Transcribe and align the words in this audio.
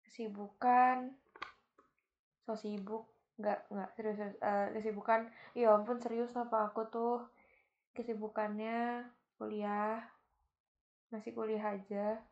Kesibukan. 0.08 1.12
So 2.48 2.56
sibuk. 2.56 3.12
Nggak 3.36 3.68
nggak 3.68 3.90
serius, 4.00 4.20
uh, 4.40 4.72
kesibukan. 4.72 5.28
Ya 5.52 5.76
ampun 5.76 6.00
serius 6.00 6.32
apa 6.40 6.72
aku 6.72 6.88
tuh? 6.88 7.20
Kesibukannya 7.92 9.12
kuliah. 9.36 10.00
Masih 11.12 11.36
kuliah 11.36 11.76
aja 11.76 12.24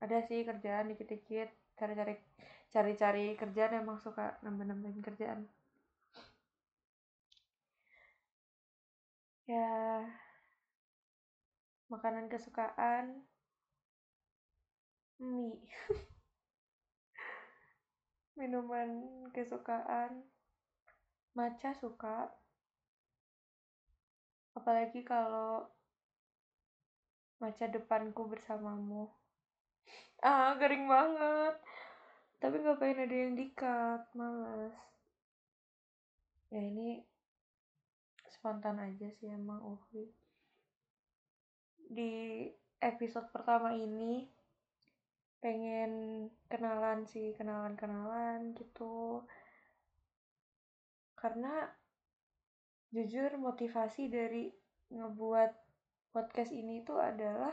ada 0.00 0.18
sih 0.24 0.40
kerjaan 0.48 0.88
dikit-dikit 0.90 1.48
cari-cari 1.76 2.14
cari-cari 2.72 3.26
kerjaan 3.36 3.84
emang 3.84 4.00
suka 4.00 4.40
nambah-nambahin 4.44 5.00
kerjaan. 5.04 5.40
Ya 9.50 10.06
makanan 11.90 12.30
kesukaan 12.30 13.26
mie. 15.20 15.58
Minuman 18.38 18.90
kesukaan 19.36 20.24
matcha 21.36 21.76
suka. 21.76 22.30
Apalagi 24.56 25.04
kalau 25.04 25.66
matcha 27.42 27.66
depanku 27.68 28.24
bersamamu 28.30 29.10
ah 30.24 30.54
garing 30.60 30.86
banget. 30.88 31.54
Tapi 32.40 32.54
nggak 32.60 32.78
pengen 32.80 33.04
ada 33.04 33.16
yang 33.16 33.34
dikat 33.36 34.02
males. 34.16 34.76
Ya 36.50 36.60
ini 36.64 37.04
spontan 38.30 38.80
aja 38.80 39.08
sih 39.20 39.28
emang 39.28 39.60
Ufi 39.60 40.08
di 41.90 42.46
episode 42.78 43.26
pertama 43.34 43.74
ini 43.74 44.30
pengen 45.42 46.26
kenalan 46.46 47.02
sih 47.02 47.34
kenalan-kenalan 47.34 48.54
gitu. 48.54 49.26
Karena 51.18 51.66
jujur 52.94 53.34
motivasi 53.36 54.06
dari 54.06 54.54
ngebuat 54.94 55.52
podcast 56.14 56.54
ini 56.54 56.86
tuh 56.86 57.02
adalah 57.02 57.52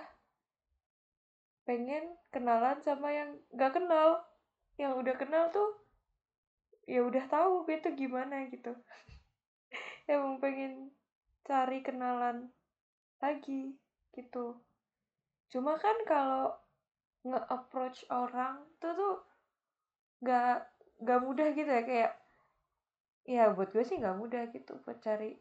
pengen 1.67 2.15
kenalan 2.31 2.79
sama 2.79 3.11
yang 3.11 3.35
gak 3.59 3.75
kenal. 3.75 4.23
Yang 4.79 4.93
udah 5.03 5.15
kenal 5.19 5.43
tuh 5.51 5.75
ya 6.87 7.03
udah 7.03 7.27
tahu 7.27 7.67
gue 7.67 7.83
tuh 7.83 7.91
gimana 7.99 8.47
gitu. 8.47 8.71
Emang 10.07 10.39
pengen 10.39 10.95
cari 11.43 11.83
kenalan 11.83 12.47
lagi 13.19 13.75
gitu. 14.15 14.55
Cuma 15.51 15.75
kan 15.75 15.99
kalau 16.07 16.55
nge-approach 17.27 18.07
orang 18.07 18.63
tuh 18.79 18.95
tuh 18.95 19.15
gak 20.23 20.71
gak 21.03 21.19
mudah 21.19 21.51
gitu 21.51 21.67
ya. 21.67 21.83
Kayak 21.83 22.13
ya 23.27 23.51
buat 23.51 23.75
gue 23.75 23.83
sih 23.83 23.99
gak 23.99 24.15
mudah 24.15 24.47
gitu 24.55 24.79
buat 24.87 25.03
cari 25.03 25.35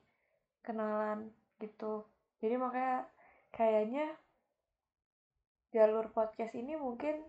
kenalan 0.67 1.31
gitu. 1.63 2.03
Jadi 2.43 2.59
makanya 2.59 3.07
kayaknya 3.55 4.11
jalur 5.75 6.11
podcast 6.15 6.55
ini 6.55 6.79
mungkin 6.79 7.23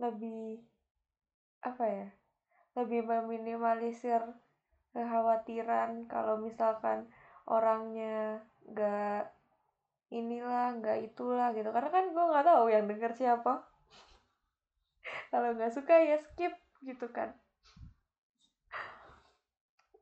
lebih 0.00 0.64
apa 1.60 1.84
ya 1.84 2.08
lebih 2.78 3.04
meminimalisir 3.04 4.24
kekhawatiran 4.96 6.08
kalau 6.08 6.40
misalkan 6.40 7.06
orangnya 7.44 8.40
gak 8.72 9.34
inilah 10.10 10.74
nggak 10.82 10.98
itulah 11.06 11.54
gitu. 11.54 11.70
Karena 11.70 11.90
kan 11.90 12.04
gue 12.10 12.24
nggak 12.34 12.46
tahu 12.46 12.64
yang 12.68 12.84
denger 12.90 13.12
siapa. 13.14 13.62
Kalau 15.30 15.54
nggak 15.54 15.70
suka 15.70 15.94
ya 16.02 16.18
skip 16.18 16.54
gitu 16.82 17.06
kan. 17.14 17.30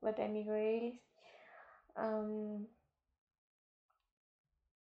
But 0.00 0.16
anyways 0.16 0.96
um, 1.92 2.64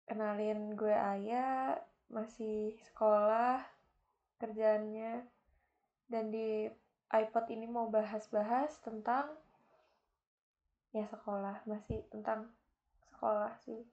kenalin 0.06 0.76
gue 0.78 0.94
Ayah 0.94 1.80
masih 2.08 2.76
sekolah 2.92 3.64
kerjaannya. 4.40 5.24
Dan 6.08 6.32
di 6.32 6.64
iPod 7.12 7.44
ini 7.52 7.68
mau 7.68 7.88
bahas-bahas 7.92 8.80
tentang 8.80 9.28
ya 10.96 11.04
sekolah 11.04 11.64
masih 11.68 12.04
tentang 12.08 12.48
sekolah 13.12 13.52
sih. 13.60 13.84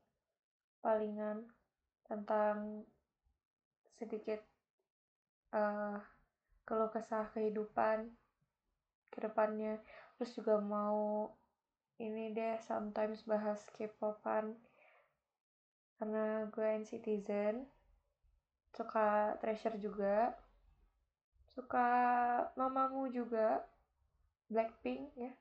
Palingan 0.80 1.44
tentang 2.08 2.88
sedikit 4.00 4.40
uh, 5.56 6.00
keluh 6.68 6.92
kesah 6.92 7.32
kehidupan 7.32 8.12
ke 9.12 9.18
depannya 9.24 9.80
terus 10.16 10.36
juga 10.36 10.60
mau 10.60 11.32
ini 11.96 12.36
deh 12.36 12.60
sometimes 12.64 13.24
bahas 13.24 13.64
K-popan. 13.76 14.56
Karena 15.96 16.44
gue 16.52 16.84
citizen 16.84 17.64
suka 18.76 19.40
treasure 19.40 19.80
juga. 19.80 20.36
Suka 21.56 21.88
mamamu 22.60 23.08
juga. 23.10 23.64
Blackpink 24.52 25.16
ya. 25.16 25.32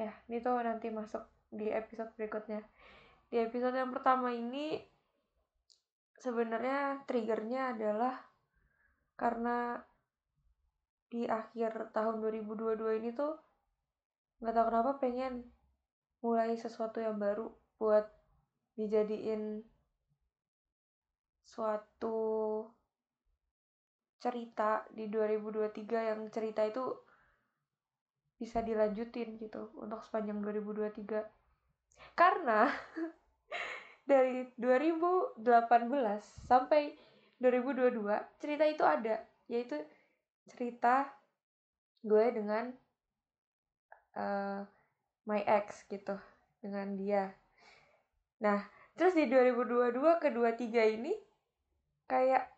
Ya 0.00 0.10
ini 0.26 0.40
tuh 0.40 0.56
nanti 0.64 0.88
masuk 0.88 1.22
di 1.52 1.68
episode 1.68 2.10
berikutnya. 2.16 2.64
Di 3.28 3.44
episode 3.44 3.76
yang 3.76 3.92
pertama 3.92 4.32
ini 4.32 4.80
sebenarnya 6.18 7.04
triggernya 7.04 7.76
adalah 7.76 8.16
karena 9.20 9.80
di 11.10 11.26
akhir 11.26 11.92
tahun 11.92 12.22
2022 12.22 13.00
ini 13.02 13.10
tuh 13.12 13.36
nggak 14.40 14.54
tahu 14.56 14.66
kenapa 14.72 14.92
pengen 15.02 15.44
mulai 16.24 16.56
sesuatu 16.56 17.02
yang 17.02 17.20
baru 17.20 17.52
buat 17.76 18.08
dijadiin 18.76 19.64
suatu 21.50 22.62
cerita 24.22 24.86
di 24.94 25.10
2023 25.10 26.10
yang 26.14 26.20
cerita 26.30 26.62
itu 26.62 26.84
bisa 28.38 28.62
dilanjutin 28.62 29.36
gitu 29.36 29.74
untuk 29.76 30.00
sepanjang 30.06 30.40
2023 30.40 32.16
karena 32.16 32.70
dari 34.10 34.48
2018 34.56 35.44
sampai 36.46 36.94
2022 37.40 38.40
cerita 38.40 38.64
itu 38.68 38.84
ada 38.86 39.24
yaitu 39.50 39.76
cerita 40.48 41.08
gue 42.06 42.26
dengan 42.32 42.72
uh, 44.16 44.64
my 45.28 45.42
ex 45.44 45.84
gitu 45.88 46.16
dengan 46.64 46.96
dia. 46.96 47.32
Nah 48.40 48.64
terus 48.96 49.16
di 49.16 49.28
2022 49.28 49.96
kedua 50.20 50.56
tiga 50.56 50.84
ini 50.84 51.29
kayak 52.10 52.50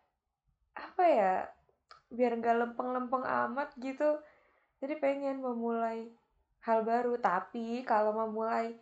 apa 0.73 1.03
ya 1.05 1.33
biar 2.09 2.37
nggak 2.41 2.57
lempeng-lempeng 2.65 3.21
amat 3.21 3.69
gitu. 3.77 4.17
Jadi 4.81 4.97
pengen 4.97 5.45
memulai 5.45 6.09
hal 6.65 6.81
baru. 6.81 7.21
Tapi 7.21 7.85
kalau 7.85 8.17
memulai 8.17 8.73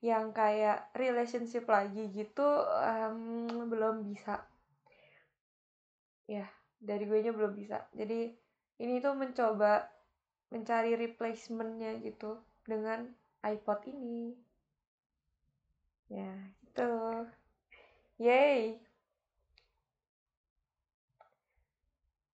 yang 0.00 0.32
kayak 0.32 0.88
relationship 0.96 1.66
lagi 1.66 2.08
gitu 2.14 2.46
um, 2.62 3.50
belum 3.66 4.06
bisa. 4.06 4.46
Ya 6.30 6.46
dari 6.78 7.04
gue 7.04 7.18
nya 7.20 7.34
belum 7.34 7.52
bisa. 7.58 7.84
Jadi 7.92 8.30
ini 8.80 9.02
tuh 9.02 9.12
mencoba 9.18 9.90
mencari 10.50 10.96
replacementnya 10.96 12.00
gitu 12.00 12.40
dengan 12.64 13.06
iPod 13.44 13.86
ini. 13.90 14.34
Ya 16.10 16.32
gitu. 16.64 16.90
Yay 18.20 18.89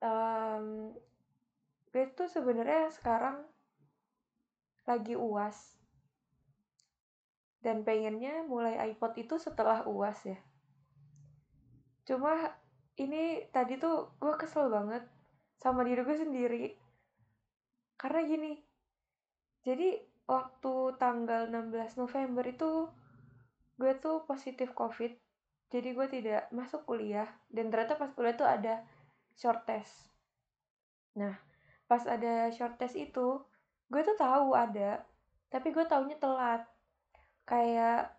um, 0.02 0.92
gue 1.92 2.04
tuh 2.12 2.28
sebenarnya 2.28 2.92
sekarang 2.92 3.40
lagi 4.84 5.16
uas 5.16 5.56
dan 7.64 7.82
pengennya 7.82 8.46
mulai 8.46 8.78
iPod 8.94 9.16
itu 9.18 9.36
setelah 9.40 9.82
uas 9.88 10.18
ya. 10.22 10.38
Cuma 12.06 12.54
ini 13.00 13.44
tadi 13.50 13.76
tuh 13.80 14.14
gue 14.22 14.34
kesel 14.38 14.70
banget 14.70 15.02
sama 15.58 15.82
diri 15.82 16.06
gue 16.06 16.16
sendiri. 16.16 16.64
Karena 17.96 18.22
gini 18.28 18.66
jadi 19.66 19.98
waktu 20.30 20.94
tanggal 21.02 21.50
16 21.50 21.98
November 21.98 22.46
itu 22.46 22.86
gue 23.82 23.92
tuh 23.98 24.22
positif 24.30 24.70
covid 24.78 25.10
jadi 25.74 25.90
gue 25.90 26.06
tidak 26.06 26.42
masuk 26.54 26.86
kuliah 26.86 27.26
dan 27.50 27.74
ternyata 27.74 27.98
pas 27.98 28.14
kuliah 28.14 28.38
tuh 28.38 28.46
ada 28.46 28.86
short 29.36 29.62
test. 29.68 29.92
Nah 31.16 31.36
pas 31.86 32.02
ada 32.08 32.50
short 32.50 32.80
test 32.80 32.98
itu 32.98 33.38
gue 33.86 34.02
tuh 34.02 34.18
tahu 34.18 34.58
ada 34.58 35.06
tapi 35.52 35.70
gue 35.70 35.84
taunya 35.86 36.18
telat. 36.18 36.66
Kayak 37.46 38.10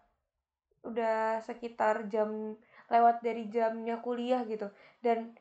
udah 0.87 1.43
sekitar 1.43 2.07
jam 2.07 2.55
lewat 2.87 3.19
dari 3.19 3.51
jamnya 3.51 3.99
kuliah 3.99 4.47
gitu. 4.47 4.71
Dan 5.03 5.35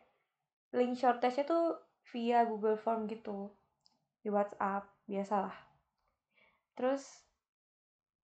link 0.74 0.98
short 0.98 1.22
testnya 1.22 1.46
tuh 1.46 1.78
via 2.10 2.42
Google 2.42 2.76
Form 2.76 3.06
gitu. 3.06 3.54
Di 4.20 4.28
WhatsApp 4.28 4.90
biasalah. 5.06 5.54
Terus 6.74 7.06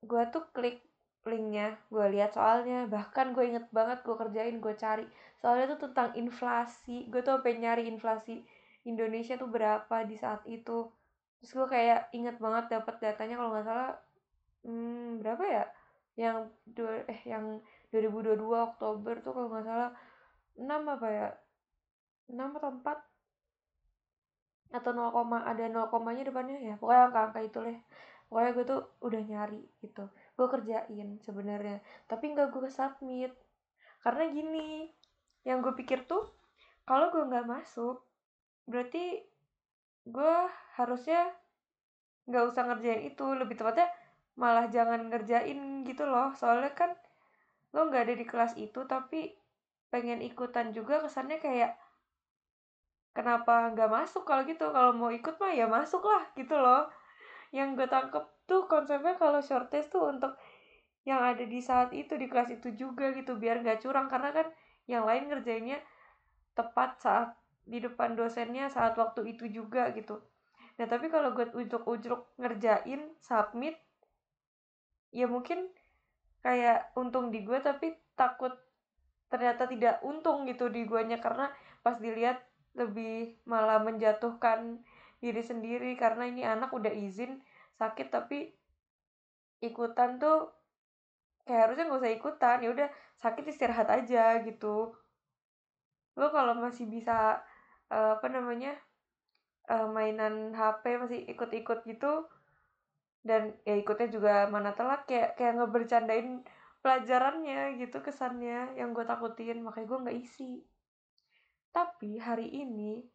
gue 0.03 0.23
tuh 0.35 0.45
klik 0.51 0.83
linknya 1.27 1.79
gue 1.89 2.07
lihat. 2.15 2.35
Soalnya 2.35 2.87
bahkan 2.91 3.35
gue 3.35 3.45
inget 3.47 3.67
banget 3.71 4.03
gue 4.03 4.17
kerjain 4.17 4.57
gue 4.59 4.75
cari. 4.75 5.07
Soalnya 5.39 5.75
tuh 5.75 5.91
tentang 5.91 6.15
inflasi. 6.19 7.07
Gue 7.11 7.23
tuh 7.23 7.39
pengen 7.45 7.71
nyari 7.71 7.87
inflasi 7.87 8.43
Indonesia 8.87 9.39
tuh 9.39 9.51
berapa 9.51 9.97
di 10.07 10.17
saat 10.19 10.43
itu. 10.51 10.91
Terus 11.43 11.53
gue 11.55 11.67
kayak 11.71 12.15
inget 12.15 12.37
banget 12.39 12.71
dapat 12.71 12.95
datanya 13.03 13.35
kalau 13.39 13.51
nggak 13.55 13.67
salah 13.67 13.91
hmm, 14.67 15.23
berapa 15.23 15.45
ya? 15.47 15.65
Yang 16.19 16.37
dua 16.69 16.93
eh 17.09 17.21
yang 17.25 17.59
2022 17.95 18.39
Oktober 18.43 19.15
tuh 19.25 19.33
kalau 19.35 19.49
nggak 19.51 19.67
salah 19.67 19.91
6 20.59 20.69
apa 20.69 21.09
ya? 21.09 21.29
6 22.31 22.59
atau 22.59 22.71
4 22.81 23.11
atau 24.73 24.89
0, 24.97 25.13
ada 25.45 25.65
0 25.69 25.93
komanya 25.93 26.23
depannya 26.25 26.57
ya? 26.61 26.75
Pokoknya 26.81 27.13
angka-angka 27.13 27.41
itu 27.45 27.59
lah 27.61 27.77
pokoknya 28.33 28.51
gue 28.57 28.65
tuh 28.65 28.81
udah 29.05 29.21
nyari 29.29 29.61
gitu 29.85 30.09
gue 30.37 30.47
kerjain 30.49 31.09
sebenarnya. 31.21 31.81
Tapi 32.09 32.33
nggak 32.33 32.49
gue 32.53 32.69
submit. 32.73 33.33
Karena 34.03 34.29
gini 34.33 34.89
yang 35.47 35.63
gue 35.63 35.75
pikir 35.75 36.07
tuh 36.07 36.27
kalau 36.87 37.11
gue 37.11 37.23
nggak 37.23 37.47
masuk 37.47 38.03
berarti 38.67 39.23
gue 40.07 40.35
harusnya 40.79 41.31
nggak 42.27 42.45
usah 42.49 42.63
ngerjain 42.71 43.03
itu. 43.07 43.25
Lebih 43.37 43.57
tepatnya 43.61 43.89
malah 44.39 44.67
jangan 44.73 45.13
ngerjain 45.13 45.85
gitu 45.85 46.09
loh. 46.09 46.33
Soalnya 46.35 46.73
kan 46.73 46.97
lo 47.73 47.89
nggak 47.89 48.05
ada 48.09 48.15
di 48.17 48.27
kelas 48.29 48.53
itu 48.61 48.85
tapi 48.85 49.33
pengen 49.93 50.25
ikutan 50.25 50.73
juga 50.73 51.05
kesannya 51.05 51.37
kayak 51.41 51.77
kenapa 53.13 53.73
nggak 53.77 53.93
masuk? 53.93 54.25
Kalau 54.25 54.43
gitu 54.49 54.73
kalau 54.73 54.97
mau 54.97 55.13
ikut 55.13 55.37
mah 55.37 55.53
ya 55.53 55.69
masuk 55.69 56.03
lah 56.09 56.25
gitu 56.33 56.57
loh 56.57 56.89
yang 57.53 57.77
gue 57.77 57.85
tangkep 57.85 58.49
tuh 58.49 58.65
konsepnya 58.67 59.15
kalau 59.21 59.45
short 59.45 59.69
test 59.69 59.93
tuh 59.93 60.09
untuk 60.09 60.35
yang 61.05 61.21
ada 61.21 61.45
di 61.45 61.61
saat 61.61 61.93
itu 61.93 62.17
di 62.17 62.27
kelas 62.27 62.49
itu 62.55 62.73
juga 62.75 63.13
gitu 63.13 63.37
biar 63.37 63.61
nggak 63.61 63.85
curang. 63.85 64.09
Karena 64.09 64.33
kan 64.33 64.47
yang 64.89 65.05
lain 65.05 65.29
ngerjainnya 65.29 65.79
tepat 66.57 66.99
saat 66.99 67.37
di 67.63 67.79
depan 67.79 68.19
dosennya 68.19 68.67
saat 68.73 68.99
waktu 68.99 69.37
itu 69.37 69.47
juga 69.53 69.93
gitu. 69.95 70.19
Nah 70.81 70.87
tapi 70.89 71.13
kalau 71.13 71.37
gue 71.37 71.47
ujuk-ujuk 71.53 72.41
ngerjain 72.41 73.13
submit 73.23 73.77
ya 75.13 75.29
mungkin 75.29 75.69
kayak 76.41 76.91
untung 76.97 77.29
di 77.31 77.45
gue 77.45 77.61
tapi 77.61 77.93
takut 78.17 78.57
ternyata 79.29 79.69
tidak 79.69 80.01
untung 80.03 80.49
gitu 80.49 80.73
di 80.73 80.89
guanya. 80.89 81.21
Karena 81.21 81.53
pas 81.85 82.01
dilihat 82.01 82.41
lebih 82.73 83.37
malah 83.45 83.85
menjatuhkan 83.85 84.81
diri 85.23 85.39
sendiri 85.39 85.95
karena 85.95 86.27
ini 86.27 86.43
anak 86.43 86.75
udah 86.75 86.91
izin 86.91 87.39
sakit 87.79 88.11
tapi 88.11 88.51
ikutan 89.63 90.19
tuh 90.19 90.51
kayak 91.47 91.71
harusnya 91.71 91.87
nggak 91.87 92.03
usah 92.03 92.13
ikutan 92.19 92.59
ya 92.59 92.71
udah 92.75 92.89
sakit 93.23 93.45
istirahat 93.47 93.87
aja 93.87 94.43
gitu. 94.43 94.91
Lo 96.19 96.27
kalau 96.35 96.59
masih 96.59 96.91
bisa 96.91 97.39
uh, 97.87 98.19
apa 98.19 98.27
namanya 98.27 98.75
uh, 99.71 99.87
mainan 99.87 100.51
HP 100.51 100.99
masih 100.99 101.23
ikut-ikut 101.31 101.87
gitu 101.87 102.27
dan 103.23 103.55
ya 103.63 103.79
ikutnya 103.79 104.11
juga 104.11 104.35
mana 104.51 104.75
telat 104.75 105.07
kayak 105.07 105.39
kayak 105.39 105.55
ngebercandain 105.63 106.43
pelajarannya 106.83 107.79
gitu 107.79 108.03
kesannya 108.03 108.75
yang 108.75 108.91
gue 108.91 109.07
takutin 109.07 109.63
makanya 109.63 109.87
gue 109.87 109.99
nggak 110.03 110.19
isi. 110.19 110.53
Tapi 111.71 112.19
hari 112.19 112.51
ini 112.51 113.07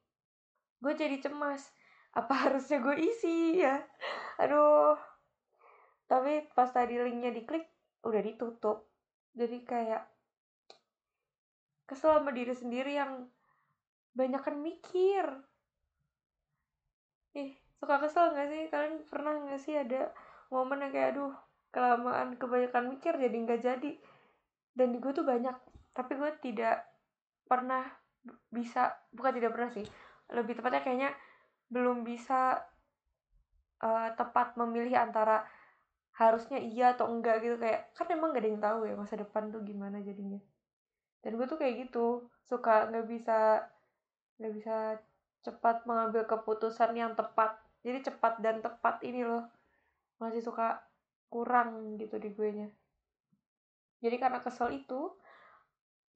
gue 0.80 0.94
jadi 0.96 1.20
cemas 1.20 1.68
apa 2.18 2.34
harusnya 2.34 2.82
gue 2.82 2.98
isi 2.98 3.62
ya? 3.62 3.78
Aduh. 4.42 4.98
Tapi 6.10 6.50
pas 6.58 6.74
tadi 6.74 6.98
linknya 6.98 7.30
diklik 7.30 7.70
udah 8.02 8.22
ditutup. 8.26 8.90
Jadi 9.38 9.62
kayak 9.62 10.02
kesel 11.86 12.18
sama 12.18 12.34
diri 12.34 12.58
sendiri 12.58 12.98
yang 12.98 13.30
banyak 14.18 14.42
kan 14.42 14.58
mikir. 14.58 15.26
Ih 17.38 17.54
suka 17.78 18.02
kesel 18.02 18.34
gak 18.34 18.50
sih? 18.50 18.66
Kalian 18.74 19.06
pernah 19.06 19.38
gak 19.46 19.62
sih 19.62 19.78
ada 19.78 20.10
momen 20.50 20.82
yang 20.82 20.92
kayak 20.96 21.10
aduh 21.14 21.34
kelamaan 21.70 22.34
kebanyakan 22.40 22.98
mikir 22.98 23.14
jadi 23.14 23.36
nggak 23.38 23.62
jadi. 23.62 23.92
Dan 24.74 24.98
gue 24.98 25.12
tuh 25.14 25.28
banyak. 25.28 25.54
Tapi 25.94 26.18
gue 26.18 26.32
tidak 26.42 26.82
pernah 27.46 27.86
bisa 28.50 28.90
bukan 29.14 29.38
tidak 29.38 29.54
pernah 29.54 29.70
sih. 29.70 29.86
Lebih 30.34 30.58
tepatnya 30.58 30.82
kayaknya 30.82 31.12
belum 31.68 32.08
bisa 32.08 32.64
uh, 33.84 34.10
tepat 34.16 34.56
memilih 34.56 34.98
antara 34.98 35.44
harusnya 36.18 36.58
iya 36.58 36.98
atau 36.98 37.12
enggak 37.12 37.46
gitu. 37.46 37.56
Kayak 37.62 37.94
kan 37.94 38.08
emang 38.10 38.34
gak 38.34 38.42
ada 38.42 38.50
yang 38.50 38.62
tahu 38.64 38.80
ya 38.90 38.94
masa 38.98 39.16
depan 39.20 39.54
tuh 39.54 39.62
gimana 39.62 40.02
jadinya. 40.02 40.42
Dan 41.22 41.38
gue 41.38 41.46
tuh 41.46 41.60
kayak 41.60 41.88
gitu 41.88 42.30
suka 42.48 42.88
nggak 42.90 43.06
bisa 43.06 43.68
nggak 44.38 44.54
bisa 44.54 44.76
cepat 45.46 45.86
mengambil 45.86 46.26
keputusan 46.26 46.96
yang 46.98 47.14
tepat. 47.14 47.60
Jadi 47.86 48.08
cepat 48.10 48.42
dan 48.42 48.60
tepat 48.64 49.04
ini 49.06 49.24
loh 49.24 49.46
masih 50.18 50.42
suka 50.42 50.82
kurang 51.30 52.00
gitu 52.02 52.18
di 52.18 52.34
gue 52.34 52.50
nya. 52.54 52.70
Jadi 54.02 54.16
karena 54.18 54.42
kesel 54.42 54.74
itu 54.74 55.14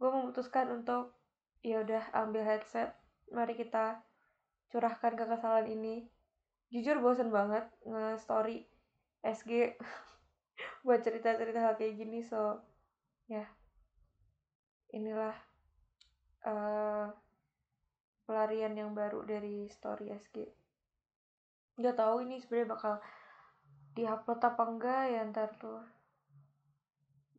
gue 0.01 0.09
memutuskan 0.09 0.69
untuk 0.73 1.13
ya 1.61 1.85
udah 1.85 2.09
ambil 2.17 2.41
headset 2.41 2.97
mari 3.29 3.53
kita 3.53 4.01
curahkan 4.71 5.13
kekesalan 5.19 5.67
ini. 5.67 6.07
Jujur 6.71 7.03
bosen 7.03 7.29
banget 7.29 7.67
nge-story 7.83 8.63
SG 9.21 9.75
buat 10.87 11.03
cerita-cerita 11.03 11.59
hal 11.59 11.75
kayak 11.75 11.99
gini 11.99 12.23
so 12.23 12.63
ya. 13.27 13.43
Inilah 14.95 15.35
uh, 16.47 17.11
pelarian 18.23 18.73
yang 18.75 18.95
baru 18.95 19.27
dari 19.27 19.67
story 19.67 20.15
SG 20.15 20.61
nggak 21.81 21.97
tahu 21.97 22.21
ini 22.21 22.37
sebenarnya 22.37 22.69
bakal 22.77 22.93
diupload 23.97 24.39
apa 24.45 24.63
enggak 24.69 25.03
ya 25.09 25.19
ntar 25.33 25.49
tuh. 25.57 25.81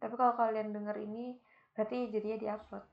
Tapi 0.02 0.14
kalau 0.18 0.34
kalian 0.34 0.74
denger 0.74 0.98
ini 0.98 1.38
berarti 1.72 2.10
jadinya 2.10 2.38
diupload. 2.42 2.84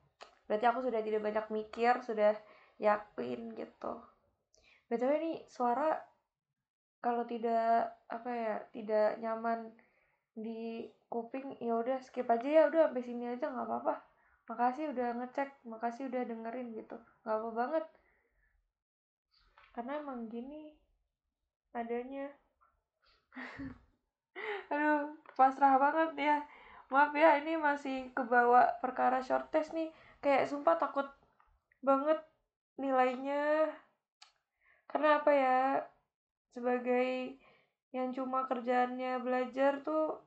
Berarti 0.46 0.64
aku 0.70 0.80
sudah 0.86 1.00
tidak 1.02 1.20
banyak 1.26 1.46
mikir 1.50 1.94
sudah 2.06 2.38
yakin 2.80 3.52
gitu 3.58 3.94
btw 4.90 5.10
ini 5.22 5.32
suara 5.46 5.94
kalau 6.98 7.22
tidak 7.24 7.94
apa 8.10 8.30
ya 8.34 8.56
tidak 8.74 9.22
nyaman 9.22 9.70
di 10.36 10.90
kuping 11.06 11.56
ya 11.58 11.78
udah 11.78 11.98
skip 12.02 12.28
aja 12.28 12.46
ya 12.46 12.62
udah 12.68 12.90
sampai 12.90 13.02
sini 13.02 13.24
aja 13.30 13.48
nggak 13.48 13.66
apa-apa. 13.66 13.94
Makasih 14.50 14.90
udah 14.92 15.08
ngecek 15.22 15.50
makasih 15.62 16.10
udah 16.12 16.22
dengerin 16.26 16.74
gitu. 16.74 16.98
Nggak 17.24 17.36
apa 17.38 17.50
banget. 17.54 17.84
Karena 19.72 19.92
emang 20.02 20.26
gini 20.26 20.74
adanya. 21.72 22.28
Aduh 24.74 25.14
pasrah 25.38 25.78
banget 25.78 26.10
ya. 26.18 26.36
Maaf 26.90 27.14
ya 27.14 27.38
ini 27.38 27.54
masih 27.54 28.10
kebawa 28.12 28.76
perkara 28.82 29.22
short 29.22 29.48
test 29.54 29.72
nih. 29.72 29.94
Kayak 30.18 30.50
sumpah 30.50 30.76
takut 30.76 31.06
banget 31.80 32.18
nilainya 32.76 33.70
karena 34.90 35.22
apa 35.22 35.30
ya 35.30 35.86
sebagai 36.50 37.38
yang 37.94 38.10
cuma 38.10 38.50
kerjaannya 38.50 39.22
belajar 39.22 39.86
tuh 39.86 40.18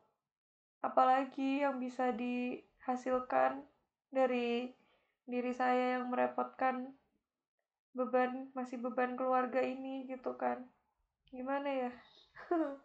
apalagi 0.80 1.68
yang 1.68 1.84
bisa 1.84 2.16
dihasilkan 2.16 3.68
dari 4.08 4.72
diri 5.28 5.52
saya 5.52 6.00
yang 6.00 6.08
merepotkan 6.08 6.96
beban 7.92 8.52
masih 8.56 8.80
beban 8.80 9.20
keluarga 9.20 9.60
ini 9.60 10.08
gitu 10.08 10.36
kan. 10.40 10.64
Gimana 11.28 11.68
ya? 11.68 11.92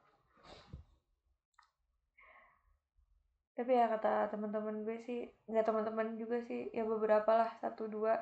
Tapi 3.58 3.74
ya 3.74 3.90
kata 3.90 4.30
teman-teman 4.34 4.86
gue 4.86 4.98
sih 5.02 5.26
nggak 5.50 5.66
teman-teman 5.66 6.14
juga 6.14 6.38
sih 6.42 6.70
ya 6.74 6.82
beberapa 6.86 7.38
lah 7.38 7.50
satu 7.62 7.86
dua. 7.86 8.18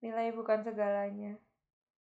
Nilai 0.00 0.32
bukan 0.36 0.64
segalanya 0.64 1.36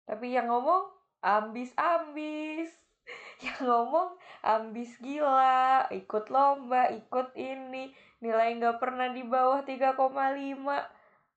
tapi 0.03 0.36
yang 0.36 0.51
ngomong 0.51 0.91
ambis 1.24 1.72
ambis 1.79 2.67
yang 3.45 3.60
ngomong 3.63 4.15
ambis 4.43 4.95
gila. 5.00 5.88
Ikut 5.91 6.27
lomba 6.31 6.91
ikut 6.91 7.36
ini. 7.36 7.91
Nilai 8.24 8.55
nggak 8.60 8.79
pernah 8.79 9.12
di 9.12 9.24
bawah 9.24 9.63
3,5 9.63 10.00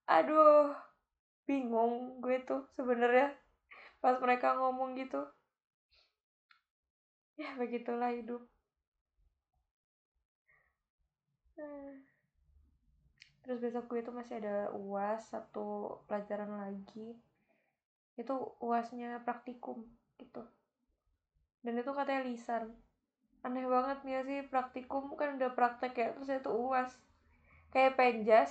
aduh 0.07 0.71
bingung 1.51 2.23
gue 2.23 2.39
tuh 2.47 2.63
sebenarnya 2.79 3.35
pas 3.99 4.15
mereka 4.23 4.55
ngomong 4.59 4.95
gitu. 4.99 5.23
Ya 7.37 7.53
begitulah 7.61 8.17
hidup. 8.17 8.41
Terus 13.45 13.59
besok 13.61 13.93
gue 13.93 14.01
tuh 14.01 14.17
masih 14.17 14.41
ada 14.41 14.73
uas 14.73 15.21
satu 15.29 16.01
pelajaran 16.09 16.49
lagi 16.49 17.13
itu 18.17 18.35
uasnya 18.65 19.21
praktikum 19.23 19.85
gitu. 20.17 20.43
Dan 21.61 21.77
itu 21.77 21.93
katanya 21.93 22.25
lisan. 22.25 22.73
Aneh 23.45 23.69
banget 23.69 24.03
nih 24.03 24.25
sih? 24.25 24.41
Praktikum 24.49 25.13
kan 25.15 25.37
udah 25.37 25.53
praktek 25.53 25.93
ya 25.95 26.09
terus 26.17 26.33
itu 26.33 26.51
uas. 26.51 26.91
Kayak 27.71 28.01
penjas. 28.01 28.51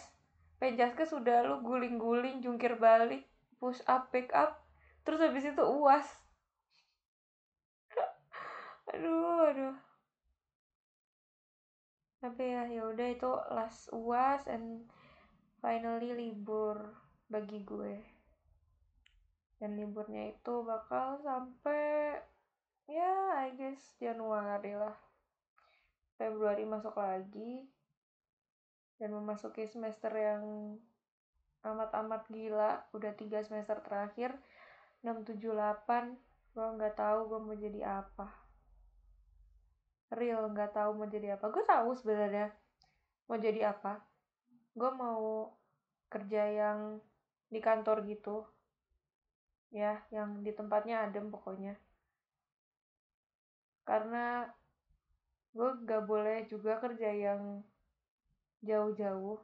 Penjas 0.61 0.93
ke 0.95 1.03
sudah 1.03 1.43
lu 1.43 1.59
guling-guling 1.65 2.39
jungkir 2.39 2.79
balik 2.79 3.27
push 3.59 3.83
up 3.91 4.07
pick 4.13 4.31
up 4.31 4.63
terus 5.03 5.19
habis 5.19 5.43
itu 5.43 5.63
uas. 5.65 6.05
Aduh 8.93 9.51
aduh. 9.51 9.75
Tapi 12.21 12.41
ya 12.41 12.63
ya 12.71 12.83
udah 12.89 13.07
itu 13.11 13.31
last 13.53 13.91
uas 13.93 14.47
and 14.49 14.89
finally 15.61 16.13
libur 16.13 16.95
bagi 17.29 17.61
gue 17.61 18.14
dan 19.59 19.79
liburnya 19.79 20.35
itu 20.35 20.53
bakal 20.67 21.15
sampai 21.23 22.19
ya 22.91 23.47
I 23.47 23.55
guess 23.55 23.95
Januari 23.97 24.75
lah. 24.75 24.95
Februari 26.19 26.63
masuk 26.67 26.95
lagi. 26.95 27.63
Dan 28.95 29.11
memasuki 29.11 29.67
semester 29.67 30.11
yang 30.15 30.75
amat-amat 31.63 32.27
gila. 32.31 32.87
Udah 32.95 33.11
tiga 33.15 33.43
semester 33.43 33.79
terakhir. 33.83 34.35
6, 35.03 35.21
7, 35.27 35.37
8 35.53 36.15
gue 36.55 36.67
nggak 36.79 36.95
tahu 36.95 37.19
gue 37.27 37.39
mau 37.43 37.55
jadi 37.59 37.81
apa. 37.99 38.31
Real 40.15 40.47
nggak 40.47 40.71
tahu 40.71 40.95
mau 40.95 41.07
jadi 41.11 41.35
apa. 41.35 41.51
Gue 41.51 41.63
tahu 41.67 41.91
sebenarnya 41.99 42.55
mau 43.27 43.35
jadi 43.35 43.75
apa. 43.75 43.99
Gue 44.71 44.87
mau 44.95 45.51
kerja 46.07 46.47
yang 46.47 47.03
di 47.51 47.59
kantor 47.59 48.07
gitu 48.07 48.54
ya 49.71 50.01
yang 50.13 50.41
di 50.45 50.51
tempatnya 50.51 51.07
adem 51.07 51.29
pokoknya. 51.29 51.77
Karena 53.85 54.49
gue 55.55 55.69
gak 55.87 56.03
boleh 56.03 56.43
juga 56.51 56.81
kerja 56.83 57.09
yang 57.15 57.63
jauh-jauh. 58.65 59.39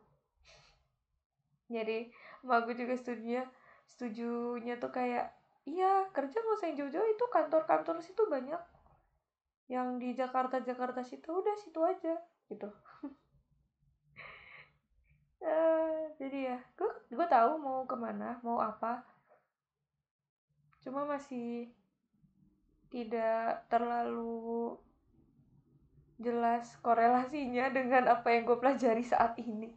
Jadi 1.72 2.12
emak 2.44 2.68
gue 2.68 2.76
juga 2.76 2.94
setujunya 3.00 3.48
setujunya 3.88 4.76
tuh 4.82 4.92
kayak 4.92 5.32
iya 5.64 6.10
kerja 6.10 6.36
nggak 6.42 6.58
usah 6.58 6.68
yang 6.74 6.78
jauh-jauh 6.84 7.10
itu 7.16 7.26
kantor-kantor 7.32 7.96
situ 8.04 8.24
banyak. 8.28 8.60
Yang 9.72 9.88
di 10.04 10.10
Jakarta 10.20 10.60
Jakarta 10.60 11.00
situ 11.00 11.32
udah 11.32 11.56
situ 11.56 11.80
aja 11.80 12.20
gitu. 12.52 12.68
Uh, 15.40 16.12
jadi 16.20 16.40
ya 16.52 16.58
gue 16.76 16.92
gue 17.08 17.28
tahu 17.32 17.52
mau 17.56 17.88
ke 17.88 17.96
mana 17.96 18.42
mau 18.44 18.60
apa 18.60 19.11
cuma 20.82 21.06
masih 21.06 21.70
tidak 22.92 23.64
terlalu 23.72 24.76
jelas 26.22 26.78
korelasinya 26.86 27.74
dengan 27.74 28.06
apa 28.12 28.30
yang 28.30 28.46
gue 28.46 28.60
pelajari 28.62 29.02
saat 29.02 29.34
ini. 29.42 29.74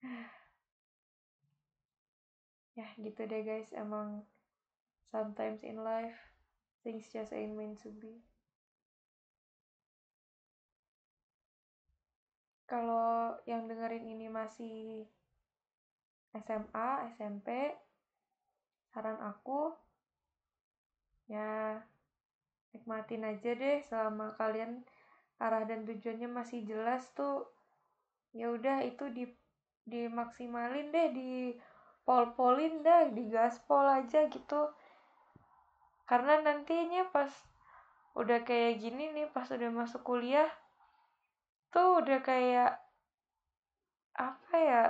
ya 2.78 2.88
gitu 3.00 3.26
deh 3.28 3.42
guys, 3.44 3.72
emang 3.76 4.24
sometimes 5.12 5.62
in 5.64 5.84
life 5.84 6.34
things 6.84 7.08
just 7.12 7.32
ain't 7.32 7.56
meant 7.56 7.80
to 7.80 7.88
be. 7.88 8.20
Kalau 12.64 13.36
yang 13.44 13.68
dengerin 13.68 14.08
ini 14.08 14.32
masih 14.32 15.04
SMA, 16.34 16.88
SMP, 17.14 17.76
saran 18.94 19.18
aku 19.18 19.74
ya 21.26 21.82
nikmatin 22.70 23.26
aja 23.26 23.50
deh 23.58 23.82
selama 23.82 24.38
kalian 24.38 24.86
arah 25.42 25.66
dan 25.66 25.82
tujuannya 25.82 26.30
masih 26.30 26.62
jelas 26.62 27.02
tuh. 27.18 27.50
Ya 28.30 28.54
udah 28.54 28.86
itu 28.86 29.10
di 29.10 29.26
dimaksimalin 29.82 30.94
deh 30.94 31.10
di 31.10 31.32
pol-polin 32.06 32.86
deh 32.86 33.10
di 33.10 33.34
gaspol 33.34 33.82
aja 33.82 34.30
gitu. 34.30 34.70
Karena 36.06 36.38
nantinya 36.38 37.10
pas 37.10 37.30
udah 38.14 38.46
kayak 38.46 38.78
gini 38.78 39.10
nih 39.10 39.26
pas 39.34 39.50
udah 39.50 39.74
masuk 39.74 40.06
kuliah 40.06 40.46
tuh 41.74 41.98
udah 41.98 42.22
kayak 42.22 42.78
apa 44.14 44.54
ya 44.54 44.82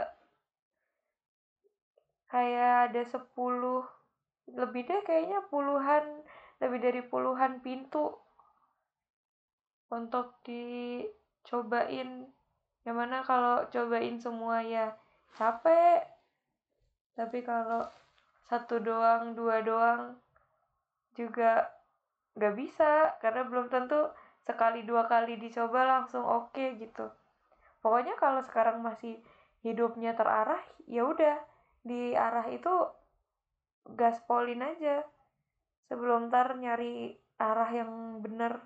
kayak 2.34 2.90
ada 2.90 3.02
sepuluh 3.06 3.86
lebih 4.50 4.90
deh 4.90 5.06
kayaknya 5.06 5.38
puluhan 5.46 6.02
lebih 6.58 6.82
dari 6.82 7.02
puluhan 7.06 7.62
pintu 7.62 8.10
untuk 9.94 10.34
dicobain. 10.42 12.26
Yang 12.82 12.96
mana 12.98 13.22
kalau 13.22 13.62
cobain 13.70 14.18
semua 14.18 14.66
ya 14.66 14.98
capek 15.38 16.10
tapi 17.14 17.46
kalau 17.46 17.86
satu 18.50 18.82
doang 18.82 19.38
dua 19.38 19.62
doang 19.62 20.18
juga 21.14 21.70
gak 22.34 22.58
bisa 22.58 23.14
karena 23.22 23.46
belum 23.46 23.70
tentu 23.70 24.10
sekali 24.42 24.82
dua 24.82 25.06
kali 25.06 25.38
dicoba 25.38 25.86
langsung 25.86 26.26
oke 26.26 26.50
okay, 26.50 26.74
gitu. 26.82 27.06
Pokoknya 27.78 28.18
kalau 28.18 28.42
sekarang 28.42 28.82
masih 28.82 29.22
hidupnya 29.62 30.18
terarah 30.18 30.60
ya 30.90 31.06
udah 31.06 31.53
di 31.84 32.16
arah 32.16 32.48
itu 32.48 32.74
gaspolin 33.98 34.64
aja. 34.64 35.04
Sebelum 35.88 36.32
ntar 36.32 36.56
nyari 36.56 37.12
arah 37.36 37.70
yang 37.70 37.92
bener 38.24 38.56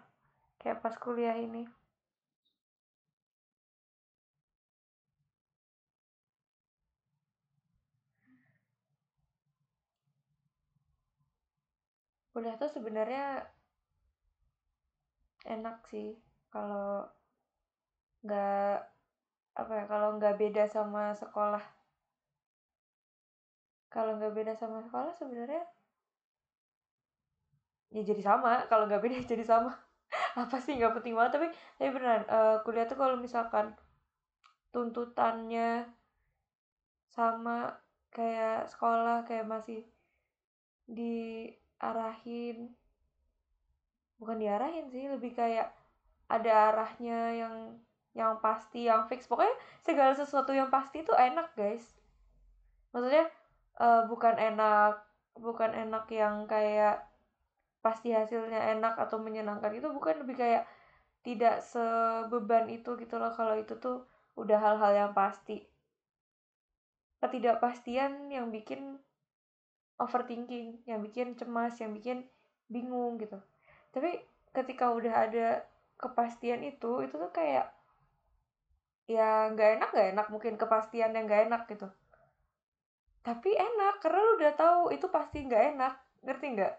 kayak 0.62 0.78
pas 0.82 0.94
kuliah 0.94 1.34
ini. 1.34 1.66
Kuliah 12.30 12.54
tuh 12.54 12.70
sebenarnya 12.70 13.50
enak 15.42 15.82
sih 15.90 16.14
kalau 16.54 17.02
nggak 18.22 18.74
apa 19.58 19.72
ya 19.74 19.84
kalau 19.90 20.08
nggak 20.14 20.38
beda 20.38 20.70
sama 20.70 21.18
sekolah 21.18 21.77
kalau 23.98 24.14
nggak 24.14 24.30
beda 24.30 24.54
sama 24.54 24.78
sekolah 24.78 25.10
sebenarnya 25.18 25.66
ya 27.90 28.02
jadi 28.06 28.22
sama. 28.22 28.62
Kalau 28.70 28.86
nggak 28.86 29.02
beda 29.02 29.18
jadi 29.34 29.42
sama. 29.42 29.74
Apa 30.38 30.62
sih 30.62 30.78
nggak 30.78 31.02
penting 31.02 31.18
banget. 31.18 31.34
Tapi 31.34 31.46
tapi 31.50 31.88
beneran 31.90 32.22
uh, 32.30 32.62
kuliah 32.62 32.86
tuh 32.86 32.94
kalau 32.94 33.18
misalkan 33.18 33.74
tuntutannya 34.70 35.90
sama 37.10 37.74
kayak 38.14 38.70
sekolah 38.70 39.26
kayak 39.26 39.50
masih 39.50 39.82
diarahin 40.86 42.70
bukan 44.22 44.38
diarahin 44.40 44.88
sih 44.88 45.04
lebih 45.10 45.36
kayak 45.36 45.74
ada 46.30 46.72
arahnya 46.72 47.34
yang 47.34 47.54
yang 48.14 48.38
pasti 48.38 48.86
yang 48.86 49.10
fix. 49.10 49.26
Pokoknya 49.26 49.58
segala 49.82 50.14
sesuatu 50.14 50.54
yang 50.54 50.70
pasti 50.70 51.02
itu 51.02 51.10
enak 51.10 51.50
guys. 51.58 51.98
Maksudnya 52.94 53.26
uh, 53.78 54.02
bukan 54.10 54.36
enak 54.36 55.08
bukan 55.38 55.70
enak 55.70 56.10
yang 56.10 56.44
kayak 56.50 57.06
pasti 57.78 58.10
hasilnya 58.10 58.74
enak 58.74 58.98
atau 58.98 59.22
menyenangkan 59.22 59.70
itu 59.70 59.86
bukan 59.88 60.26
lebih 60.26 60.34
kayak 60.34 60.64
tidak 61.22 61.62
sebeban 61.62 62.66
itu 62.66 62.98
gitu 62.98 63.14
loh. 63.16 63.30
Kalau 63.30 63.54
itu 63.54 63.78
tuh 63.78 64.02
udah 64.34 64.58
hal-hal 64.58 64.92
yang 64.94 65.12
pasti. 65.14 65.62
Ketidakpastian 67.22 68.30
yang 68.30 68.50
bikin 68.50 68.98
overthinking 69.98 70.86
yang 70.86 71.02
bikin 71.02 71.34
cemas 71.34 71.74
yang 71.78 71.94
bikin 71.94 72.26
bingung 72.70 73.18
gitu. 73.18 73.38
Tapi 73.90 74.22
ketika 74.54 74.90
udah 74.94 75.14
ada 75.26 75.48
kepastian 75.98 76.62
itu 76.62 77.02
itu 77.02 77.14
tuh 77.14 77.30
kayak 77.34 77.74
ya 79.10 79.50
nggak 79.54 79.78
enak 79.78 79.88
nggak 79.94 80.08
enak. 80.14 80.26
Mungkin 80.34 80.54
kepastian 80.58 81.14
yang 81.14 81.26
nggak 81.30 81.50
enak 81.50 81.62
gitu 81.70 81.90
tapi 83.22 83.52
enak 83.52 84.00
karena 84.00 84.20
lu 84.24 84.32
udah 84.40 84.54
tahu 84.54 84.82
itu 84.94 85.06
pasti 85.10 85.44
nggak 85.44 85.64
enak 85.76 85.94
ngerti 86.24 86.46
nggak? 86.56 86.74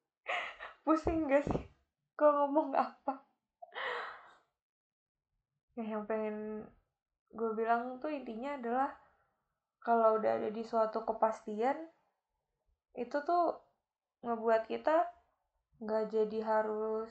Pusing 0.84 1.26
gak 1.28 1.44
sih 1.48 1.64
kok 2.14 2.30
ngomong 2.30 2.76
apa? 2.78 3.26
Ya 5.74 5.84
yang 5.98 6.06
pengen 6.06 6.62
gue 7.34 7.50
bilang 7.58 7.98
tuh 7.98 8.14
intinya 8.14 8.54
adalah 8.54 8.90
kalau 9.82 10.22
udah 10.22 10.38
ada 10.38 10.48
di 10.54 10.62
suatu 10.62 11.02
kepastian 11.02 11.76
itu 12.94 13.16
tuh 13.26 13.58
ngebuat 14.22 14.70
kita 14.70 15.02
nggak 15.82 16.04
jadi 16.14 16.38
harus 16.46 17.10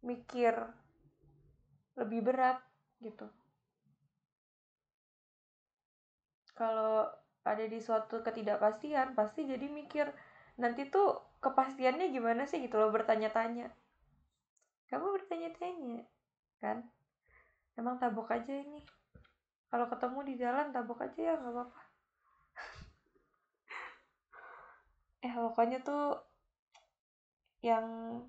mikir 0.00 0.56
lebih 2.00 2.24
berat 2.24 2.58
gitu. 3.04 3.28
Kalau 6.56 7.06
ada 7.44 7.64
di 7.68 7.78
suatu 7.78 8.24
ketidakpastian 8.24 9.12
pasti 9.12 9.44
jadi 9.44 9.68
mikir 9.68 10.08
nanti 10.56 10.88
tuh 10.88 11.20
kepastiannya 11.44 12.08
gimana 12.08 12.48
sih? 12.48 12.64
Gitu 12.64 12.74
loh 12.80 12.88
bertanya-tanya. 12.88 13.68
Kamu 14.88 15.06
bertanya-tanya 15.12 16.08
kan? 16.64 16.88
Emang 17.76 18.00
tabok 18.00 18.32
aja 18.32 18.54
ini. 18.56 18.80
Kalau 19.68 19.86
ketemu 19.92 20.18
di 20.24 20.34
jalan 20.40 20.72
tabok 20.72 21.04
aja 21.04 21.20
ya 21.20 21.34
nggak 21.36 21.52
apa-apa. 21.52 21.80
Eh 25.24 25.32
pokoknya 25.32 25.80
tuh 25.80 26.20
yang 27.64 28.20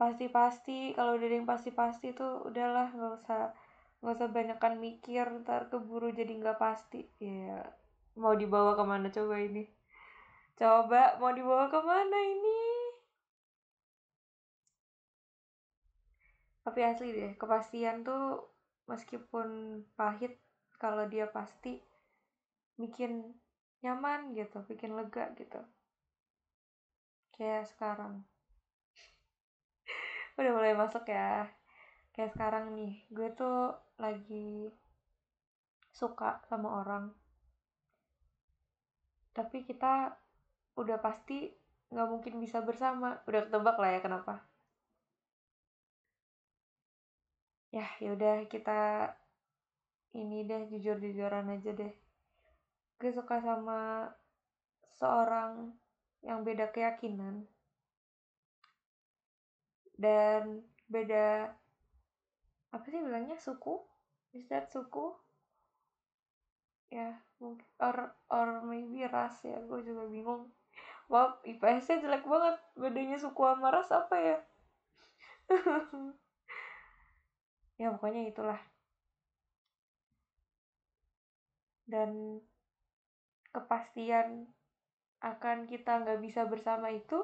pasti-pasti 0.00 0.96
kalau 0.96 1.20
udah 1.20 1.28
yang 1.28 1.44
pasti-pasti 1.44 2.16
tuh 2.16 2.48
udahlah 2.48 2.88
nggak 2.88 3.12
usah 3.20 3.52
nggak 4.00 4.14
usah 4.16 4.28
banyakkan 4.32 4.80
mikir 4.80 5.28
ntar 5.44 5.68
keburu 5.68 6.08
jadi 6.08 6.40
nggak 6.40 6.56
pasti. 6.56 7.04
Ya 7.20 7.68
mau 8.18 8.34
dibawa 8.34 8.74
ke 8.74 8.84
mana 8.86 9.06
coba 9.12 9.36
ini? 9.38 9.68
Coba 10.58 11.16
mau 11.22 11.30
dibawa 11.30 11.70
ke 11.70 11.80
mana 11.84 12.18
ini? 12.18 12.60
Tapi 16.60 16.80
asli 16.84 17.10
deh 17.16 17.32
kepastian 17.40 18.04
tuh 18.04 18.46
meskipun 18.86 19.80
pahit 19.96 20.36
kalau 20.76 21.08
dia 21.08 21.30
pasti 21.30 21.80
bikin 22.76 23.36
nyaman 23.80 24.36
gitu 24.36 24.60
bikin 24.68 24.92
lega 24.96 25.32
gitu. 25.36 25.60
Kayak 27.32 27.70
sekarang. 27.72 28.24
Udah 30.38 30.52
mulai 30.52 30.76
masuk 30.76 31.08
ya. 31.08 31.48
Kayak 32.12 32.36
sekarang 32.36 32.76
nih 32.76 33.08
gue 33.08 33.28
tuh 33.32 33.72
lagi 33.96 34.68
suka 35.96 36.44
sama 36.48 36.84
orang 36.84 37.12
tapi 39.30 39.62
kita 39.62 40.14
udah 40.74 40.98
pasti 40.98 41.50
nggak 41.90 42.08
mungkin 42.10 42.34
bisa 42.38 42.62
bersama. 42.62 43.18
Udah 43.26 43.46
ketebak 43.46 43.76
lah 43.78 43.90
ya 43.94 44.00
kenapa? 44.02 44.34
Ya 47.70 47.86
yaudah 48.02 48.46
kita 48.50 49.14
ini 50.18 50.42
deh 50.42 50.66
jujur-jujuran 50.70 51.54
aja 51.54 51.70
deh. 51.70 51.94
Gue 52.98 53.10
suka 53.14 53.38
sama 53.38 54.10
seorang 54.98 55.70
yang 56.26 56.42
beda 56.42 56.74
keyakinan. 56.74 57.46
Dan 59.94 60.66
beda 60.90 61.54
apa 62.74 62.86
sih 62.90 62.98
bilangnya? 62.98 63.38
Suku? 63.38 63.78
Is 64.34 64.46
that 64.50 64.70
suku 64.70 65.14
ya 66.90 67.14
mungkin 67.38 67.66
or 67.78 67.96
or 68.26 68.66
maybe 68.66 69.06
ras 69.06 69.46
ya 69.46 69.62
gue 69.62 69.80
juga 69.86 70.10
bingung 70.10 70.50
Wah, 71.10 71.34
IPS-nya 71.42 72.06
jelek 72.06 72.22
banget. 72.22 72.56
Bedanya 72.78 73.18
suku 73.18 73.42
sama 73.42 73.74
ras 73.74 73.90
apa 73.90 74.14
ya? 74.14 74.38
ya, 77.82 77.90
pokoknya 77.98 78.30
itulah. 78.30 78.60
Dan 81.90 82.38
kepastian 83.50 84.46
akan 85.18 85.66
kita 85.66 86.06
nggak 86.06 86.22
bisa 86.22 86.46
bersama 86.46 86.94
itu 86.94 87.18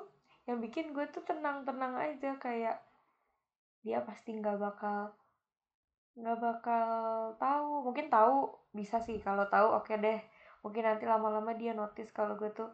yang 0.51 0.59
bikin 0.59 0.91
gue 0.91 1.07
tuh 1.15 1.23
tenang-tenang 1.23 1.95
aja 1.95 2.35
kayak 2.43 2.83
dia 3.87 4.03
pasti 4.03 4.35
nggak 4.35 4.59
bakal 4.59 5.15
nggak 6.17 6.39
bakal 6.41 6.89
tahu. 7.37 7.85
Mungkin 7.87 8.09
tahu 8.09 8.51
bisa 8.73 8.99
sih. 9.05 9.21
Kalau 9.21 9.47
tahu 9.53 9.77
oke 9.77 9.93
okay 9.93 9.97
deh. 10.01 10.21
Mungkin 10.65 10.83
nanti 10.83 11.05
lama-lama 11.07 11.53
dia 11.55 11.77
notice 11.77 12.11
kalau 12.11 12.35
gue 12.35 12.51
tuh 12.51 12.73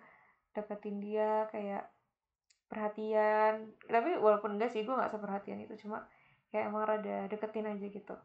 deketin 0.54 1.02
dia 1.02 1.50
kayak 1.50 1.90
perhatian. 2.70 3.74
Tapi 3.84 4.16
walaupun 4.16 4.56
enggak 4.56 4.72
sih 4.72 4.86
gue 4.86 4.94
nggak 4.94 5.12
seperhatian 5.12 5.60
itu. 5.66 5.74
Cuma 5.86 6.06
kayak 6.54 6.70
emang 6.70 6.86
rada 6.86 7.26
deketin 7.28 7.68
aja 7.68 7.86
gitu. 7.90 8.16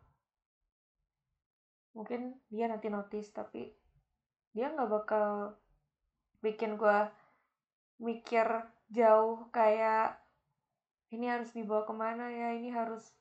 Mungkin 1.97 2.37
dia 2.53 2.69
nanti 2.69 2.87
notice 2.93 3.33
tapi 3.33 3.73
dia 4.53 4.69
nggak 4.69 4.89
bakal 4.89 5.57
bikin 6.45 6.77
gue 6.77 6.97
mikir 7.97 8.45
jauh 8.93 9.49
kayak 9.49 10.21
ini 11.09 11.25
harus 11.25 11.49
dibawa 11.55 11.83
ke 11.87 11.93
mana 11.97 12.29
ya? 12.29 12.53
Ini 12.53 12.69
harus 12.69 13.17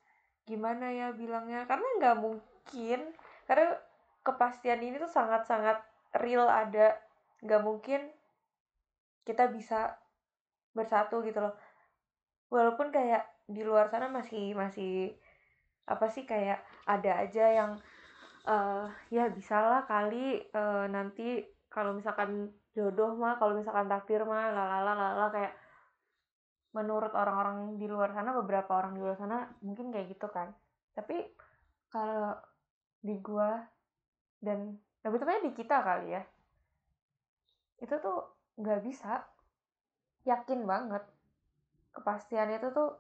gimana 0.47 0.89
ya 0.95 1.13
bilangnya? 1.13 1.67
Karena 1.67 1.87
nggak 2.01 2.17
mungkin 2.23 3.01
karena 3.45 3.77
kepastian 4.23 4.81
ini 4.83 4.97
tuh 4.97 5.11
sangat-sangat 5.11 5.83
real 6.23 6.47
ada. 6.47 6.97
Nggak 7.43 7.63
mungkin 7.63 8.01
kita 9.27 9.51
bisa 9.51 9.99
bersatu 10.73 11.21
gitu 11.27 11.43
loh. 11.43 11.55
Walaupun 12.49 12.95
kayak 12.95 13.27
di 13.47 13.63
luar 13.63 13.91
sana 13.91 14.11
masih 14.11 14.55
masih 14.55 15.15
apa 15.87 16.07
sih 16.11 16.27
kayak 16.27 16.63
ada 16.87 17.23
aja 17.23 17.47
yang 17.47 17.73
uh, 18.47 18.91
ya 19.11 19.31
bisalah 19.31 19.87
kali 19.87 20.43
uh, 20.51 20.87
nanti 20.91 21.47
kalau 21.71 21.95
misalkan 21.95 22.51
jodoh 22.75 23.15
mah 23.15 23.39
kalau 23.39 23.55
misalkan 23.55 23.87
takdir 23.87 24.27
mah 24.27 24.51
lalala 24.51 24.93
lalala 24.95 25.31
kayak 25.31 25.55
menurut 26.77 27.17
orang-orang 27.17 27.81
di 27.81 27.89
luar 27.89 28.13
sana 28.13 28.37
beberapa 28.37 28.77
orang 28.77 28.93
di 28.93 29.01
luar 29.01 29.17
sana 29.17 29.49
mungkin 29.65 29.89
kayak 29.89 30.13
gitu 30.13 30.29
kan. 30.29 30.53
Tapi 30.93 31.25
kalau 31.89 32.37
di 33.01 33.17
gua 33.25 33.65
dan 34.45 34.77
lebih 35.01 35.25
tepatnya 35.25 35.49
di 35.49 35.53
kita 35.57 35.77
kali 35.81 36.09
ya 36.13 36.23
itu 37.81 37.95
tuh 37.97 38.19
nggak 38.61 38.81
bisa. 38.85 39.25
Yakin 40.27 40.67
banget 40.69 41.07
kepastian 41.97 42.53
itu 42.53 42.69
tuh 42.77 42.93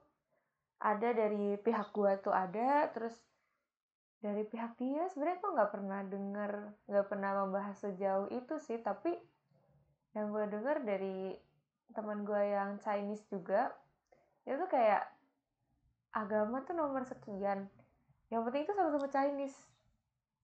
ada 0.81 1.12
dari 1.12 1.61
pihak 1.61 1.93
gua 1.93 2.17
tuh 2.17 2.33
ada 2.33 2.89
terus 2.97 3.12
dari 4.25 4.49
pihak 4.49 4.81
dia 4.81 5.05
sebenarnya 5.12 5.43
tuh 5.45 5.53
nggak 5.53 5.71
pernah 5.75 6.01
denger 6.01 6.53
nggak 6.89 7.07
pernah 7.12 7.31
membahas 7.45 7.77
sejauh 7.77 8.33
itu 8.33 8.57
sih. 8.57 8.81
Tapi 8.81 9.37
yang 10.17 10.33
gue 10.33 10.49
denger 10.49 10.77
dari 10.81 11.37
teman 11.94 12.27
gue 12.27 12.42
yang 12.51 12.79
Chinese 12.83 13.22
juga 13.31 13.70
itu 14.46 14.62
kayak 14.70 15.07
agama 16.14 16.62
tuh 16.64 16.75
nomor 16.75 17.05
sekian 17.07 17.70
yang 18.31 18.42
penting 18.42 18.66
itu 18.66 18.72
sama-sama 18.75 19.07
Chinese. 19.07 19.59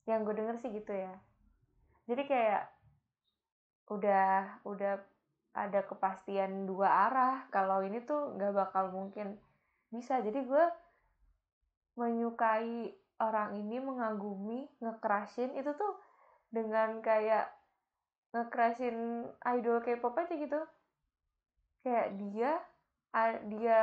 Yang 0.06 0.18
gue 0.26 0.34
denger 0.38 0.56
sih 0.62 0.70
gitu 0.70 0.92
ya. 0.94 1.14
Jadi 2.06 2.22
kayak 2.26 2.62
udah 3.90 4.62
udah 4.64 5.02
ada 5.52 5.80
kepastian 5.84 6.64
dua 6.64 6.88
arah 7.10 7.44
kalau 7.52 7.84
ini 7.84 8.00
tuh 8.02 8.34
nggak 8.38 8.54
bakal 8.54 8.94
mungkin 8.94 9.38
bisa. 9.90 10.22
Jadi 10.22 10.46
gue 10.46 10.64
menyukai 11.98 12.94
orang 13.20 13.58
ini 13.58 13.78
mengagumi 13.82 14.66
ngekerasin 14.80 15.54
itu 15.58 15.70
tuh 15.76 15.94
dengan 16.50 17.02
kayak 17.04 17.52
ngecrashin 18.32 19.28
idol 19.44 19.84
K-pop 19.84 20.16
aja 20.16 20.34
gitu 20.34 20.60
kayak 21.82 22.14
dia 22.18 22.58
dia 23.44 23.80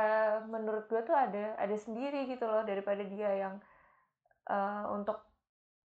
menurut 0.50 0.90
gue 0.90 1.06
tuh 1.06 1.14
ada 1.14 1.54
ada 1.54 1.76
sendiri 1.78 2.26
gitu 2.26 2.42
loh 2.50 2.66
daripada 2.66 3.06
dia 3.06 3.30
yang 3.46 3.54
uh, 4.50 4.90
untuk 4.90 5.22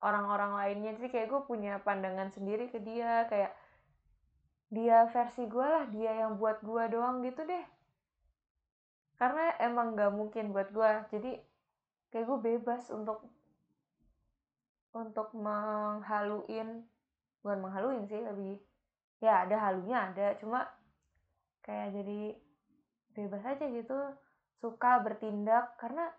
orang-orang 0.02 0.58
lainnya. 0.58 0.98
Sih 0.98 1.14
kayak 1.14 1.30
gue 1.30 1.42
punya 1.46 1.78
pandangan 1.86 2.34
sendiri 2.34 2.74
ke 2.74 2.82
dia 2.82 3.30
kayak 3.30 3.54
dia 4.74 5.06
versi 5.14 5.46
gue 5.46 5.62
lah 5.62 5.86
dia 5.94 6.26
yang 6.26 6.42
buat 6.42 6.66
gue 6.66 6.84
doang 6.90 7.22
gitu 7.22 7.46
deh. 7.46 7.66
Karena 9.16 9.56
emang 9.62 9.96
gak 9.96 10.12
mungkin 10.12 10.52
buat 10.52 10.74
gue 10.74 10.92
jadi 11.14 11.32
kayak 12.10 12.26
gue 12.26 12.40
bebas 12.42 12.90
untuk 12.90 13.30
untuk 14.96 15.30
menghaluin 15.36 16.88
bukan 17.44 17.60
menghaluin 17.62 18.08
sih 18.10 18.20
lebih 18.26 18.58
ya 19.22 19.46
ada 19.46 19.70
halunya 19.70 20.10
ada. 20.10 20.34
Cuma 20.42 20.66
kayak 21.66 21.98
jadi 21.98 22.22
bebas 23.18 23.42
aja 23.42 23.66
gitu 23.66 23.98
suka 24.62 25.02
bertindak 25.02 25.74
karena 25.82 26.14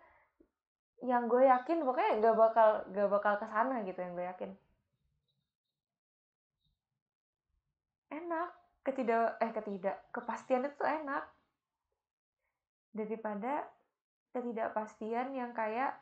yang 1.05 1.31
gue 1.31 1.45
yakin 1.45 1.87
pokoknya 1.87 2.19
gak 2.19 2.35
bakal 2.35 2.69
gak 2.91 3.09
bakal 3.09 3.33
ke 3.39 3.45
sana 3.47 3.85
gitu 3.87 3.99
yang 4.01 4.13
gue 4.17 4.25
yakin. 4.27 4.51
Enak 8.11 8.49
ketidak 8.83 9.39
eh 9.39 9.51
ketidak 9.55 9.97
kepastian 10.11 10.67
itu 10.67 10.83
enak. 10.83 11.23
Daripada 12.91 13.69
ketidakpastian 14.33 15.37
yang 15.37 15.53
kayak 15.53 15.95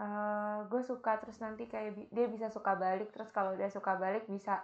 uh, 0.00 0.68
gue 0.68 0.82
suka 0.84 1.16
terus 1.20 1.40
nanti 1.40 1.64
kayak 1.64 1.96
dia 2.12 2.26
bisa 2.28 2.52
suka 2.52 2.76
balik 2.76 3.12
terus 3.12 3.32
kalau 3.32 3.56
dia 3.56 3.72
suka 3.72 3.96
balik 3.96 4.28
bisa 4.28 4.60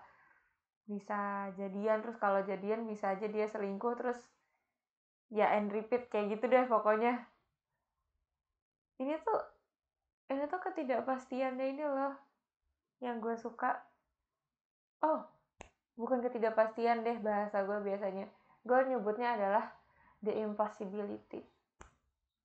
bisa 0.86 1.50
jadian 1.54 2.02
terus 2.02 2.18
kalau 2.18 2.42
jadian 2.42 2.84
bisa 2.84 3.14
aja 3.14 3.26
dia 3.30 3.46
selingkuh 3.46 3.94
terus 3.94 4.18
ya 5.32 5.48
and 5.56 5.72
repeat 5.72 6.10
kayak 6.12 6.36
gitu 6.36 6.44
deh 6.50 6.66
pokoknya. 6.68 7.24
Ini 9.00 9.16
tuh 9.24 9.40
ini 10.28 10.44
tuh 10.48 10.60
ketidakpastiannya 10.60 11.66
ini 11.76 11.84
loh 11.86 12.14
yang 13.00 13.18
gue 13.18 13.34
suka. 13.38 13.80
Oh 15.02 15.26
bukan 15.96 16.24
ketidakpastian 16.24 17.04
deh 17.06 17.18
bahasa 17.20 17.64
gue 17.64 17.78
biasanya. 17.80 18.28
Gue 18.62 18.78
nyebutnya 18.86 19.34
adalah 19.34 19.64
the 20.22 20.32
impossibility. 20.34 21.42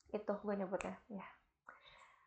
Itu 0.09 0.33
gue 0.41 0.55
nyebutnya 0.55 0.95
ya. 1.11 1.27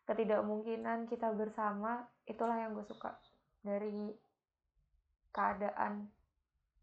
Ketidakmungkinan 0.07 1.07
kita 1.07 1.31
bersama 1.35 2.03
itulah 2.27 2.59
yang 2.59 2.75
gue 2.75 2.87
suka 2.87 3.15
dari 3.63 4.11
keadaan 5.31 6.11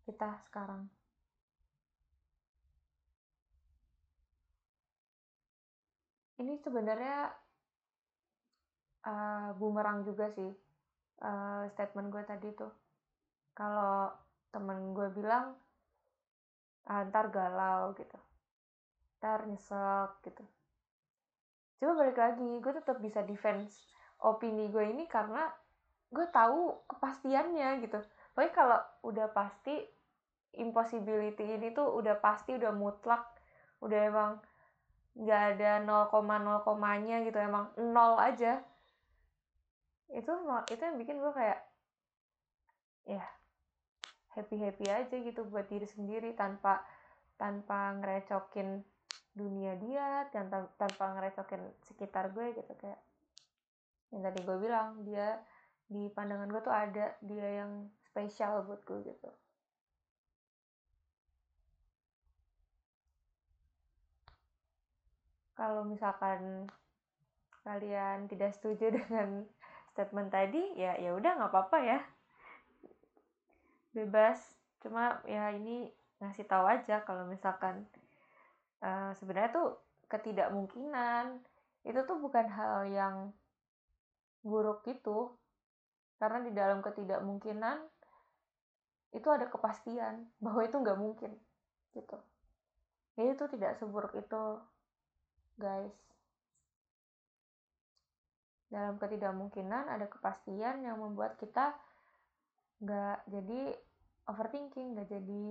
kita 0.07 0.39
sekarang. 0.47 0.87
Ini 6.37 6.53
sebenarnya 6.61 7.33
uh, 9.03 9.49
bumerang 9.57 10.05
juga 10.05 10.29
sih 10.31 10.51
uh, 11.25 11.65
statement 11.73 12.13
gue 12.13 12.23
tadi 12.23 12.49
tuh. 12.53 12.71
Kalau 13.57 14.13
temen 14.53 14.93
gue 14.93 15.09
bilang 15.11 15.57
ah, 16.87 17.03
ntar 17.09 17.33
galau 17.33 17.91
gitu. 17.97 18.15
Ntar 19.19 19.49
nyesek 19.49 20.11
gitu. 20.29 20.45
Coba 21.81 22.05
balik 22.05 22.17
lagi 22.17 22.49
gue 22.61 22.73
tetap 22.73 22.97
bisa 23.01 23.25
defense 23.25 23.81
opini 24.21 24.69
gue 24.69 24.85
ini 24.93 25.05
karena 25.09 25.45
gue 26.09 26.25
tahu 26.31 26.85
kepastiannya 26.87 27.83
gitu 27.83 27.99
pokoknya 28.37 28.53
kalau 28.53 28.79
udah 29.01 29.33
pasti 29.33 29.73
impossibility 30.61 31.57
ini 31.57 31.73
tuh 31.73 31.89
udah 31.89 32.21
pasti 32.21 32.53
udah 32.53 32.69
mutlak 32.69 33.25
udah 33.81 33.97
emang 33.97 34.31
nggak 35.17 35.41
ada 35.57 35.81
0, 35.81 36.13
0 36.13 36.61
komanya 36.61 37.25
gitu 37.25 37.41
emang 37.41 37.73
nol 37.81 38.21
aja. 38.21 38.61
Itu 40.13 40.37
itu 40.69 40.81
yang 40.85 41.01
bikin 41.01 41.17
gue 41.17 41.33
kayak 41.33 41.65
ya 43.09 43.25
happy 44.37 44.61
happy 44.61 44.85
aja 44.85 45.15
gitu 45.17 45.41
buat 45.49 45.65
diri 45.65 45.89
sendiri 45.89 46.37
tanpa 46.37 46.85
tanpa 47.41 47.97
ngerecokin 47.97 48.85
dunia 49.33 49.73
dia 49.81 50.29
tanpa 50.29 50.69
tanpa 50.77 51.17
ngerecokin 51.17 51.61
sekitar 51.89 52.29
gue 52.37 52.53
gitu 52.53 52.73
kayak 52.77 53.01
yang 54.13 54.21
tadi 54.21 54.45
gue 54.45 54.57
bilang 54.61 55.01
dia 55.01 55.41
di 55.89 56.11
pandangan 56.13 56.49
gue 56.53 56.61
tuh 56.61 56.75
ada 56.75 57.17
dia 57.25 57.65
yang 57.65 57.89
spesial 58.17 58.65
buat 58.65 58.81
gue 58.81 59.13
gitu. 59.13 59.29
Kalau 65.53 65.85
misalkan 65.85 66.65
kalian 67.61 68.25
tidak 68.25 68.57
setuju 68.57 68.89
dengan 68.97 69.45
statement 69.93 70.33
tadi 70.33 70.73
ya 70.73 70.97
ya 70.97 71.13
udah 71.13 71.37
nggak 71.37 71.53
apa-apa 71.53 71.77
ya. 71.85 71.99
Bebas. 73.93 74.41
Cuma 74.81 75.21
ya 75.29 75.53
ini 75.53 75.85
ngasih 76.17 76.49
tahu 76.49 76.65
aja 76.65 77.05
kalau 77.05 77.29
misalkan 77.29 77.85
uh, 78.81 79.13
sebenarnya 79.21 79.53
tuh 79.53 79.77
ketidakmungkinan. 80.09 81.37
Itu 81.85 82.01
tuh 82.09 82.17
bukan 82.17 82.49
hal 82.49 82.89
yang 82.89 83.29
buruk 84.41 84.81
gitu 84.89 85.37
karena 86.17 86.41
di 86.41 86.51
dalam 86.57 86.81
ketidakmungkinan 86.81 87.96
itu 89.15 89.27
ada 89.31 89.47
kepastian 89.47 90.27
bahwa 90.43 90.63
itu 90.63 90.75
nggak 90.75 90.99
mungkin 90.99 91.31
gitu 91.95 92.17
jadi 93.17 93.33
itu 93.33 93.45
tidak 93.57 93.81
seburuk 93.81 94.13
itu 94.13 94.61
guys. 95.57 95.97
Dalam 98.69 99.01
ketidakmungkinan 99.01 99.89
ada 99.89 100.05
kepastian 100.05 100.85
yang 100.85 101.01
membuat 101.01 101.41
kita 101.41 101.73
nggak 102.77 103.25
jadi 103.25 103.73
overthinking, 104.29 104.93
nggak 104.93 105.09
jadi 105.09 105.43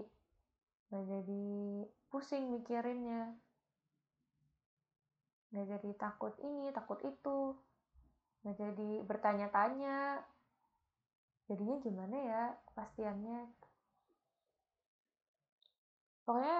nggak 0.86 1.04
jadi 1.10 1.46
pusing 2.06 2.54
mikirinnya, 2.54 3.34
nggak 5.50 5.66
jadi 5.66 5.90
takut 5.98 6.38
ini, 6.38 6.70
takut 6.70 7.02
itu, 7.02 7.58
nggak 8.46 8.56
jadi 8.62 8.90
bertanya-tanya. 9.02 10.22
Jadinya 11.46 11.76
gimana 11.78 12.16
ya 12.18 12.42
kepastiannya? 12.70 13.40
Pokoknya 16.26 16.58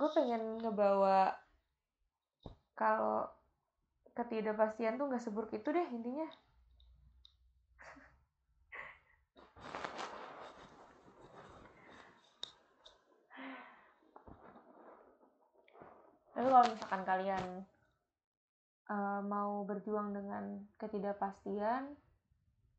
gue 0.00 0.10
pengen 0.16 0.42
ngebawa 0.64 1.34
kalau 2.78 3.28
ketidakpastian 4.16 4.96
tuh 4.96 5.12
nggak 5.12 5.20
seburuk 5.22 5.52
itu 5.52 5.68
deh 5.68 5.88
intinya 5.92 6.28
tapi 16.32 16.46
kalau 16.48 16.64
misalkan 16.72 17.02
kalian 17.04 17.44
uh, 18.88 19.20
mau 19.20 19.60
berjuang 19.68 20.16
dengan 20.16 20.64
ketidakpastian 20.80 21.92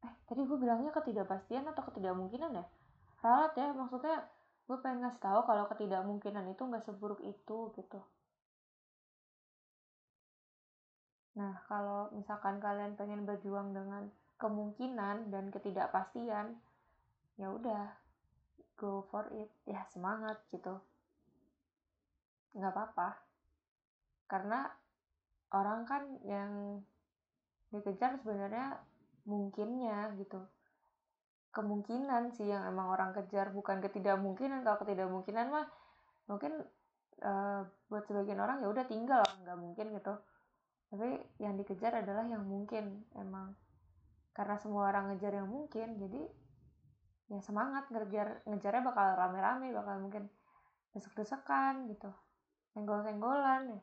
eh 0.02 0.14
tadi 0.26 0.42
gue 0.46 0.58
bilangnya 0.58 0.92
ketidakpastian 0.94 1.66
atau 1.70 1.82
ketidakmungkinan 1.90 2.52
ya 2.58 2.66
ralat 3.22 3.54
ya 3.54 3.70
maksudnya 3.74 4.26
gue 4.66 4.78
pengen 4.82 5.06
ngasih 5.06 5.22
tahu 5.22 5.40
kalau 5.46 5.66
ketidakmungkinan 5.70 6.46
itu 6.54 6.62
nggak 6.66 6.84
seburuk 6.86 7.22
itu 7.22 7.58
gitu 7.78 8.02
Nah, 11.32 11.64
kalau 11.68 12.12
misalkan 12.12 12.60
kalian 12.60 13.00
pengen 13.00 13.24
berjuang 13.24 13.72
dengan 13.72 14.12
kemungkinan 14.36 15.32
dan 15.32 15.48
ketidakpastian, 15.48 16.60
ya 17.40 17.48
udah, 17.48 17.88
go 18.76 19.08
for 19.08 19.32
it. 19.32 19.48
Ya, 19.64 19.88
semangat 19.96 20.44
gitu. 20.52 20.76
Nggak 22.52 22.74
apa-apa. 22.76 23.10
Karena 24.28 24.68
orang 25.56 25.88
kan 25.88 26.04
yang 26.28 26.84
dikejar 27.72 28.20
sebenarnya 28.20 28.84
mungkinnya 29.26 30.16
gitu. 30.18 30.42
Kemungkinan 31.52 32.32
sih 32.32 32.48
yang 32.48 32.64
emang 32.64 32.96
orang 32.96 33.12
kejar, 33.12 33.52
bukan 33.52 33.84
ketidakmungkinan. 33.84 34.64
Kalau 34.64 34.78
ketidakmungkinan 34.80 35.46
mah 35.52 35.68
mungkin 36.32 36.64
uh, 37.26 37.62
buat 37.88 38.04
sebagian 38.06 38.40
orang 38.42 38.64
ya 38.64 38.68
udah 38.70 38.86
tinggal 38.86 39.24
nggak 39.46 39.58
mungkin 39.58 39.88
gitu 39.96 40.14
tapi 40.92 41.24
yang 41.40 41.56
dikejar 41.56 42.04
adalah 42.04 42.28
yang 42.28 42.44
mungkin 42.44 43.08
emang 43.16 43.56
karena 44.36 44.60
semua 44.60 44.92
orang 44.92 45.12
ngejar 45.12 45.40
yang 45.40 45.48
mungkin 45.48 45.96
jadi 45.96 46.22
ya 47.32 47.40
semangat 47.40 47.88
ngejar 47.88 48.44
ngejarnya 48.44 48.84
bakal 48.84 49.08
rame-rame 49.16 49.72
bakal 49.72 49.96
mungkin 50.04 50.28
desek-desekan 50.92 51.88
gitu 51.88 52.12
senggol-senggolan 52.76 53.72
ya 53.72 53.82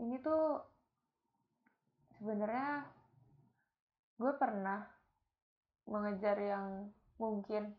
ini 0.00 0.16
tuh 0.24 0.64
sebenarnya 2.16 2.88
gue 4.16 4.32
pernah 4.40 4.84
mengejar 5.88 6.36
yang 6.40 6.88
mungkin. 7.20 7.76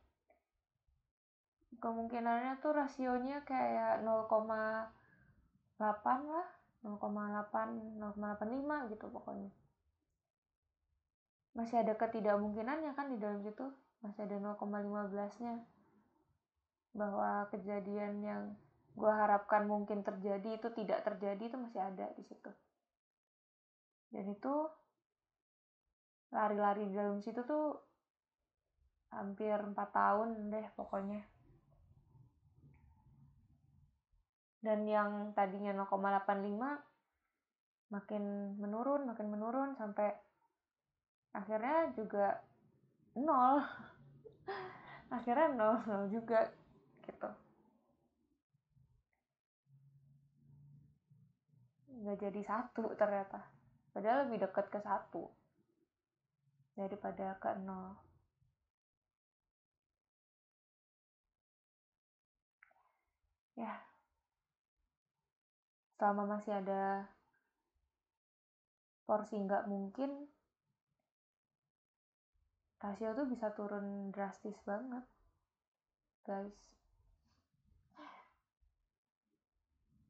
Kemungkinannya 1.82 2.62
tuh 2.62 2.78
rasionya 2.78 3.42
kayak 3.42 4.06
0,8 4.06 5.82
lah 6.06 6.48
0,8 6.86 7.98
0,85 7.98 8.92
gitu 8.94 9.06
pokoknya. 9.10 9.50
Masih 11.58 11.82
ada 11.82 11.94
ketidakmungkinannya 11.98 12.94
kan 12.94 13.10
di 13.10 13.18
dalam 13.18 13.42
situ 13.42 13.66
masih 14.02 14.26
ada 14.26 14.38
0,15 14.58 15.46
nya 15.46 15.62
bahwa 16.92 17.48
kejadian 17.54 18.22
yang 18.22 18.44
gue 18.92 19.12
harapkan 19.12 19.64
mungkin 19.68 20.04
terjadi 20.04 20.60
itu 20.60 20.68
tidak 20.76 21.04
terjadi 21.08 21.44
itu 21.48 21.58
masih 21.58 21.80
ada 21.80 22.12
di 22.16 22.24
situ. 22.28 22.52
Dan 24.12 24.28
itu 24.28 24.54
lari-lari 26.32 26.88
di 26.88 26.96
dalam 26.96 27.24
situ 27.24 27.44
tuh 27.48 27.80
hampir 29.12 29.56
4 29.56 29.76
tahun 29.76 30.52
deh 30.52 30.68
pokoknya. 30.76 31.24
Dan 34.62 34.86
yang 34.86 35.34
tadinya 35.34 35.74
0,85 35.74 36.84
makin 37.92 38.24
menurun 38.56 39.04
makin 39.10 39.28
menurun 39.28 39.76
sampai 39.76 40.16
akhirnya 41.32 41.96
juga 41.96 42.44
nol. 43.16 43.64
Akhirnya 45.12 45.52
nol 45.52 45.76
nol 45.84 46.08
juga 46.08 46.48
gitu 47.04 47.51
nggak 52.02 52.18
jadi 52.18 52.42
satu 52.42 52.98
ternyata. 52.98 53.46
Padahal 53.94 54.26
lebih 54.26 54.42
dekat 54.44 54.66
ke 54.74 54.80
satu 54.82 55.30
daripada 56.74 57.38
ke 57.38 57.52
nol. 57.62 57.94
Ya. 63.54 63.78
Selama 66.02 66.36
masih 66.38 66.58
ada 66.58 67.06
porsi 69.06 69.38
nggak 69.38 69.68
mungkin 69.68 70.32
rasio 72.82 73.14
tuh 73.14 73.28
bisa 73.30 73.54
turun 73.54 74.10
drastis 74.10 74.58
banget 74.66 75.06
guys 76.26 76.56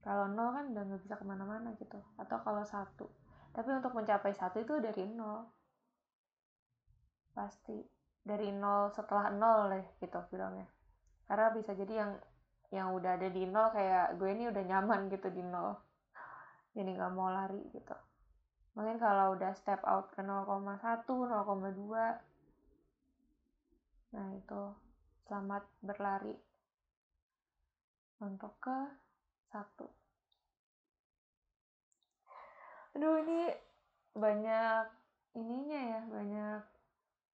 kalau 0.02 0.26
nol 0.30 0.50
kan 0.54 0.66
udah 0.74 0.84
nggak 0.86 1.02
bisa 1.06 1.16
ke 1.18 1.26
mana-mana 1.26 1.74
gitu 1.78 2.02
atau 2.18 2.38
kalau 2.42 2.66
satu. 2.66 3.06
Tapi 3.52 3.70
untuk 3.72 3.94
mencapai 3.94 4.34
satu 4.34 4.62
itu 4.62 4.82
dari 4.82 5.06
nol. 5.06 5.46
Pasti 7.32 7.78
dari 8.22 8.50
nol 8.50 8.90
setelah 8.92 9.30
nol 9.30 9.70
deh 9.70 9.86
gitu 10.02 10.20
bilangnya. 10.34 10.68
Karena 11.30 11.54
bisa 11.54 11.72
jadi 11.78 11.94
yang 12.06 12.12
yang 12.72 12.88
udah 12.96 13.20
ada 13.20 13.28
di 13.28 13.44
nol 13.46 13.70
kayak 13.76 14.16
gue 14.16 14.30
ini 14.32 14.48
udah 14.50 14.64
nyaman 14.64 15.12
gitu 15.12 15.28
di 15.30 15.44
nol. 15.46 15.78
Jadi 16.76 16.90
nggak 16.98 17.14
mau 17.14 17.30
lari 17.30 17.62
gitu. 17.76 17.96
Mungkin 18.74 18.98
kalau 19.04 19.36
udah 19.36 19.52
step 19.52 19.84
out 19.84 20.16
ke 20.16 20.24
0,1 20.24 21.04
0,2 21.06 22.32
Nah, 24.12 24.28
itu. 24.36 24.64
Selamat 25.24 25.64
berlari. 25.80 26.36
Untuk 28.20 28.60
ke 28.60 28.92
satu. 29.52 29.86
Aduh, 32.96 33.24
ini 33.24 33.52
banyak 34.16 34.84
ininya 35.36 35.80
ya, 35.80 36.02
banyak 36.08 36.62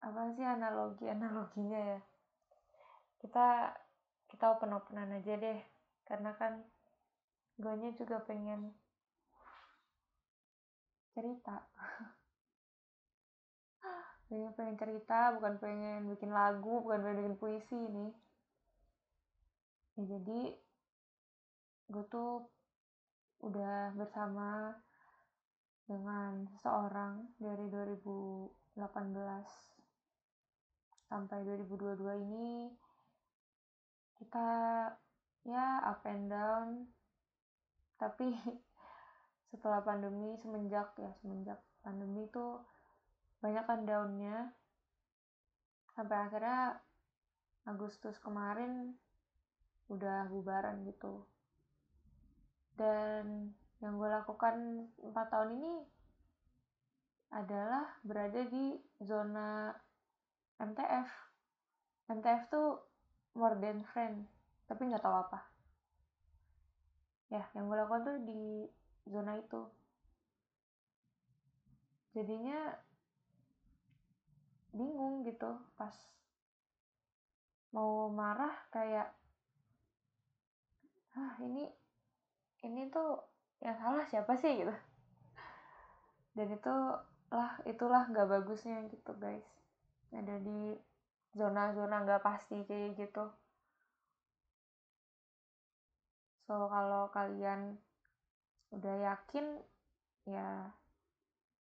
apa 0.03 0.21
sih 0.37 0.45
analogi-analoginya 0.45 1.81
ya. 1.97 2.01
Kita 3.21 3.77
kita 4.29 4.45
open-openan 4.57 5.21
aja 5.21 5.37
deh, 5.37 5.61
karena 6.09 6.33
kan 6.37 6.65
gue 7.61 7.75
juga 8.01 8.21
pengen 8.25 8.73
cerita. 11.13 11.69
Ini 14.33 14.49
pengen 14.57 14.81
cerita, 14.81 15.37
bukan 15.37 15.61
pengen 15.61 16.09
bikin 16.09 16.33
lagu, 16.33 16.81
bukan 16.81 17.05
pengen 17.05 17.19
bikin 17.21 17.37
puisi 17.37 17.77
ini. 17.77 18.09
Ya 20.01 20.09
jadi 20.09 20.57
gue 21.93 22.05
tuh 22.09 22.49
udah 23.45 23.93
bersama 23.93 24.73
dengan 25.85 26.49
seseorang 26.57 27.37
dari 27.37 27.69
2018 27.69 28.81
sampai 31.13 31.39
2022 31.45 32.25
ini 32.25 32.73
kita 34.17 34.49
ya 35.45 35.85
up 35.85 36.01
and 36.09 36.33
down. 36.33 36.89
Tapi 38.01 38.33
setelah 39.53 39.85
pandemi 39.85 40.33
semenjak 40.41 40.97
ya 40.97 41.13
semenjak 41.21 41.61
pandemi 41.85 42.25
tuh 42.33 42.65
banyak 43.45 43.69
kan 43.69 43.85
daunnya 43.85 44.55
sampai 45.93 46.17
akhirnya 46.25 46.81
Agustus 47.69 48.17
kemarin 48.17 48.97
udah 49.93 50.31
bubaran 50.33 50.89
gitu 50.89 51.29
dan 52.77 53.53
yang 53.83 53.99
gue 53.99 54.09
lakukan 54.09 54.87
empat 55.03 55.27
tahun 55.29 55.59
ini 55.59 55.75
adalah 57.33 57.89
berada 58.05 58.45
di 58.47 58.77
zona 59.01 59.73
MTF 60.61 61.09
MTF 62.13 62.43
tuh 62.53 62.77
more 63.33 63.57
than 63.57 63.81
friend 63.89 64.29
tapi 64.69 64.89
nggak 64.89 65.05
tahu 65.05 65.17
apa. 65.17 65.41
Ya 67.33 67.45
yang 67.57 67.69
gue 67.69 67.77
lakukan 67.77 68.05
tuh 68.05 68.19
di 68.25 68.69
zona 69.09 69.37
itu. 69.37 69.63
Jadinya 72.13 72.77
bingung 74.73 75.25
gitu 75.29 75.61
pas 75.77 75.93
mau 77.73 78.09
marah 78.09 78.53
kayak 78.73 79.13
ah 81.13 81.37
ini 81.45 81.69
ini 82.63 82.89
tuh 82.91 83.23
yang 83.63 83.79
salah 83.79 84.07
siapa 84.07 84.35
sih? 84.39 84.63
gitu. 84.63 84.75
Dan 86.33 86.49
itu 86.49 86.75
lah 87.33 87.61
itulah 87.69 88.09
nggak 88.09 88.29
bagusnya 88.29 88.85
gitu 88.89 89.13
guys. 89.17 89.45
Ada 90.13 90.41
di 90.41 90.77
zona-zona 91.33 92.05
nggak 92.05 92.25
pasti 92.25 92.61
kayak 92.65 92.97
gitu. 92.97 93.25
So 96.45 96.69
kalau 96.69 97.09
kalian 97.13 97.81
udah 98.73 98.95
yakin 99.13 99.61
ya 100.29 100.73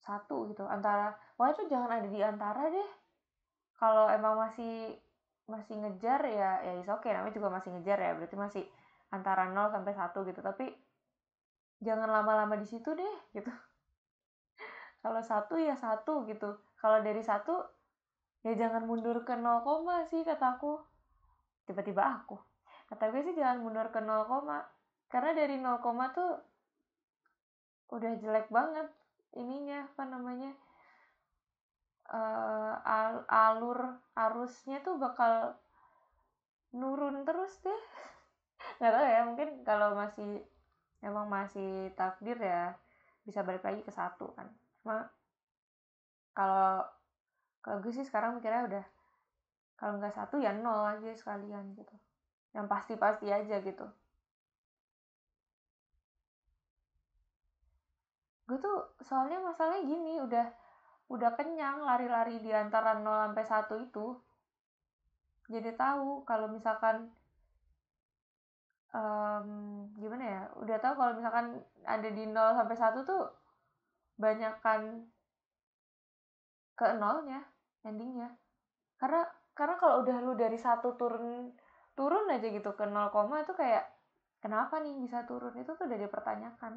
satu 0.03 0.47
gitu. 0.51 0.63
Antara 0.63 1.15
wah 1.35 1.51
itu 1.51 1.67
jangan 1.67 1.99
ada 1.99 2.07
di 2.07 2.19
antara 2.23 2.71
deh. 2.71 2.89
Kalau 3.75 4.07
emang 4.07 4.39
masih 4.39 4.95
masih 5.47 5.79
ngejar 5.79 6.27
ya 6.27 6.59
ya 6.59 6.73
is 6.75 6.89
oke 6.91 7.07
okay. 7.07 7.15
namanya 7.15 7.35
juga 7.35 7.47
masih 7.47 7.71
ngejar 7.71 7.99
ya 8.03 8.11
berarti 8.19 8.35
masih 8.35 8.63
antara 9.15 9.47
0 9.47 9.71
sampai 9.71 9.93
satu 9.95 10.23
gitu. 10.27 10.39
Tapi 10.43 10.86
jangan 11.81 12.09
lama-lama 12.09 12.57
di 12.57 12.65
situ 12.65 12.93
deh 12.93 13.15
gitu. 13.33 13.49
Kalau 15.03 15.21
satu 15.21 15.57
ya 15.57 15.77
satu 15.77 16.25
gitu. 16.25 16.57
Kalau 16.77 17.01
dari 17.01 17.21
satu 17.21 17.65
ya 18.45 18.53
jangan 18.53 18.85
mundur 18.85 19.25
ke 19.25 19.33
0, 19.33 19.73
sih 20.07 20.21
kataku 20.21 20.77
tiba-tiba 21.65 22.21
aku. 22.21 22.37
Kata 22.87 23.11
gue 23.11 23.21
sih 23.25 23.35
jangan 23.35 23.59
mundur 23.59 23.91
ke 23.91 23.99
0, 23.99 24.23
karena 25.11 25.31
dari 25.35 25.57
0, 25.59 25.81
tuh 26.15 26.31
udah 27.87 28.11
jelek 28.19 28.51
banget 28.51 28.87
ininya 29.35 29.87
apa 29.87 30.03
namanya 30.03 30.51
uh, 32.11 32.75
al 32.83 33.23
alur 33.31 33.95
arusnya 34.11 34.83
tuh 34.83 34.99
bakal 34.99 35.55
nurun 36.75 37.23
terus 37.23 37.59
deh. 37.63 37.81
Nggak 38.79 38.91
tahu 38.91 39.05
ya 39.07 39.21
mungkin 39.23 39.49
kalau 39.63 39.95
masih 39.95 40.43
emang 41.01 41.29
masih 41.29 41.93
takdir 41.93 42.37
ya 42.41 42.73
bisa 43.27 43.43
balik 43.43 43.63
lagi 43.65 43.81
ke 43.83 43.91
satu 43.91 44.31
kan. 44.33 44.47
Cuma 44.81 45.09
kalau 46.31 46.85
kalau 47.61 47.83
gue 47.83 47.91
sih 47.91 48.07
sekarang 48.07 48.39
mikirnya 48.39 48.63
udah 48.69 48.85
kalau 49.77 49.99
nggak 50.01 50.15
satu 50.15 50.39
ya 50.39 50.55
nol 50.55 50.87
aja 50.87 51.11
sekalian 51.13 51.75
gitu. 51.75 51.95
Yang 52.55 52.65
pasti-pasti 52.71 53.27
aja 53.29 53.59
gitu. 53.61 53.85
Gue 58.47 58.57
tuh 58.63 58.95
soalnya 59.03 59.43
masalahnya 59.43 59.83
gini 59.83 60.23
udah 60.23 60.47
udah 61.07 61.31
kenyang 61.35 61.83
lari-lari 61.83 62.39
di 62.39 62.51
antara 62.51 62.95
0 62.95 63.31
sampai 63.31 63.43
1 63.43 63.87
itu. 63.91 64.07
Jadi 65.47 65.71
tahu 65.75 66.23
kalau 66.27 66.51
misalkan 66.51 67.11
um, 68.93 69.47
gimana 69.99 70.23
ya? 70.23 70.41
Udah 70.59 70.77
tahu 70.79 70.93
kalau 70.95 71.13
misalkan 71.17 71.59
ada 71.83 72.09
di 72.11 72.23
0 72.27 72.57
sampai 72.57 72.75
1 72.77 73.03
tuh 73.03 73.23
banyak 74.17 74.53
kan 74.63 74.81
ke 76.77 76.85
nolnya 77.01 77.41
endingnya. 77.83 78.29
Karena 79.01 79.25
karena 79.57 79.75
kalau 79.81 80.05
udah 80.05 80.17
lu 80.21 80.37
dari 80.37 80.57
satu 80.61 80.93
turun 80.93 81.49
turun 81.97 82.29
aja 82.29 82.45
gitu 82.45 82.77
ke 82.77 82.85
nol 82.85 83.09
koma 83.09 83.41
itu 83.41 83.57
kayak 83.57 83.89
kenapa 84.37 84.77
nih 84.81 84.93
bisa 85.01 85.25
turun? 85.25 85.57
Itu 85.57 85.73
tuh 85.73 85.89
udah 85.89 85.97
dipertanyakan. 85.97 86.73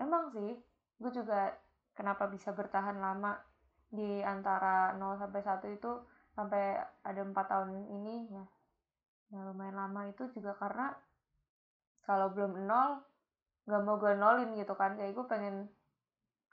Emang 0.00 0.32
sih 0.34 0.58
gue 1.00 1.12
juga 1.12 1.54
kenapa 1.94 2.26
bisa 2.26 2.50
bertahan 2.52 2.98
lama 2.98 3.36
di 3.90 4.22
antara 4.22 4.94
0 4.94 5.18
sampai 5.18 5.42
1 5.42 5.76
itu 5.76 5.92
sampai 6.34 6.78
ada 7.02 7.20
empat 7.20 7.46
tahun 7.50 7.86
ini 7.90 8.16
ya. 8.30 8.44
Ya 9.30 9.40
lumayan 9.46 9.78
lama 9.78 10.10
itu 10.10 10.26
juga 10.34 10.58
karena 10.58 10.90
kalau 12.02 12.34
belum 12.34 12.66
nol 12.66 13.02
nggak 13.70 13.82
mau 13.86 13.96
gue 13.98 14.12
nolin 14.18 14.50
gitu 14.58 14.74
kan. 14.74 14.98
Kayak 14.98 15.14
gue 15.14 15.26
pengen 15.30 15.56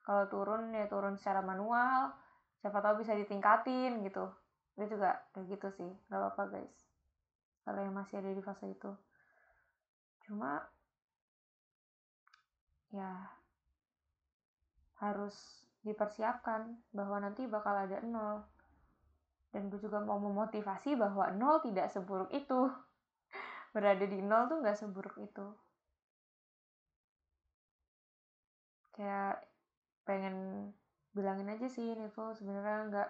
kalau 0.06 0.30
turun 0.30 0.70
ya 0.74 0.86
turun 0.86 1.18
secara 1.18 1.42
manual. 1.42 2.14
Siapa 2.62 2.82
tahu 2.82 3.02
bisa 3.02 3.18
ditingkatin 3.18 4.06
gitu. 4.06 4.30
Gue 4.78 4.86
juga 4.86 5.26
kayak 5.34 5.58
gitu 5.58 5.68
sih. 5.74 5.92
Nggak 6.10 6.20
apa-apa 6.22 6.44
guys. 6.54 6.78
Kalau 7.66 7.80
yang 7.82 7.96
masih 7.98 8.22
ada 8.22 8.32
di 8.32 8.42
fase 8.46 8.70
itu. 8.70 8.92
Cuma 10.26 10.62
ya 12.94 13.30
harus 14.98 15.36
dipersiapkan 15.86 16.78
bahwa 16.96 17.22
nanti 17.22 17.46
bakal 17.46 17.76
ada 17.76 18.02
nol 18.02 18.44
dan 19.52 19.72
gue 19.72 19.80
juga 19.80 20.04
mau 20.04 20.20
memotivasi 20.20 21.00
bahwa 21.00 21.32
nol 21.32 21.64
tidak 21.64 21.88
seburuk 21.92 22.32
itu. 22.36 22.68
Berada 23.74 24.04
di 24.04 24.20
nol 24.20 24.52
tuh 24.52 24.60
nggak 24.60 24.78
seburuk 24.78 25.16
itu. 25.20 25.48
Kayak 28.98 29.46
pengen 30.04 30.70
bilangin 31.14 31.50
aja 31.50 31.68
sih 31.70 31.98
Nivo 31.98 32.34
sebenarnya 32.38 32.80
nggak 32.90 33.10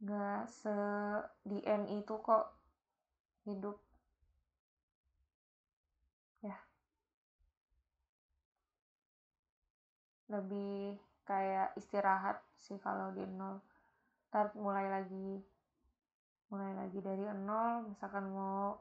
nggak 0.00 0.42
se 0.48 0.76
di 1.44 1.60
end 1.64 1.88
itu 1.92 2.14
kok 2.20 2.52
hidup. 3.44 3.76
Ya. 6.44 6.56
Lebih 10.32 10.96
kayak 11.28 11.76
istirahat 11.76 12.40
sih 12.56 12.80
kalau 12.80 13.12
di 13.12 13.24
nol 13.28 13.60
ntar 14.30 14.54
mulai 14.54 14.86
lagi 14.86 15.42
mulai 16.50 16.70
lagi 16.74 16.98
dari 17.02 17.26
nol 17.34 17.90
misalkan 17.90 18.30
mau 18.30 18.78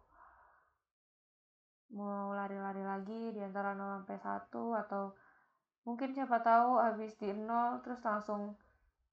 mau 1.90 2.30
lari-lari 2.38 2.86
lagi 2.86 3.34
di 3.34 3.42
antara 3.42 3.74
0 3.74 4.06
sampai 4.06 4.18
1 4.22 4.82
atau 4.86 5.04
mungkin 5.90 6.14
siapa 6.14 6.38
tahu 6.46 6.78
habis 6.78 7.18
di 7.18 7.34
nol 7.34 7.82
terus 7.82 7.98
langsung 8.06 8.54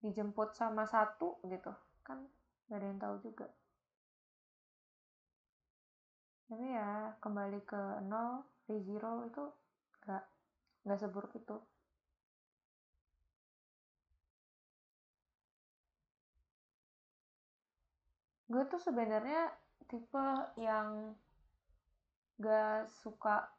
dijemput 0.04 0.52
sama 0.52 0.84
satu 0.84 1.40
gitu. 1.48 1.72
Kan 2.04 2.28
gak 2.68 2.76
ada 2.76 2.86
yang 2.86 3.00
tahu 3.00 3.16
juga. 3.24 3.48
Tapi 6.46 6.66
ya 6.68 7.16
kembali 7.18 7.60
ke 7.64 7.82
nol 8.04 8.44
di 8.68 8.76
zero 8.84 9.24
itu 9.24 9.44
gak 10.04 10.22
gak 10.84 11.00
seburuk 11.00 11.32
itu 11.32 11.56
gue 18.46 18.62
tuh 18.70 18.78
sebenarnya 18.78 19.50
tipe 19.90 20.26
yang 20.58 21.14
gak 22.38 22.86
suka 23.02 23.50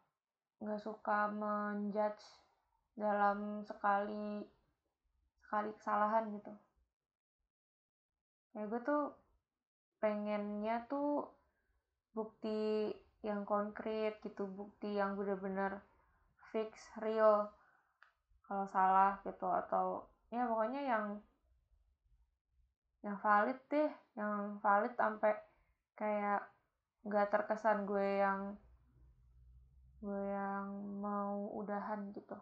gak 0.64 0.82
suka 0.82 1.28
menjudge 1.32 2.24
dalam 2.98 3.62
sekali 3.68 4.42
sekali 5.44 5.72
kesalahan 5.80 6.28
gitu. 6.34 6.54
Ya 8.58 8.66
gue 8.66 8.82
tuh 8.82 9.14
pengennya 10.02 10.88
tuh 10.90 11.30
bukti 12.18 12.90
yang 13.22 13.46
konkret 13.46 14.18
gitu 14.26 14.50
bukti 14.50 14.98
yang 14.98 15.14
bener-bener 15.14 15.84
fix 16.50 16.74
real. 17.04 17.54
Kalau 18.48 18.66
salah 18.72 19.20
gitu 19.28 19.46
atau 19.46 20.08
ya 20.32 20.48
pokoknya 20.48 20.82
yang 20.84 21.20
yang 23.08 23.18
valid 23.24 23.56
deh 23.72 23.88
yang 24.20 24.60
valid 24.60 24.92
sampai 25.00 25.32
kayak 25.96 26.44
nggak 27.08 27.32
terkesan 27.32 27.88
gue 27.88 28.20
yang 28.20 28.60
gue 30.04 30.24
yang 30.28 30.68
mau 31.00 31.48
udahan 31.56 32.12
gitu. 32.12 32.36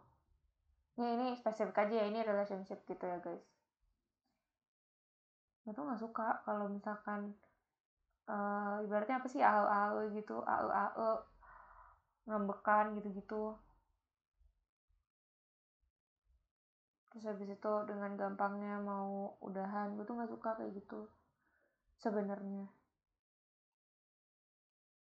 Ini 0.97 1.07
ini 1.21 1.27
spesifik 1.37 1.85
aja 1.85 2.01
ya 2.01 2.05
ini 2.09 2.25
relationship 2.25 2.81
gitu 2.89 3.05
ya 3.05 3.21
guys. 3.21 3.45
Gue 5.63 5.71
tuh 5.77 5.85
nggak 5.85 6.01
suka 6.01 6.41
kalau 6.43 6.65
misalkan 6.67 7.37
uh, 8.25 8.81
ibaratnya 8.81 9.21
apa 9.21 9.27
sih 9.29 9.39
AE 9.45 9.65
AE 9.69 10.01
gitu 10.17 10.41
AE 10.41 10.67
AE 10.73 11.11
ngambekan 12.25 12.97
gitu-gitu 12.97 13.53
terus 17.15 17.31
habis 17.31 17.47
itu 17.47 17.73
dengan 17.87 18.19
gampangnya 18.19 18.75
mau 18.83 19.39
udahan 19.39 19.95
gue 19.95 20.03
tuh 20.03 20.19
nggak 20.19 20.35
suka 20.35 20.59
kayak 20.59 20.75
gitu 20.75 21.07
sebenarnya. 21.95 22.67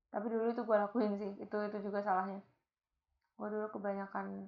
Tapi 0.08 0.26
dulu 0.32 0.48
itu 0.48 0.64
gue 0.64 0.78
lakuin 0.80 1.20
sih 1.20 1.36
itu 1.44 1.58
itu 1.60 1.78
juga 1.84 2.00
salahnya. 2.00 2.40
Gue 3.36 3.52
dulu 3.52 3.68
kebanyakan 3.76 4.48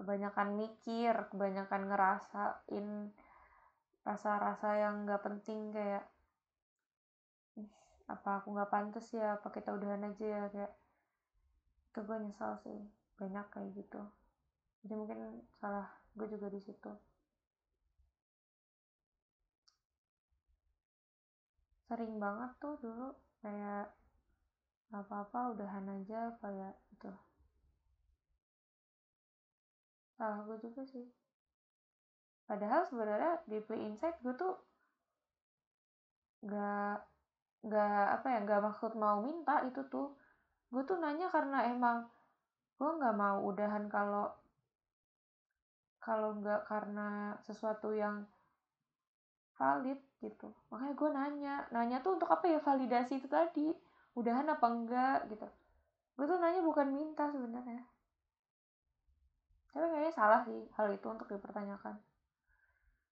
kebanyakan 0.00 0.48
mikir 0.56 1.12
kebanyakan 1.28 1.92
ngerasain 1.92 2.88
rasa-rasa 4.08 4.72
yang 4.80 5.04
nggak 5.04 5.20
penting 5.28 5.76
kayak 5.76 6.08
apa 8.08 8.40
aku 8.40 8.48
nggak 8.48 8.72
pantas 8.72 9.12
ya 9.12 9.36
apa 9.36 9.52
kita 9.52 9.76
udahan 9.76 10.08
aja 10.08 10.24
ya? 10.24 10.42
Kayak 10.48 10.72
itu 11.92 11.98
gue 12.00 12.16
nyesal 12.16 12.56
sih 12.64 12.80
banyak 13.20 13.44
kayak 13.52 13.76
gitu. 13.76 14.00
Jadi 14.80 14.96
mungkin 14.96 15.20
salah 15.60 16.01
gue 16.16 16.26
juga 16.28 16.46
di 16.52 16.60
situ. 16.60 16.92
Sering 21.88 22.16
banget 22.16 22.50
tuh 22.60 22.74
dulu 22.80 23.08
kayak 23.44 23.92
apa-apa 24.92 25.56
udahan 25.56 25.88
aja 25.88 26.36
kayak 26.40 26.76
itu 26.92 27.08
salah 30.22 30.38
gue 30.46 30.54
juga 30.62 30.86
sih. 30.86 31.02
Padahal 32.46 32.86
sebenarnya 32.86 33.42
di 33.48 33.58
play 33.64 33.82
inside 33.82 34.20
gue 34.22 34.34
tuh 34.38 34.54
gak 36.46 37.02
gak 37.66 38.04
apa 38.20 38.26
ya 38.30 38.38
gak 38.46 38.62
maksud 38.62 38.92
mau 38.94 39.18
minta 39.18 39.64
itu 39.66 39.82
tuh. 39.90 40.14
Gue 40.70 40.86
tuh 40.86 41.00
nanya 41.02 41.26
karena 41.32 41.66
emang 41.72 42.06
gue 42.78 42.90
nggak 42.98 43.14
mau 43.14 43.46
udahan 43.46 43.86
kalau 43.86 44.26
kalau 46.02 46.34
nggak 46.42 46.66
karena 46.66 47.38
sesuatu 47.46 47.94
yang 47.94 48.26
valid 49.54 50.02
gitu. 50.18 50.50
Makanya 50.74 50.94
gue 50.98 51.10
nanya 51.14 51.54
nanya 51.70 51.98
tuh 52.02 52.18
untuk 52.18 52.26
apa 52.26 52.50
ya 52.50 52.58
validasi 52.58 53.22
itu 53.22 53.30
tadi? 53.30 53.70
Udahan 54.18 54.50
apa 54.50 54.66
enggak 54.66 55.30
gitu. 55.30 55.46
Gue 56.18 56.26
tuh 56.26 56.42
nanya 56.42 56.60
bukan 56.60 56.90
minta 56.90 57.30
sebenarnya. 57.30 57.86
Tapi 59.72 59.84
kayaknya 59.88 60.12
salah 60.12 60.42
sih 60.42 60.66
hal 60.74 60.90
itu 60.90 61.06
untuk 61.06 61.30
dipertanyakan. 61.30 61.96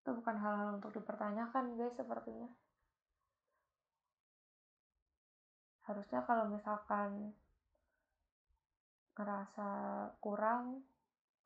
Itu 0.02 0.10
bukan 0.12 0.36
hal-hal 0.36 0.68
untuk 0.76 0.90
dipertanyakan 0.92 1.78
guys 1.78 1.94
sepertinya. 1.94 2.50
Harusnya 5.86 6.20
kalau 6.26 6.50
misalkan 6.50 7.32
ngerasa 9.14 9.68
kurang 10.18 10.82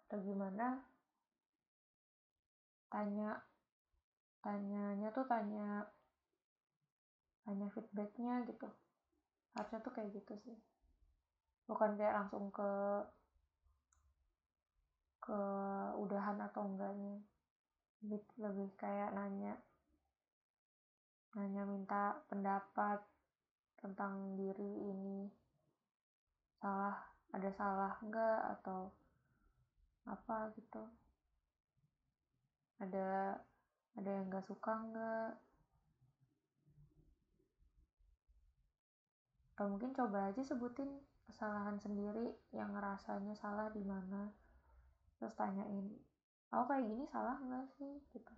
atau 0.07 0.18
gimana 0.20 0.93
tanya 2.95 3.42
tanyanya 4.38 5.11
tuh 5.11 5.26
tanya 5.26 5.82
tanya 7.42 7.66
feedbacknya 7.74 8.47
gitu. 8.47 8.70
Harusnya 9.59 9.82
tuh 9.82 9.90
kayak 9.90 10.14
gitu 10.14 10.38
sih. 10.47 10.59
Bukan 11.66 11.99
kayak 11.99 12.22
langsung 12.22 12.55
ke 12.55 12.70
ke 15.18 15.40
udahan 15.99 16.38
atau 16.38 16.70
enggaknya. 16.70 17.18
Lebih, 18.07 18.30
lebih 18.38 18.70
kayak 18.78 19.11
nanya 19.11 19.59
nanya 21.34 21.66
minta 21.66 22.22
pendapat 22.30 23.03
tentang 23.82 24.38
diri 24.38 24.72
ini. 24.86 25.26
Salah 26.62 26.95
ada 27.34 27.51
salah 27.59 27.99
enggak 27.99 28.38
atau 28.55 28.95
apa 30.07 30.55
gitu 30.55 30.84
ada 32.85 33.41
ada 33.95 34.11
yang 34.11 34.26
gak 34.28 34.47
suka 34.47 34.74
nggak? 34.74 35.32
Atau 39.55 39.70
mungkin 39.70 39.95
coba 39.95 40.35
aja 40.35 40.43
sebutin 40.43 40.91
kesalahan 41.30 41.78
sendiri 41.78 42.35
yang 42.51 42.74
ngerasanya 42.74 43.39
salah 43.39 43.70
di 43.70 43.87
mana. 43.87 44.35
Terus 45.16 45.35
tanyain 45.39 45.95
aku 46.51 46.64
kayak 46.74 46.87
gini 46.91 47.05
salah 47.07 47.39
nggak 47.39 47.66
sih? 47.78 48.03
Gitu. 48.11 48.35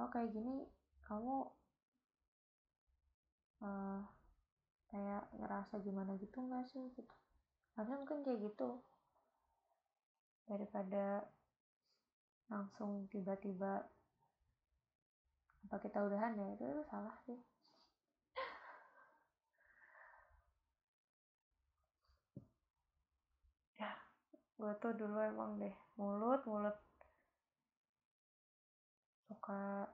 Aku 0.00 0.08
kayak 0.08 0.32
gini 0.32 0.64
kamu 1.04 1.44
uh, 3.60 4.00
kayak 4.88 5.28
ngerasa 5.36 5.84
gimana 5.84 6.16
gitu 6.16 6.40
nggak 6.40 6.64
sih? 6.72 6.88
Gitu. 6.96 7.14
Harusnya 7.76 8.00
mungkin 8.00 8.24
kayak 8.24 8.40
gitu. 8.48 8.80
Daripada 10.48 11.28
langsung 12.52 13.08
tiba-tiba 13.12 13.72
apa 15.64 15.76
kita 15.80 15.98
udahan 16.04 16.36
ya? 16.36 16.46
Itu, 16.56 16.66
salah 16.90 17.16
sih. 17.24 17.38
Ya 23.80 23.90
gue 24.60 24.72
tuh 24.82 24.92
dulu 24.94 25.18
emang 25.18 25.58
deh 25.62 25.74
mulut 25.98 26.42
mulut. 26.46 26.76
Suka 29.28 29.88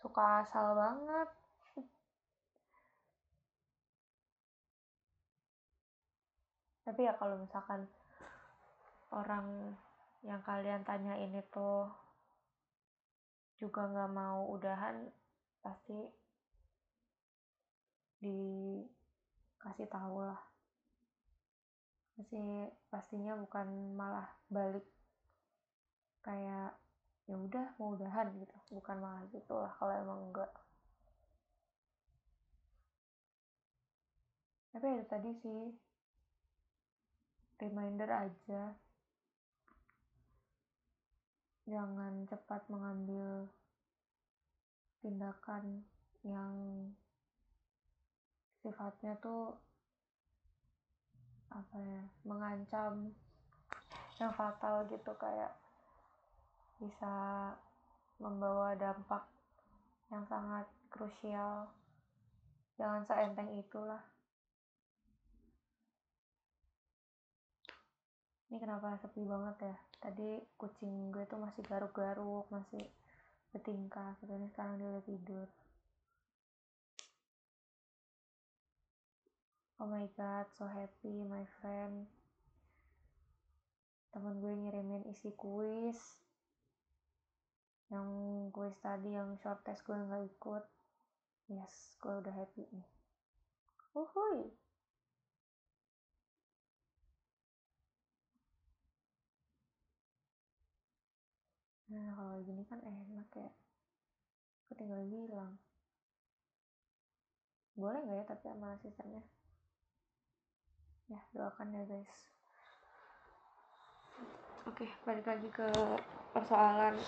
suka 0.00 0.24
asal 0.46 0.66
banget. 0.78 1.28
Tapi 6.86 7.02
ya 7.02 7.18
kalau 7.18 7.34
misalkan 7.42 7.82
orang 9.12 9.76
yang 10.26 10.42
kalian 10.42 10.82
tanya 10.82 11.14
ini 11.20 11.38
tuh 11.52 11.86
juga 13.56 13.88
nggak 13.88 14.12
mau 14.12 14.48
udahan 14.52 15.06
pasti 15.62 15.96
dikasih 18.22 19.88
tahu 19.88 20.26
lah. 20.26 20.40
Pasti 22.16 22.40
pastinya 22.88 23.36
bukan 23.36 23.94
malah 23.94 24.26
balik 24.48 24.88
kayak 26.24 26.74
ya 27.26 27.36
udah 27.38 27.66
mau 27.78 27.94
udahan 27.94 28.32
gitu. 28.38 28.56
Bukan 28.74 28.96
malah 28.98 29.22
gitu 29.30 29.54
lah 29.54 29.72
kalau 29.78 29.94
emang 29.94 30.32
enggak 30.32 30.50
tapi 34.76 34.92
ada 34.92 35.08
tadi 35.08 35.32
sih 35.40 35.72
reminder 37.56 38.12
aja 38.12 38.76
jangan 41.66 42.22
cepat 42.30 42.62
mengambil 42.70 43.50
tindakan 45.02 45.82
yang 46.22 46.54
sifatnya 48.62 49.18
tuh 49.18 49.58
apa 51.50 51.76
ya 51.78 52.02
mengancam 52.22 53.10
yang 54.18 54.30
fatal 54.34 54.86
gitu 54.86 55.10
kayak 55.18 55.54
bisa 56.78 57.14
membawa 58.22 58.78
dampak 58.78 59.26
yang 60.10 60.22
sangat 60.30 60.66
krusial. 60.86 61.66
Jangan 62.78 63.02
seenteng 63.08 63.50
itulah. 63.56 64.02
Ini 68.46 68.62
kenapa 68.62 68.94
sepi 69.02 69.26
banget 69.26 69.74
ya 69.74 69.85
tadi 70.00 70.40
kucing 70.60 71.10
gue 71.10 71.24
tuh 71.24 71.40
masih 71.40 71.64
garuk-garuk 71.64 72.46
masih 72.52 72.84
bertingkah 73.50 74.12
gitu 74.20 74.32
ini 74.36 74.48
sekarang 74.52 74.76
dia 74.76 74.88
udah 74.92 75.04
tidur. 75.04 75.48
Oh 79.76 79.88
my 79.88 80.08
god 80.16 80.48
so 80.56 80.64
happy 80.68 81.24
my 81.24 81.44
friend. 81.60 82.08
Temen 84.12 84.40
gue 84.40 84.52
ngirimin 84.52 85.04
isi 85.08 85.32
kuis. 85.36 86.00
Yang 87.92 88.08
kuis 88.52 88.76
tadi 88.80 89.16
yang 89.16 89.36
short 89.40 89.60
test 89.64 89.84
gue 89.84 89.96
nggak 89.96 90.24
ikut. 90.36 90.64
Yes 91.52 91.96
gue 92.00 92.12
udah 92.24 92.34
happy 92.34 92.68
nih. 92.72 92.88
Uhuy 93.96 94.65
nah 101.96 102.12
kalau 102.12 102.36
gini 102.44 102.60
kan 102.68 102.76
enak 102.84 103.28
ya. 103.32 103.48
Aku 104.68 104.76
tinggal 104.76 105.00
bilang. 105.08 105.56
Boleh 107.72 108.04
nggak 108.04 108.20
ya 108.20 108.24
tapi 108.28 108.44
sama 108.52 108.76
asistennya? 108.76 109.24
Ya 111.08 111.24
doakan 111.32 111.72
ya 111.72 111.88
guys. 111.88 112.28
Oke 114.68 114.84
balik 115.08 115.24
lagi 115.24 115.48
ke 115.48 115.68
persoalan 116.36 117.00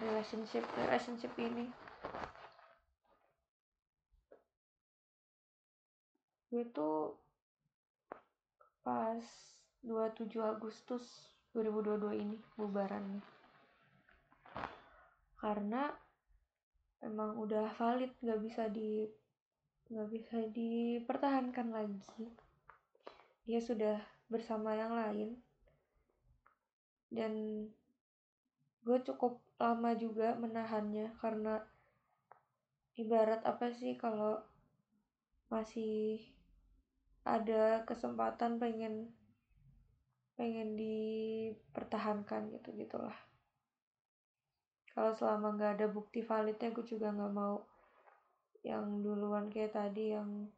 relationship 0.00 0.64
relationship 0.80 1.32
ini. 1.36 1.68
Gue 6.48 6.64
tuh 6.72 7.20
pas 8.80 9.20
27 9.84 10.40
Agustus 10.40 11.04
2022 11.52 12.22
ini 12.22 12.38
bubaran 12.56 13.02
nih 13.12 13.35
karena 15.36 15.92
emang 17.04 17.36
udah 17.36 17.68
valid 17.76 18.12
nggak 18.24 18.40
bisa 18.40 18.72
di 18.72 19.04
nggak 19.86 20.08
bisa 20.10 20.36
dipertahankan 20.50 21.68
lagi. 21.70 22.26
Dia 23.46 23.62
sudah 23.62 24.02
bersama 24.26 24.74
yang 24.74 24.92
lain. 24.96 25.38
Dan 27.06 27.32
gue 28.82 28.98
cukup 29.02 29.38
lama 29.58 29.94
juga 29.94 30.34
menahannya 30.38 31.14
karena 31.22 31.62
ibarat 32.98 33.42
apa 33.46 33.70
sih 33.70 33.94
kalau 33.94 34.38
masih 35.50 36.18
ada 37.26 37.82
kesempatan 37.82 38.62
pengen 38.62 39.10
pengen 40.38 40.78
dipertahankan 40.78 42.54
gitu 42.54 42.70
gitulah 42.78 43.25
kalau 44.96 45.12
selama 45.12 45.60
nggak 45.60 45.72
ada 45.76 45.86
bukti 45.92 46.24
validnya 46.24 46.72
gue 46.72 46.80
juga 46.88 47.12
nggak 47.12 47.32
mau 47.36 47.60
yang 48.64 49.04
duluan 49.04 49.52
kayak 49.52 49.76
tadi 49.76 50.16
yang 50.16 50.48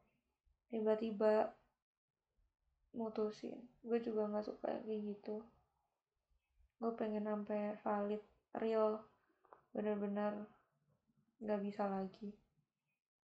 tiba-tiba 0.71 1.51
mutusin. 2.95 3.59
Gue 3.83 3.99
juga 3.99 4.31
nggak 4.31 4.47
suka 4.47 4.79
kayak 4.87 5.03
gitu. 5.11 5.43
Gue 6.79 6.93
pengen 6.95 7.27
sampai 7.27 7.75
valid 7.83 8.23
real 8.63 9.03
bener-bener 9.75 10.47
nggak 11.43 11.61
bisa 11.67 11.91
lagi. 11.91 12.31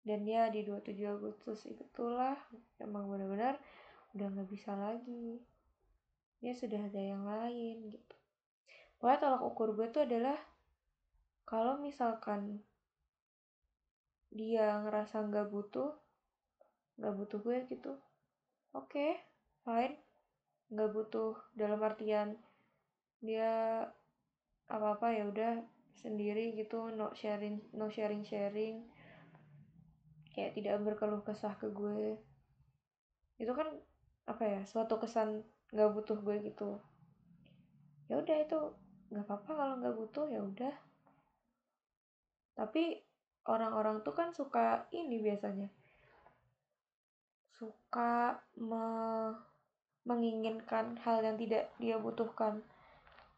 Dan 0.01 0.25
ya 0.25 0.49
di 0.49 0.65
27 0.65 0.97
Agustus 1.13 1.69
itulah 1.69 2.41
emang 2.81 3.05
bener-bener 3.13 3.61
udah 4.17 4.27
nggak 4.33 4.49
bisa 4.49 4.73
lagi. 4.73 5.45
Dia 6.41 6.57
sudah 6.57 6.89
ada 6.89 6.99
yang 7.05 7.23
lain 7.29 7.93
gitu. 7.93 8.17
Pokoknya 8.97 9.19
tolak 9.21 9.43
ukur 9.45 9.69
gue 9.77 9.87
tuh 9.93 10.09
adalah 10.09 10.52
kalau 11.49 11.79
misalkan 11.79 12.63
dia 14.33 14.81
ngerasa 14.81 15.29
nggak 15.29 15.53
butuh 15.53 15.93
nggak 16.97 17.15
butuh 17.19 17.39
gue 17.45 17.59
gitu 17.69 17.93
oke 18.73 18.89
okay, 18.89 19.21
fine. 19.63 19.97
Nggak 20.73 20.91
butuh 20.97 21.37
dalam 21.53 21.81
artian 21.85 22.41
dia 23.23 23.87
apa 24.67 24.87
apa 24.99 25.07
ya 25.15 25.29
udah 25.29 25.63
sendiri 25.95 26.57
gitu 26.59 26.91
no 26.97 27.13
sharing 27.13 27.61
no 27.77 27.93
sharing 27.93 28.25
sharing. 28.25 28.89
Kayak 30.33 30.57
tidak 30.57 30.81
berkeluh 30.81 31.21
kesah 31.21 31.55
ke 31.61 31.69
gue. 31.69 32.17
Itu 33.37 33.53
kan 33.53 33.69
apa 34.25 34.43
ya 34.49 34.61
suatu 34.65 34.97
kesan 34.97 35.45
nggak 35.77 35.93
butuh 35.93 36.19
gue 36.25 36.37
gitu. 36.49 36.81
Ya 38.09 38.17
udah 38.17 38.37
itu 38.41 38.59
nggak 39.13 39.29
apa-apa 39.29 39.51
kalau 39.53 39.75
nggak 39.77 39.97
butuh 40.01 40.25
ya 40.33 40.41
udah 40.41 40.73
tapi 42.53 43.01
orang-orang 43.47 44.05
tuh 44.07 44.15
kan 44.15 44.31
suka 44.31 44.87
ini 44.95 45.19
biasanya. 45.19 45.69
Suka 47.57 48.39
me 48.59 48.87
menginginkan 50.03 50.99
hal 51.07 51.23
yang 51.23 51.39
tidak 51.39 51.71
dia 51.79 51.95
butuhkan. 51.95 52.59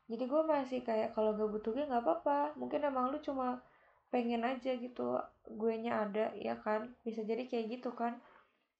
Jadi 0.09 0.25
gue 0.25 0.43
masih 0.45 0.81
kayak 0.81 1.13
kalau 1.13 1.37
gak 1.37 1.49
butuh 1.53 1.73
nggak 1.77 2.05
apa-apa. 2.05 2.57
Mungkin 2.57 2.89
emang 2.89 3.13
lu 3.13 3.21
cuma 3.21 3.61
pengen 4.09 4.45
aja 4.45 4.73
gitu. 4.77 5.21
Gue 5.45 5.77
nya 5.81 6.09
ada 6.09 6.33
ya 6.37 6.57
kan? 6.61 6.97
Bisa 7.05 7.21
jadi 7.25 7.45
kayak 7.45 7.81
gitu 7.81 7.93
kan. 7.93 8.17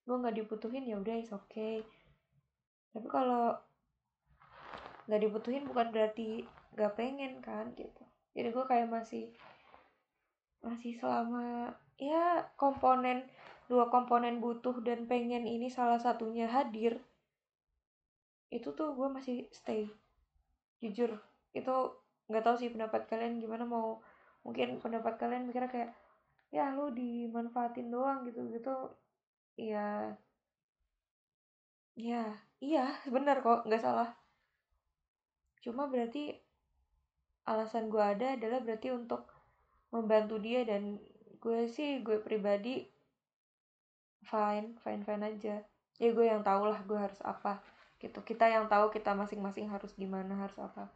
Gue 0.09 0.17
nggak 0.21 0.37
dibutuhin 0.37 0.85
ya 0.85 1.01
udah 1.01 1.17
is 1.17 1.33
oke 1.33 1.49
okay. 1.49 1.81
tapi 2.95 3.11
kalau 3.11 3.59
nggak 5.11 5.21
dibutuhin 5.21 5.67
bukan 5.67 5.91
berarti 5.91 6.47
gak 6.79 6.95
pengen 6.95 7.43
kan 7.45 7.75
gitu. 7.77 8.03
Jadi 8.35 8.49
gue 8.51 8.65
kayak 8.67 8.89
masih 8.91 9.31
masih 10.65 10.97
selama 10.97 11.77
ya 12.01 12.49
komponen 12.57 13.29
dua 13.69 13.89
komponen 13.93 14.41
butuh 14.41 14.81
dan 14.81 15.05
pengen 15.05 15.45
ini 15.45 15.69
salah 15.69 16.01
satunya 16.01 16.49
hadir 16.49 17.01
itu 18.55 18.71
tuh 18.71 18.95
gue 18.95 19.09
masih 19.11 19.51
stay. 19.51 19.91
Jujur 20.79 21.11
itu 21.59 21.75
nggak 22.31 22.45
tahu 22.47 22.57
sih 22.57 22.71
pendapat 22.71 23.11
kalian 23.11 23.43
gimana 23.43 23.67
mau 23.67 23.99
mungkin 24.47 24.79
pendapat 24.79 25.19
kalian 25.19 25.51
mikirnya 25.51 25.71
kayak 25.71 25.91
ya 26.55 26.71
lu 26.71 26.95
dimanfaatin 26.95 27.91
doang 27.91 28.23
gitu 28.31 28.47
gitu. 28.55 28.95
Ya 29.59 30.15
ya 31.99 32.31
iya 32.63 32.95
benar 33.11 33.43
kok 33.43 33.67
nggak 33.67 33.83
salah. 33.83 34.15
Cuma 35.59 35.91
berarti 35.91 36.31
alasan 37.45 37.91
gue 37.91 38.01
ada 38.01 38.39
adalah 38.39 38.63
berarti 38.63 38.95
untuk 38.95 39.34
membantu 39.95 40.43
dia 40.43 40.67
dan 40.67 40.99
gue 41.39 41.71
sih 41.71 42.03
gue 42.03 42.19
pribadi 42.19 42.83
fine 44.27 44.75
fine 44.83 45.07
fine 45.07 45.23
aja. 45.23 45.63
Ya 46.03 46.11
gue 46.11 46.27
yang 46.27 46.43
tau 46.43 46.67
lah 46.67 46.83
gue 46.83 46.99
harus 46.99 47.23
apa 47.23 47.63
gitu. 48.03 48.19
Kita 48.27 48.51
yang 48.51 48.67
tahu 48.67 48.91
kita 48.91 49.15
masing-masing 49.15 49.71
harus 49.71 49.95
gimana 49.95 50.35
harus 50.35 50.59
apa. 50.59 50.91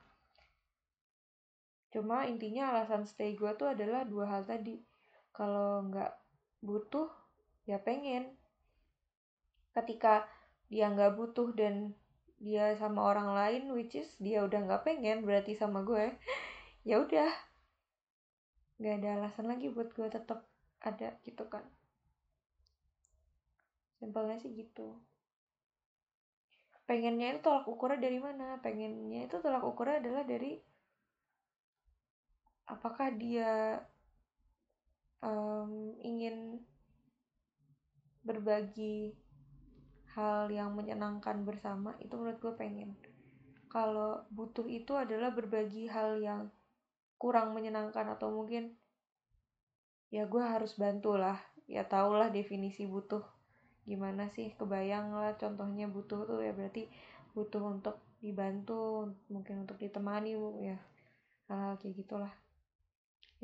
Cuma 1.94 2.26
intinya 2.26 2.74
alasan 2.74 3.06
stay 3.06 3.38
gue 3.38 3.54
tuh 3.54 3.70
adalah 3.70 4.02
dua 4.02 4.26
hal 4.26 4.42
tadi. 4.42 4.82
Kalau 5.30 5.86
nggak 5.86 6.10
butuh 6.66 7.06
ya 7.70 7.78
pengen. 7.78 8.34
Ketika 9.70 10.26
dia 10.66 10.90
nggak 10.90 11.14
butuh 11.14 11.54
dan 11.54 11.94
dia 12.38 12.74
sama 12.74 13.02
orang 13.02 13.34
lain 13.34 13.62
which 13.74 13.98
is 13.98 14.10
dia 14.22 14.46
udah 14.46 14.62
nggak 14.62 14.86
pengen 14.86 15.26
berarti 15.26 15.58
sama 15.58 15.82
gue 15.82 16.14
ya 16.88 17.02
udah 17.02 17.26
nggak 18.78 18.94
ada 19.02 19.08
alasan 19.18 19.46
lagi 19.50 19.66
buat 19.74 19.90
gue 19.90 20.06
tetap 20.06 20.46
ada 20.82 21.18
gitu 21.26 21.44
kan. 21.50 21.66
Simpelnya 23.98 24.38
sih 24.38 24.54
gitu. 24.54 24.94
Pengennya 26.86 27.36
itu 27.36 27.44
tolak 27.44 27.66
ukurnya 27.68 28.00
dari 28.00 28.16
mana? 28.22 28.56
Pengennya 28.62 29.28
itu 29.28 29.36
tolak 29.42 29.66
ukurnya 29.66 30.00
adalah 30.00 30.24
dari 30.24 30.56
apakah 32.70 33.12
dia 33.12 33.82
um, 35.20 35.92
ingin 36.00 36.62
berbagi 38.22 39.16
hal 40.12 40.50
yang 40.50 40.74
menyenangkan 40.76 41.42
bersama 41.44 41.96
itu 42.02 42.14
menurut 42.14 42.38
gue 42.40 42.54
pengen. 42.56 42.94
Kalau 43.68 44.24
butuh 44.32 44.64
itu 44.64 44.96
adalah 44.96 45.32
berbagi 45.32 45.88
hal 45.92 46.20
yang 46.20 46.48
kurang 47.18 47.52
menyenangkan 47.52 48.06
atau 48.14 48.30
mungkin 48.30 48.78
ya 50.08 50.24
gue 50.24 50.40
harus 50.42 50.78
bantu 50.78 51.18
lah. 51.18 51.36
Ya 51.68 51.84
tau 51.84 52.16
lah 52.16 52.32
definisi 52.32 52.88
butuh 52.88 53.20
gimana 53.84 54.32
sih 54.32 54.56
kebayang 54.56 55.12
lah 55.12 55.36
contohnya 55.36 55.88
butuh 55.88 56.24
tuh 56.24 56.40
ya 56.40 56.52
berarti 56.52 56.88
butuh 57.32 57.60
untuk 57.60 58.00
dibantu 58.24 59.12
mungkin 59.28 59.68
untuk 59.68 59.76
ditemani 59.76 60.32
ya. 60.64 60.78
Hal, 61.50 61.58
-hal 61.58 61.72
kayak 61.76 61.94
gitulah. 62.00 62.32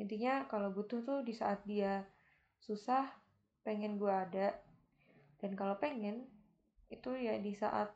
Intinya 0.01 0.49
kalau 0.51 0.73
butuh 0.73 1.05
tuh 1.05 1.19
di 1.21 1.31
saat 1.31 1.63
dia 1.63 2.03
susah 2.59 3.07
pengen 3.65 3.97
gue 4.01 4.09
ada 4.09 4.57
dan 5.39 5.53
kalau 5.53 5.77
pengen 5.77 6.25
itu 6.89 7.13
ya 7.17 7.37
di 7.41 7.53
saat 7.53 7.89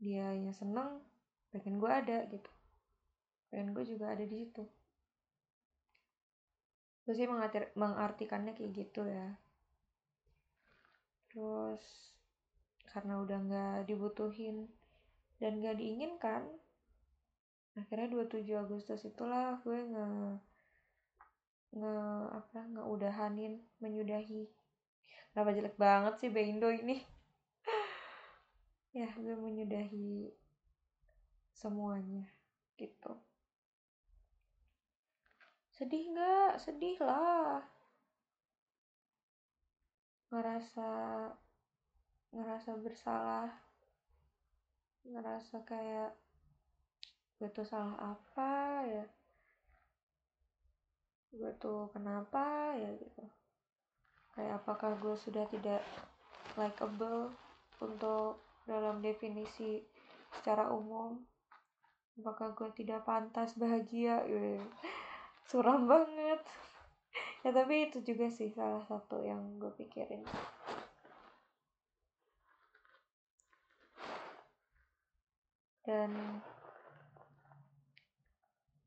dia 0.00 0.32
yang 0.32 0.52
seneng 0.56 1.00
pengen 1.52 1.80
gue 1.80 1.90
ada 1.90 2.28
gitu 2.28 2.53
pengen 3.48 3.74
gue 3.76 3.84
juga 3.84 4.12
ada 4.12 4.24
di 4.24 4.36
situ. 4.44 4.64
Gue 7.04 7.14
sih 7.16 7.28
mengartir, 7.28 7.68
mengartikannya 7.76 8.56
kayak 8.56 8.72
gitu 8.72 9.04
ya. 9.04 9.36
Terus 11.28 11.82
karena 12.88 13.18
udah 13.18 13.38
nggak 13.42 13.78
dibutuhin 13.90 14.70
dan 15.42 15.58
gak 15.58 15.82
diinginkan 15.82 16.46
akhirnya 17.74 18.06
27 18.06 18.54
Agustus 18.54 19.02
itulah 19.02 19.58
gue 19.66 19.74
nge 19.74 20.08
nge 21.74 21.94
apa 22.38 22.58
nggak 22.70 22.86
udahanin 22.86 23.58
menyudahi. 23.82 24.46
Kenapa 25.34 25.50
jelek 25.50 25.74
banget 25.74 26.14
sih 26.22 26.30
Beindo 26.30 26.70
ini? 26.70 27.02
Ya 28.94 29.10
gue 29.18 29.34
menyudahi 29.34 30.30
semuanya 31.50 32.30
gitu 32.78 33.18
sedih 35.74 36.06
nggak? 36.14 36.62
Sedih 36.62 36.98
lah. 37.02 37.58
Ngerasa 40.30 40.90
ngerasa 42.30 42.70
bersalah. 42.78 43.50
Ngerasa 45.02 45.66
kayak 45.66 46.14
gue 47.42 47.50
tuh 47.50 47.66
salah 47.66 48.14
apa 48.14 48.82
ya. 48.86 49.06
Gue 51.34 51.50
tuh 51.58 51.90
kenapa 51.90 52.78
ya 52.78 52.94
gitu. 52.94 53.26
Kayak 54.38 54.62
apakah 54.62 54.94
gue 55.02 55.14
sudah 55.18 55.46
tidak 55.50 55.82
likeable 56.54 57.34
untuk 57.82 58.38
dalam 58.62 59.02
definisi 59.02 59.82
secara 60.38 60.70
umum? 60.70 61.18
Apakah 62.14 62.54
gue 62.54 62.70
tidak 62.78 63.02
pantas 63.02 63.58
bahagia 63.58 64.22
ya 64.22 64.62
suram 65.48 65.86
banget. 65.88 66.40
Ya 67.44 67.50
tapi 67.52 67.88
itu 67.88 68.00
juga 68.00 68.32
sih 68.32 68.50
salah 68.50 68.82
satu 68.88 69.20
yang 69.20 69.60
gue 69.60 69.72
pikirin. 69.76 70.24
Dan 75.84 76.40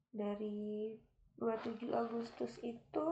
dari 0.09 0.97
27 1.37 1.93
Agustus 1.93 2.57
itu 2.65 3.07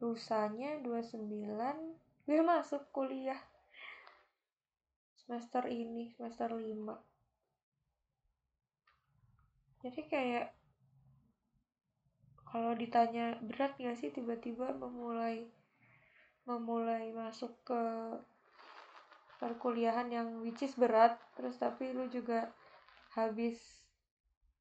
lusanya 0.00 0.80
29 0.80 1.20
gue 2.24 2.40
masuk 2.40 2.88
kuliah. 2.90 3.38
Semester 5.20 5.68
ini 5.68 6.08
semester 6.16 6.56
5 6.56 7.16
jadi 9.86 10.02
kayak 10.10 10.46
kalau 12.46 12.72
ditanya 12.78 13.36
berat 13.42 13.74
gak 13.76 13.98
sih 13.98 14.14
tiba-tiba 14.14 14.72
memulai 14.78 15.46
memulai 16.46 17.10
masuk 17.10 17.52
ke 17.66 17.82
perkuliahan 19.42 20.08
yang 20.08 20.28
which 20.40 20.62
is 20.62 20.72
berat 20.78 21.18
terus 21.34 21.58
tapi 21.58 21.90
lu 21.92 22.06
juga 22.08 22.48
habis 23.18 23.58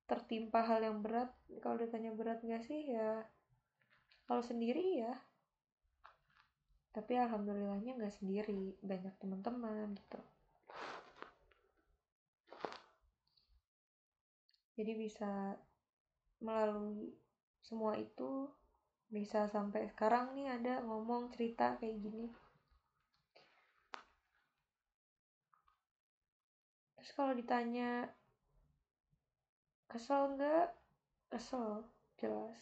tertimpa 0.09 0.65
hal 0.65 0.81
yang 0.81 0.99
berat 1.05 1.29
kalau 1.61 1.77
ditanya 1.77 2.11
berat 2.11 2.41
gak 2.41 2.65
sih 2.65 2.89
ya 2.89 3.23
kalau 4.25 4.41
sendiri 4.41 5.05
ya. 5.05 5.13
Tapi 6.89 7.13
alhamdulillahnya 7.13 7.99
nggak 7.99 8.15
sendiri 8.17 8.73
banyak 8.81 9.13
teman-teman 9.21 9.93
gitu. 9.93 10.19
Jadi 14.75 14.91
bisa 14.97 15.55
melalui 16.41 17.15
semua 17.65 17.97
itu 17.97 18.45
bisa 19.09 19.49
sampai 19.49 19.89
sekarang 19.89 20.37
nih 20.37 20.53
ada 20.53 20.85
ngomong 20.85 21.33
cerita 21.33 21.73
kayak 21.81 21.97
gini. 21.97 22.29
Terus 26.93 27.09
kalau 27.17 27.33
ditanya 27.33 28.05
kesel 29.89 30.37
nggak? 30.37 30.69
Kesel 31.33 31.89
jelas. 32.21 32.61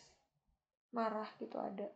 Marah 0.95 1.27
gitu 1.35 1.59
ada. 1.59 1.91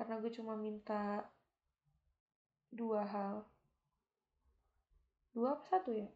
Karena 0.00 0.16
gue 0.24 0.32
cuma 0.32 0.56
minta 0.56 1.28
dua 2.72 3.04
hal. 3.04 3.44
Dua 5.36 5.52
apa 5.52 5.64
satu 5.68 5.92
ya? 5.92 6.08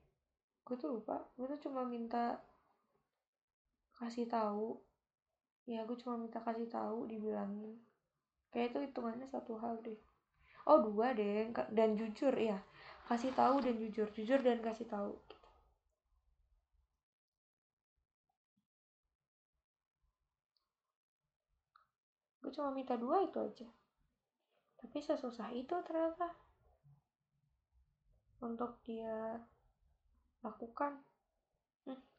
Gue 0.65 0.77
tuh 0.81 0.97
lupa. 0.97 1.29
Gue 1.37 1.45
tuh 1.53 1.69
cuma 1.69 1.85
minta 1.85 2.41
kasih 4.01 4.25
tahu 4.29 4.94
ya 5.65 5.81
gue 5.89 5.97
cuma 6.01 6.21
minta 6.21 6.41
kasih 6.41 6.69
tahu 6.69 7.09
dibilangin. 7.09 7.81
Kayak 8.53 8.77
itu 8.77 8.79
hitungannya 8.91 9.27
satu 9.29 9.57
hal 9.59 9.81
deh. 9.81 9.99
Oh 10.65 10.81
dua 10.81 11.13
deh 11.13 11.53
dan 11.73 11.97
jujur 11.99 12.33
ya 12.37 12.57
kasih 13.05 13.33
tahu 13.37 13.61
dan 13.61 13.77
jujur 13.77 14.09
jujur 14.17 14.41
dan 14.41 14.65
kasih 14.65 14.89
tahu. 14.89 15.13
Gue 22.41 22.53
cuma 22.53 22.73
minta 22.73 22.97
dua 23.01 23.25
itu 23.25 23.41
aja. 23.41 23.69
Tapi 24.77 25.01
sesusah 25.01 25.49
itu 25.57 25.73
ternyata. 25.85 26.29
Untuk 28.45 28.77
dia 28.85 29.41
lakukan. 30.45 31.01
Hmm. 31.89 32.14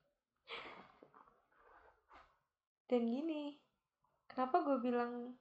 Dan 2.85 3.01
gini 3.09 3.57
kenapa 4.29 4.61
gue 4.61 4.77
bilang 4.83 5.33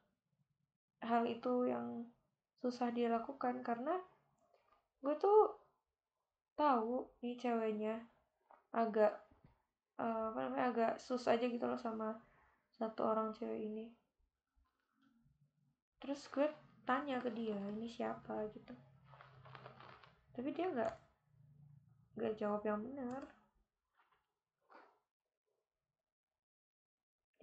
hal 1.04 1.28
itu 1.28 1.68
yang 1.68 2.08
susah 2.64 2.88
dia 2.94 3.12
lakukan? 3.12 3.60
Karena 3.60 4.00
gue 5.04 5.14
tuh 5.20 5.60
tahu 6.56 7.04
nih 7.20 7.36
ceweknya 7.36 8.00
agak 8.72 9.12
uh, 10.00 10.32
apa 10.32 10.38
namanya 10.48 10.64
agak 10.70 10.92
sus 11.02 11.26
aja 11.28 11.44
gitu 11.44 11.66
loh 11.66 11.76
sama 11.76 12.16
satu 12.80 13.04
orang 13.04 13.36
cewek 13.36 13.60
ini. 13.60 13.86
Terus 16.00 16.24
gue 16.32 16.48
tanya 16.88 17.20
ke 17.20 17.28
dia 17.34 17.58
ini 17.76 17.90
siapa? 17.90 18.48
gitu. 18.54 18.72
Tapi 20.34 20.48
dia 20.54 20.70
nggak 20.72 20.92
nggak 22.14 22.34
jawab 22.38 22.62
yang 22.62 22.78
benar 22.78 23.26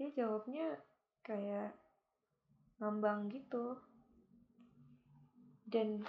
dia 0.01 0.25
jawabnya 0.25 0.81
kayak 1.21 1.77
ngambang 2.81 3.29
gitu. 3.29 3.77
Dan 5.69 6.01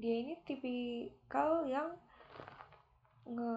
dia 0.00 0.14
ini 0.24 0.40
tipikal 0.48 1.68
yang 1.68 1.92
nge 3.28 3.52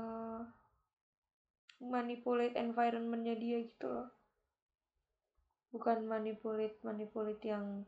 manipulate 1.79 2.59
environmentnya 2.59 3.39
dia 3.39 3.63
gitu 3.63 3.87
loh. 3.87 4.11
Bukan 5.71 6.03
manipulate 6.03 6.83
manipulate 6.83 7.47
yang 7.47 7.87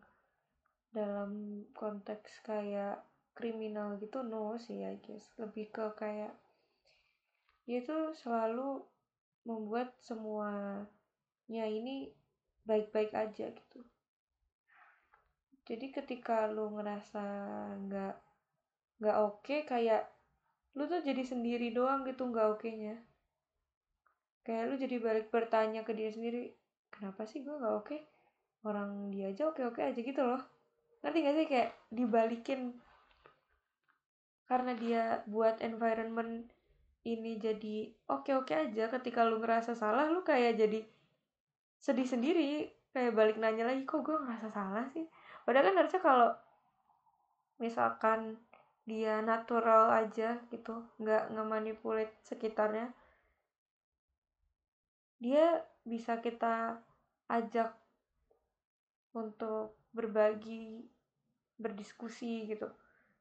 dalam 0.95 1.62
konteks 1.76 2.39
kayak 2.47 3.03
kriminal 3.36 3.99
gitu 3.99 4.24
no 4.24 4.55
sih 4.55 4.80
I 4.80 4.95
guess. 5.03 5.28
Lebih 5.36 5.76
ke 5.76 5.91
kayak 5.99 6.32
dia 7.68 7.84
tuh 7.84 8.16
selalu 8.16 8.80
membuat 9.43 9.93
semuanya 11.50 11.66
ini 11.66 12.14
baik-baik 12.70 13.10
aja 13.18 13.50
gitu. 13.50 13.82
Jadi 15.66 15.89
ketika 15.89 16.45
lu 16.45 16.78
ngerasa 16.78 17.26
nggak 17.89 18.16
nggak 19.02 19.18
oke 19.18 19.41
okay, 19.41 19.66
kayak 19.66 20.06
lu 20.78 20.86
tuh 20.86 21.02
jadi 21.02 21.26
sendiri 21.26 21.74
doang 21.74 22.06
gitu 22.06 22.30
nggak 22.30 22.54
oke 22.54 22.70
nya 22.70 23.02
kayak 24.45 24.70
lu 24.70 24.78
jadi 24.78 25.02
balik 25.02 25.34
bertanya 25.34 25.82
ke 25.82 25.97
dia 25.97 26.14
sendiri 26.14 26.54
kenapa 26.93 27.26
sih 27.26 27.41
gue 27.41 27.58
nggak 27.58 27.76
oke? 27.82 27.86
Okay? 27.89 28.02
orang 28.70 29.10
dia 29.10 29.34
aja 29.34 29.50
oke 29.50 29.66
oke 29.66 29.82
aja 29.82 29.97
gitu 29.97 30.22
loh. 30.22 30.45
Nanti 31.02 31.26
gak 31.26 31.34
sih? 31.34 31.47
Kayak 31.50 31.70
dibalikin. 31.89 32.78
Karena 34.45 34.78
dia 34.78 35.24
buat 35.26 35.64
environment 35.66 36.45
ini 37.08 37.39
jadi 37.39 37.89
oke-oke 38.12 38.52
aja 38.52 38.91
ketika 38.91 39.24
lu 39.24 39.39
ngerasa 39.39 39.74
salah 39.74 40.12
lu 40.12 40.22
kayak 40.28 40.60
jadi 40.60 40.84
sedih 41.80 42.07
sendiri. 42.07 42.69
Kayak 42.89 43.13
balik 43.15 43.38
nanya 43.38 43.69
lagi 43.69 43.86
kok 43.86 44.01
gue 44.01 44.17
ngerasa 44.17 44.49
salah 44.49 44.86
sih? 44.91 45.05
Padahal 45.45 45.71
kan 45.71 45.75
harusnya 45.77 46.01
kalau 46.01 46.30
misalkan 47.59 48.39
dia 48.89 49.21
natural 49.21 49.93
aja 49.93 50.41
gitu 50.49 50.82
nggak 50.97 51.30
nge-manipulate 51.30 52.15
sekitarnya 52.25 52.89
dia 55.21 55.61
bisa 55.86 56.17
kita 56.23 56.80
ajak 57.30 57.75
untuk 59.13 59.77
berbagi 59.91 60.88
berdiskusi 61.59 62.47
gitu. 62.47 62.71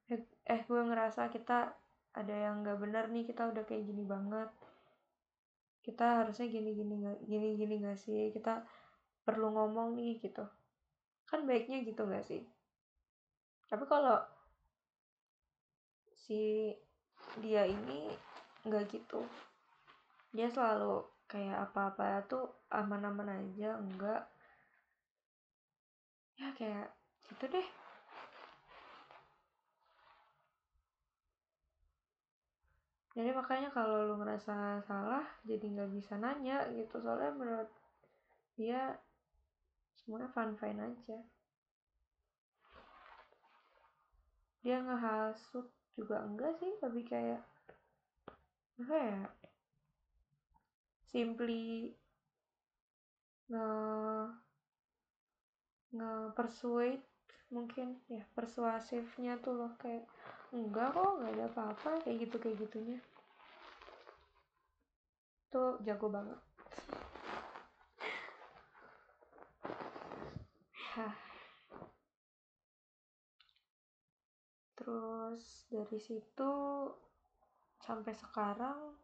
Eh, 0.08 0.22
eh 0.46 0.62
gue 0.64 0.80
ngerasa 0.80 1.26
kita 1.28 1.74
ada 2.14 2.34
yang 2.34 2.62
nggak 2.62 2.78
benar 2.80 3.04
nih 3.10 3.26
kita 3.26 3.50
udah 3.50 3.66
kayak 3.66 3.84
gini 3.84 4.06
banget 4.06 4.48
kita 5.88 6.20
harusnya 6.20 6.52
gini 6.52 6.76
gini 6.76 7.00
gini 7.24 7.56
gini 7.56 7.74
gak 7.80 7.96
sih? 7.96 8.28
Kita 8.28 8.60
perlu 9.24 9.56
ngomong 9.56 9.96
nih 9.96 10.20
gitu. 10.20 10.44
Kan 11.24 11.48
baiknya 11.48 11.80
gitu 11.88 12.04
gak 12.04 12.28
sih? 12.28 12.44
Tapi 13.72 13.84
kalau 13.88 14.20
si 16.28 16.76
dia 17.40 17.64
ini 17.64 18.12
nggak 18.68 18.84
gitu 18.92 19.24
dia 20.28 20.52
selalu 20.52 21.08
kayak 21.24 21.72
apa-apa 21.72 22.24
tuh 22.28 22.44
aman-aman 22.68 23.32
aja 23.32 23.80
enggak. 23.80 24.28
Ya 26.36 26.52
kayak 26.52 26.92
gitu 27.28 27.44
deh 27.48 27.68
jadi 33.18 33.34
makanya 33.34 33.66
kalau 33.74 34.06
lu 34.06 34.14
ngerasa 34.22 34.78
salah 34.86 35.26
jadi 35.42 35.66
nggak 35.66 35.90
bisa 35.90 36.14
nanya 36.22 36.62
gitu. 36.70 37.02
Soalnya 37.02 37.34
menurut 37.34 37.70
dia 38.54 38.94
semuanya 39.98 40.30
fun 40.30 40.54
fine 40.54 40.78
aja. 40.78 41.18
Dia 44.62 44.78
ngehasut 44.86 45.66
juga 45.98 46.22
enggak 46.22 46.62
sih 46.62 46.70
tapi 46.78 47.02
kayak 47.02 47.42
apa 48.78 48.94
ya 48.94 49.22
simply 51.10 51.90
nge 53.50 53.66
nge 55.90 56.12
persuade 56.38 57.02
mungkin. 57.50 57.98
Ya 58.06 58.22
persuasifnya 58.38 59.42
tuh 59.42 59.58
loh 59.58 59.74
kayak 59.82 60.06
enggak 60.54 60.94
kok 60.94 61.18
nggak 61.18 61.34
ada 61.34 61.46
apa-apa 61.50 61.90
kayak 62.06 62.30
gitu 62.30 62.36
kayak 62.38 62.62
gitunya 62.62 63.02
tuh 65.48 65.80
jago 65.84 66.08
banget. 66.12 66.38
Terus 74.88 75.68
dari 75.68 76.00
situ 76.00 76.52
sampai 77.84 78.16
sekarang 78.16 78.96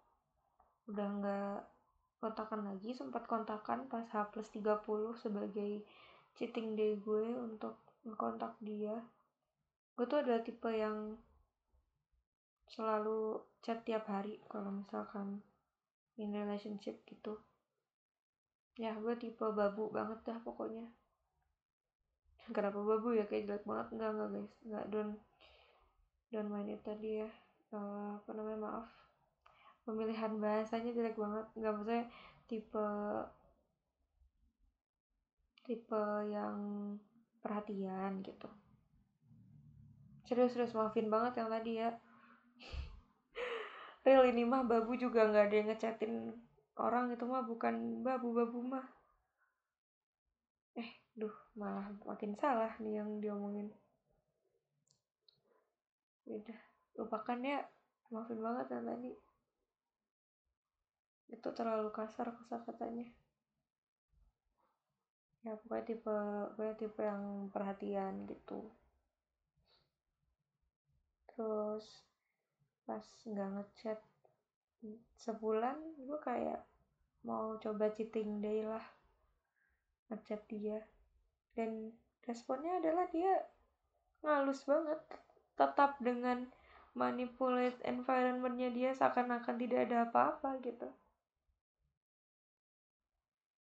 udah 0.88 1.08
nggak 1.20 1.60
kontakan 2.24 2.72
lagi. 2.72 2.96
Sempat 2.96 3.28
kontakan 3.28 3.84
pas 3.92 4.08
H 4.08 4.32
plus 4.32 4.48
30 4.48 4.80
sebagai 5.20 5.84
cheating 6.32 6.72
day 6.72 6.96
gue 6.96 7.36
untuk 7.36 7.76
ngekontak 8.08 8.56
dia. 8.64 8.96
Gue 9.92 10.08
tuh 10.08 10.24
adalah 10.24 10.40
tipe 10.40 10.72
yang 10.72 11.20
selalu 12.64 13.44
chat 13.60 13.84
tiap 13.84 14.08
hari 14.08 14.40
kalau 14.48 14.72
misalkan 14.72 15.44
in 16.18 16.30
relationship 16.30 17.02
gitu. 17.06 17.38
Ya 18.78 18.94
gue 18.98 19.14
tipe 19.18 19.46
babu 19.54 19.90
banget 19.90 20.18
dah 20.26 20.38
pokoknya. 20.42 20.86
Kenapa 22.50 22.76
babu 22.82 23.14
ya? 23.14 23.24
Kayak 23.24 23.46
jelek 23.48 23.64
banget. 23.64 23.86
Enggak 23.94 24.10
enggak 24.14 24.28
guys. 24.34 24.52
Enggak 24.66 24.84
don't 26.34 26.50
mind 26.50 26.70
it 26.70 26.82
tadi 26.82 27.22
ya. 27.22 27.30
Uh, 27.70 28.18
apa 28.18 28.30
namanya? 28.34 28.58
Maaf. 28.66 28.88
Pemilihan 29.86 30.32
bahasanya 30.42 30.90
jelek 30.92 31.16
banget. 31.16 31.46
Enggak 31.56 31.72
maksudnya 31.78 32.04
tipe 32.50 32.86
tipe 35.64 36.04
yang 36.28 36.58
perhatian 37.40 38.20
gitu. 38.20 38.50
Serius 40.28 40.52
serius. 40.52 40.76
Maafin 40.76 41.08
banget 41.08 41.40
yang 41.40 41.48
tadi 41.48 41.80
ya 41.80 41.94
real 44.04 44.28
ini 44.28 44.44
mah 44.44 44.68
babu 44.68 44.92
juga 45.00 45.24
nggak 45.24 45.44
ada 45.48 45.56
yang 45.56 45.68
ngechatin 45.72 46.14
orang 46.76 47.16
itu 47.16 47.24
mah 47.24 47.42
bukan 47.48 48.04
babu-babu 48.04 48.60
mah. 48.60 48.86
Eh 50.76 50.90
duh 51.16 51.32
malah 51.56 51.88
makin 52.04 52.36
salah 52.36 52.76
nih 52.84 53.00
yang 53.00 53.18
diomongin. 53.18 53.72
Udah 56.28 56.60
lupakan 57.00 57.40
ya 57.40 57.64
maafin 58.12 58.40
banget 58.44 58.66
yang 58.76 58.84
tadi. 58.84 59.12
Itu 61.32 61.48
terlalu 61.56 61.88
kasar 61.88 62.28
kosa 62.36 62.60
katanya. 62.60 63.08
Ya 65.44 65.56
pokoknya 65.60 65.84
tipe 65.84 66.16
pokoknya 66.56 66.74
tipe 66.76 67.02
yang 67.04 67.24
perhatian 67.52 68.28
gitu. 68.28 68.68
Terus 71.32 71.84
pas 72.84 73.04
nggak 73.24 73.50
ngechat 73.56 74.00
sebulan 75.16 75.80
gue 76.04 76.18
kayak 76.20 76.60
mau 77.24 77.56
coba 77.56 77.88
cheating 77.96 78.44
day 78.44 78.60
lah 78.64 78.84
ngechat 80.12 80.44
dia. 80.48 80.78
Dan 81.56 81.94
responnya 82.26 82.82
adalah 82.82 83.08
dia 83.08 83.32
ngalus 84.24 84.64
banget 84.68 85.00
tetap 85.54 85.96
dengan 86.02 86.48
manipulate 86.94 87.78
environmentnya 87.86 88.70
dia 88.70 88.90
seakan-akan 88.94 89.56
tidak 89.58 89.90
ada 89.90 90.06
apa-apa 90.08 90.60
gitu. 90.62 90.88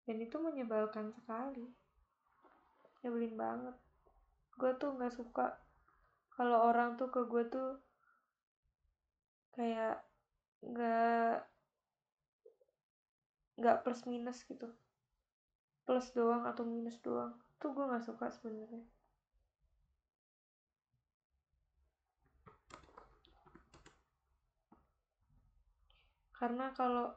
Dan 0.02 0.16
itu 0.18 0.36
menyebalkan 0.40 1.14
sekali. 1.14 1.68
Nyebelin 3.02 3.34
banget. 3.38 3.76
Gue 4.58 4.72
tuh 4.78 4.94
nggak 4.94 5.14
suka 5.14 5.58
kalau 6.32 6.70
orang 6.70 6.98
tuh 6.98 7.12
ke 7.12 7.22
gue 7.28 7.44
tuh 7.50 7.78
kayak 9.52 10.00
nggak 10.62 11.44
nggak 13.60 13.80
plus 13.84 14.02
minus 14.08 14.42
gitu. 14.48 14.68
Plus 15.84 16.06
doang 16.16 16.48
atau 16.48 16.64
minus 16.64 16.98
doang. 17.04 17.36
Tuh 17.60 17.70
gue 17.70 17.84
nggak 17.84 18.06
suka 18.06 18.32
sebenarnya. 18.32 18.84
Karena 26.32 26.74
kalau 26.74 27.14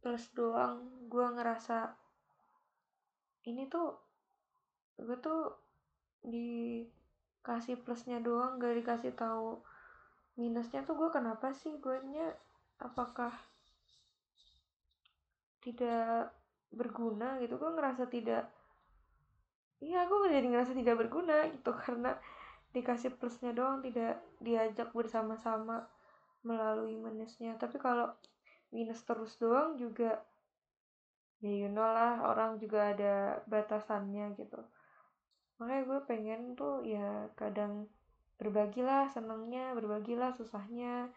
plus 0.00 0.28
doang 0.36 1.08
gue 1.08 1.26
ngerasa 1.36 1.92
ini 3.48 3.68
tuh 3.68 3.96
gue 5.00 5.16
tuh 5.20 5.56
dikasih 6.24 7.80
plusnya 7.80 8.20
doang 8.20 8.60
gak 8.60 8.76
dikasih 8.80 9.12
tahu 9.16 9.64
minusnya 10.40 10.80
tuh 10.88 10.96
gue 10.96 11.12
kenapa 11.12 11.52
sih? 11.52 11.76
Gue 11.76 12.00
nya 12.08 12.32
apakah 12.80 13.28
tidak 15.60 16.32
berguna 16.72 17.36
gitu? 17.44 17.60
Gue 17.60 17.70
ngerasa 17.76 18.08
tidak 18.08 18.48
iya 19.80 20.04
aku 20.04 20.28
jadi 20.32 20.48
ngerasa 20.48 20.72
tidak 20.72 20.96
berguna 20.96 21.44
gitu. 21.52 21.76
Karena 21.84 22.16
dikasih 22.72 23.12
plusnya 23.20 23.52
doang 23.52 23.84
tidak 23.84 24.24
diajak 24.40 24.88
bersama-sama 24.96 25.84
melalui 26.40 26.96
minusnya. 26.96 27.60
Tapi 27.60 27.76
kalau 27.76 28.08
minus 28.72 29.04
terus 29.04 29.36
doang 29.36 29.76
juga 29.76 30.24
ya 31.40 31.48
you 31.48 31.68
know 31.72 31.84
lah 31.84 32.20
orang 32.24 32.56
juga 32.56 32.96
ada 32.96 33.44
batasannya 33.44 34.40
gitu. 34.40 34.60
Makanya 35.60 35.82
gue 35.84 36.00
pengen 36.08 36.40
tuh 36.56 36.80
ya 36.84 37.28
kadang 37.36 37.88
berbagilah 38.40 39.12
senangnya 39.12 39.76
berbagilah 39.76 40.32
susahnya. 40.32 41.12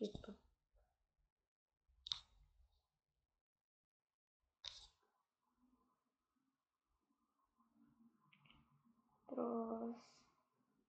Gitu. 0.00 0.32
Terus 9.28 9.94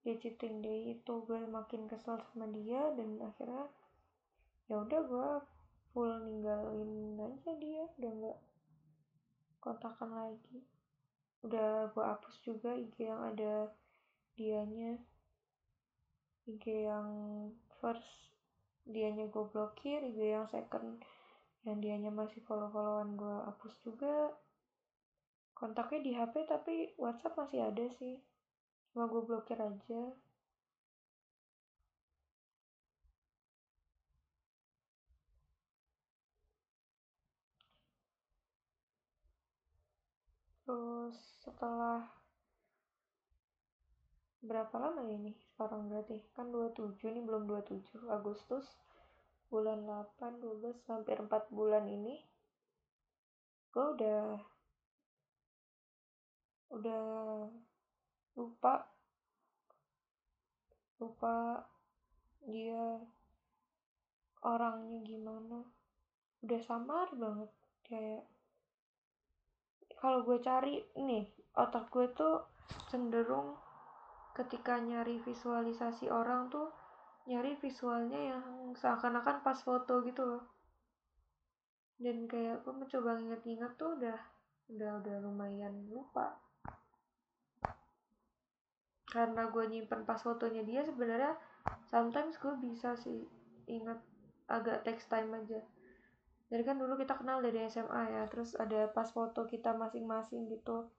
dia 0.01 0.15
cheating 0.17 0.63
day 0.63 0.97
itu 0.97 1.13
gue 1.27 1.45
makin 1.45 1.85
kesel 1.91 2.17
sama 2.31 2.47
dia 2.49 2.89
dan 2.97 3.21
akhirnya 3.21 3.69
ya 4.65 4.81
udah 4.81 5.01
gue 5.05 5.29
full 5.91 6.09
ninggalin 6.23 7.19
aja 7.19 7.51
dia 7.59 7.83
udah 7.99 8.11
nggak 8.15 8.39
kontakan 9.59 10.09
lagi. 10.15 10.63
Udah 11.43 11.91
gue 11.91 12.01
hapus 12.01 12.35
juga 12.41 12.71
IG 12.73 13.11
yang 13.11 13.21
ada 13.21 13.69
dianya. 14.37 14.99
IG 16.49 16.65
yang 16.89 17.09
first 17.79 18.05
dianya 18.85 19.29
gue 19.29 19.45
blokir 19.53 20.01
IG 20.01 20.19
yang 20.35 20.49
second 20.49 20.99
yang 21.61 21.77
dianya 21.77 22.09
masih 22.09 22.41
follow-followan 22.45 23.13
gue 23.17 23.37
hapus 23.45 23.73
juga. 23.85 24.33
Kontaknya 25.53 25.99
di 26.01 26.11
HP 26.17 26.33
tapi 26.49 26.75
WhatsApp 26.97 27.37
masih 27.37 27.59
ada 27.69 27.85
sih. 28.01 28.17
Cuma 28.89 29.05
gue 29.05 29.21
blokir 29.21 29.61
aja. 29.61 30.01
Terus 40.65 41.17
setelah 41.45 42.20
berapa 44.41 44.73
lama 44.81 45.05
ya 45.05 45.21
ini 45.21 45.37
sekarang 45.53 45.85
berarti? 45.85 46.17
Kan 46.33 46.49
27 46.49 46.97
ini 47.13 47.21
belum 47.21 47.45
27 47.45 48.09
Agustus 48.09 48.65
bulan 49.53 49.85
8 49.85 50.41
12 50.41 50.89
hampir 50.89 51.17
4 51.21 51.29
bulan 51.53 51.85
ini. 51.85 52.17
Gue 53.69 53.85
udah 53.95 54.41
udah 56.71 57.03
lupa 58.39 58.87
lupa 60.97 61.67
dia 62.49 62.97
orangnya 64.41 64.99
gimana. 65.05 65.61
Udah 66.41 66.61
samar 66.65 67.13
banget 67.13 67.51
kayak 67.85 68.25
kalau 70.01 70.25
gue 70.25 70.41
cari 70.41 70.81
nih 70.97 71.29
otak 71.53 71.93
gue 71.93 72.09
tuh 72.17 72.41
cenderung 72.89 73.53
ketika 74.31 74.79
nyari 74.79 75.19
visualisasi 75.19 76.07
orang 76.07 76.47
tuh 76.47 76.71
nyari 77.29 77.53
visualnya 77.59 78.35
yang 78.35 78.43
seakan-akan 78.73 79.45
pas 79.45 79.59
foto 79.61 80.01
gitu 80.01 80.23
loh. 80.25 80.43
Dan 82.01 82.25
kayak 82.25 82.65
gue 82.65 82.73
mencoba 82.73 83.19
inget-inget 83.21 83.77
tuh 83.77 83.93
udah 83.99 84.17
udah 84.71 84.91
udah 85.03 85.15
lumayan 85.21 85.85
lupa. 85.91 86.39
Karena 89.05 89.51
gue 89.51 89.63
nyimpen 89.67 90.07
pas 90.07 90.17
fotonya 90.17 90.63
dia 90.63 90.81
sebenarnya 90.81 91.35
sometimes 91.91 92.39
gue 92.39 92.55
bisa 92.63 92.95
sih 92.95 93.27
inget 93.67 93.99
agak 94.47 94.87
text 94.87 95.11
time 95.11 95.35
aja. 95.35 95.61
Jadi 96.51 96.63
kan 96.67 96.79
dulu 96.79 96.99
kita 96.99 97.15
kenal 97.15 97.39
dari 97.39 97.63
SMA 97.71 98.11
ya 98.11 98.23
terus 98.27 98.55
ada 98.59 98.87
pas 98.91 99.07
foto 99.07 99.45
kita 99.45 99.75
masing-masing 99.75 100.51
gitu. 100.51 100.89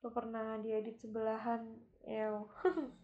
Tuh 0.00 0.12
pernah 0.12 0.60
diedit 0.60 0.96
sebelahan 1.00 1.64
ya 2.06 2.30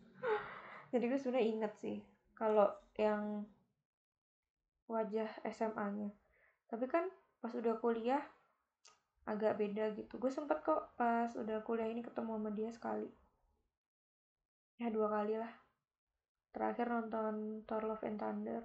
jadi 0.94 1.04
gue 1.10 1.18
sebenarnya 1.18 1.48
inget 1.50 1.72
sih 1.82 1.98
kalau 2.38 2.70
yang 2.96 3.44
wajah 4.86 5.28
SMA-nya 5.50 6.14
tapi 6.70 6.86
kan 6.86 7.10
pas 7.42 7.52
udah 7.52 7.76
kuliah 7.82 8.22
agak 9.26 9.58
beda 9.58 9.94
gitu. 9.94 10.18
Gue 10.18 10.30
sempet 10.30 10.62
kok 10.66 10.94
pas 10.98 11.30
udah 11.38 11.62
kuliah 11.62 11.86
ini 11.86 12.02
ketemu 12.02 12.38
sama 12.38 12.50
dia 12.50 12.70
sekali. 12.74 13.08
Ya 14.82 14.90
dua 14.90 15.10
kali 15.10 15.38
lah. 15.38 15.52
Terakhir 16.50 16.90
nonton 16.90 17.62
Thor 17.64 17.86
Love 17.86 18.04
and 18.06 18.18
Thunder. 18.18 18.62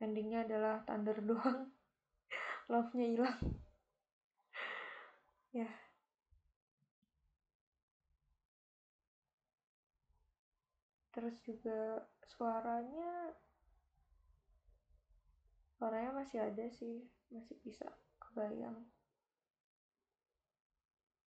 Endingnya 0.00 0.48
adalah 0.48 0.80
Thunder 0.88 1.16
doang. 1.28 1.70
Love-nya 2.72 3.06
hilang. 3.12 3.40
Ya 5.52 5.68
terus 11.14 11.38
juga 11.46 12.02
suaranya 12.26 13.30
suaranya 15.78 16.10
masih 16.10 16.42
ada 16.42 16.66
sih 16.74 17.06
masih 17.30 17.54
bisa 17.62 17.86
kebayang. 18.18 18.82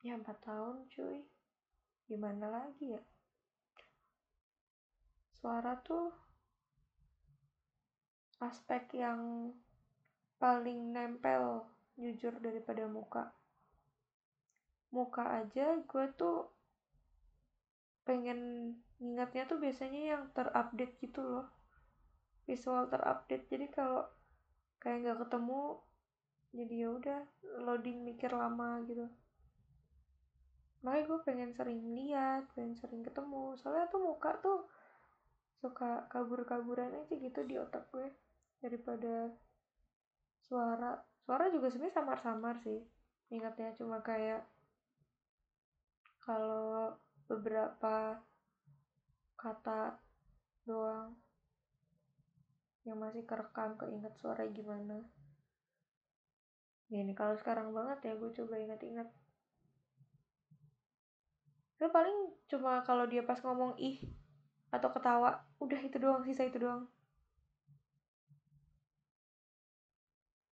Ya 0.02 0.18
empat 0.18 0.42
tahun 0.42 0.90
cuy. 0.90 1.22
Gimana 2.06 2.50
lagi 2.50 2.98
ya? 2.98 3.02
Suara 5.38 5.78
tuh 5.82 6.10
aspek 8.42 8.90
yang 8.98 9.50
paling 10.38 10.94
nempel 10.94 11.66
jujur 11.98 12.34
daripada 12.42 12.86
muka. 12.90 13.34
Muka 14.90 15.42
aja 15.42 15.78
gue 15.82 16.06
tuh 16.14 16.55
pengen 18.06 18.72
ingatnya 19.02 19.44
tuh 19.50 19.58
biasanya 19.58 20.16
yang 20.16 20.22
terupdate 20.30 20.94
gitu 21.02 21.20
loh. 21.20 21.46
Visual 22.46 22.86
terupdate. 22.86 23.50
Jadi 23.50 23.66
kalau 23.74 24.06
kayak 24.78 25.02
nggak 25.02 25.18
ketemu 25.26 25.82
jadi 26.54 26.74
ya 26.86 26.88
udah 26.94 27.20
loading 27.66 28.06
mikir 28.06 28.30
lama 28.30 28.80
gitu. 28.86 29.10
Makanya 30.86 31.04
gue 31.10 31.18
pengen 31.26 31.50
sering 31.52 31.82
lihat 31.92 32.46
pengen 32.54 32.78
sering 32.78 33.02
ketemu. 33.02 33.58
Soalnya 33.58 33.90
tuh 33.90 34.00
muka 34.00 34.38
tuh 34.38 34.70
suka 35.58 36.06
kabur-kaburan 36.06 36.94
aja 36.94 37.14
gitu 37.18 37.42
di 37.42 37.58
otak 37.58 37.90
gue 37.90 38.06
daripada 38.62 39.34
suara. 40.46 41.02
Suara 41.26 41.50
juga 41.50 41.66
sebenarnya 41.74 41.98
samar-samar 41.98 42.62
sih 42.62 42.78
ingatnya. 43.34 43.74
Cuma 43.74 43.98
kayak 44.00 44.46
kalau 46.22 46.94
beberapa 47.26 48.22
kata 49.36 49.98
doang 50.66 51.14
yang 52.86 52.98
masih 53.02 53.26
kerekam 53.26 53.74
keinget 53.78 54.14
suara 54.18 54.46
gimana. 54.50 55.02
Ya 56.86 57.02
ini 57.02 57.18
kalau 57.18 57.34
sekarang 57.34 57.74
banget 57.74 57.98
ya 58.06 58.12
gue 58.14 58.30
coba 58.30 58.62
ingat-ingat 58.62 59.10
Lu 61.76 61.92
paling 61.92 62.32
cuma 62.48 62.80
kalau 62.88 63.04
dia 63.04 63.20
pas 63.20 63.36
ngomong 63.44 63.76
ih 63.76 64.00
atau 64.72 64.88
ketawa, 64.96 65.44
udah 65.60 65.76
itu 65.84 66.00
doang, 66.00 66.24
sisa 66.24 66.48
itu 66.48 66.56
doang. 66.56 66.88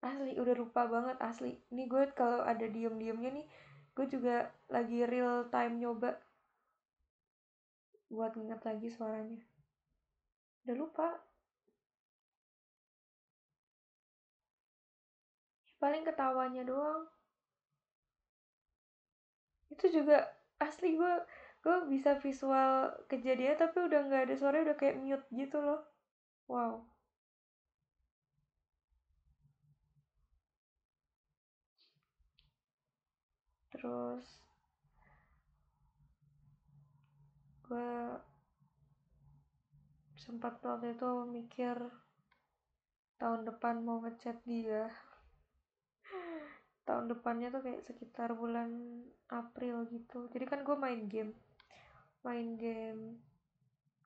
asli 0.05 0.37
udah 0.37 0.53
lupa 0.53 0.85
banget 0.85 1.17
asli. 1.25 1.57
Ini 1.73 1.89
gue 1.89 2.13
kalau 2.13 2.45
ada 2.45 2.69
diem-diemnya 2.69 3.31
nih 3.41 3.47
gue 3.97 4.07
juga 4.11 4.53
lagi 4.69 5.01
real 5.09 5.49
time 5.49 5.81
nyoba 5.81 6.19
buat 8.17 8.33
nginget 8.37 8.61
lagi 8.69 8.89
suaranya. 8.97 9.41
Udah 10.65 10.77
lupa. 10.81 11.09
Ya, 15.67 15.73
paling 15.81 16.03
ketawanya 16.09 16.63
doang. 16.71 17.03
Itu 19.73 19.87
juga 19.97 20.17
asli 20.67 20.97
gue 20.97 21.15
gue 21.65 21.77
bisa 21.93 22.11
visual 22.25 22.93
kejadian 23.11 23.57
tapi 23.63 23.77
udah 23.89 24.01
nggak 24.09 24.23
ada 24.29 24.35
suara 24.41 24.57
udah 24.65 24.77
kayak 24.81 24.97
mute 25.03 25.27
gitu 25.41 25.59
loh. 25.67 25.81
Wow. 26.49 26.75
Terus 33.73 34.44
gue 37.75 37.91
sempat 40.15 40.63
waktu 40.63 40.95
itu 40.95 41.11
mikir 41.27 41.75
tahun 43.19 43.51
depan 43.51 43.83
mau 43.83 43.99
ngechat 43.99 44.39
dia. 44.47 44.95
Tahun 46.87 47.11
depannya 47.11 47.51
tuh 47.51 47.67
kayak 47.67 47.83
sekitar 47.83 48.31
bulan 48.39 49.03
April 49.27 49.91
gitu. 49.91 50.31
Jadi 50.31 50.45
kan 50.47 50.63
gue 50.63 50.77
main 50.79 51.11
game. 51.11 51.35
Main 52.23 52.55
game 52.55 53.19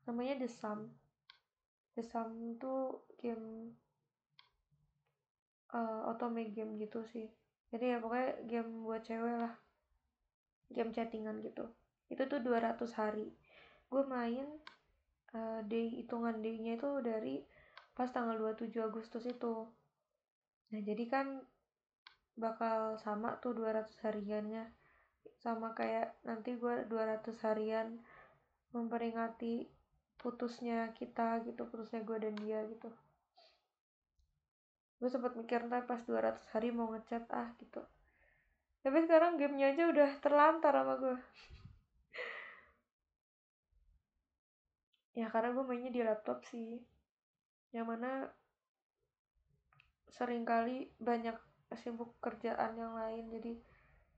namanya 0.08 0.40
The 0.40 0.48
Sum. 0.48 0.88
The 1.92 2.00
Sum 2.00 2.56
tuh 2.56 3.04
game 3.20 3.76
uh, 5.76 6.08
otome 6.08 6.48
game 6.56 6.80
gitu 6.80 7.04
sih. 7.04 7.28
Jadi 7.68 7.84
ya 7.92 8.00
pokoknya 8.00 8.48
game 8.48 8.70
buat 8.80 9.04
cewek 9.04 9.36
lah. 9.44 9.54
Game 10.72 10.88
chattingan 10.96 11.44
gitu. 11.44 11.68
Itu 12.08 12.24
tuh 12.24 12.40
200 12.40 12.80
hari 12.96 13.28
gue 13.88 14.04
main 14.04 14.44
uh, 15.32 15.60
day 15.64 15.88
hitungan 15.88 16.44
day-nya 16.44 16.76
itu 16.76 16.90
dari 17.00 17.40
pas 17.96 18.08
tanggal 18.12 18.36
27 18.36 18.70
Agustus 18.78 19.24
itu. 19.26 19.66
Nah 20.70 20.80
jadi 20.84 21.04
kan 21.08 21.26
bakal 22.38 23.00
sama 23.00 23.40
tuh 23.42 23.56
200 23.56 23.88
hariannya. 24.04 24.70
Sama 25.40 25.72
kayak 25.74 26.14
nanti 26.22 26.54
gue 26.54 26.86
200 26.86 27.24
harian 27.48 27.98
memperingati 28.76 29.66
putusnya 30.18 30.92
kita 30.98 31.40
gitu 31.46 31.64
putusnya 31.66 32.04
gue 32.04 32.18
dan 32.20 32.34
dia 32.38 32.62
gitu. 32.68 32.90
Gue 34.98 35.08
sempat 35.08 35.38
mikir 35.38 35.64
ntar 35.70 35.86
pas 35.86 36.02
200 36.04 36.38
hari 36.52 36.74
mau 36.74 36.90
ngechat 36.92 37.24
ah 37.32 37.54
gitu. 37.62 37.80
Tapi 38.82 38.98
sekarang 39.06 39.40
gamenya 39.40 39.74
aja 39.74 39.90
udah 39.90 40.10
terlantar 40.22 40.74
sama 40.74 40.94
gue 41.02 41.16
ya 45.18 45.26
karena 45.34 45.50
gue 45.50 45.64
mainnya 45.66 45.90
di 45.90 46.02
laptop 46.06 46.38
sih. 46.46 46.78
Yang 47.74 47.86
mana 47.90 48.10
sering 50.14 50.46
kali 50.46 50.88
banyak 51.02 51.36
sibuk 51.76 52.16
kerjaan 52.24 52.72
yang 52.80 52.94
lain 52.96 53.24
jadi 53.34 53.52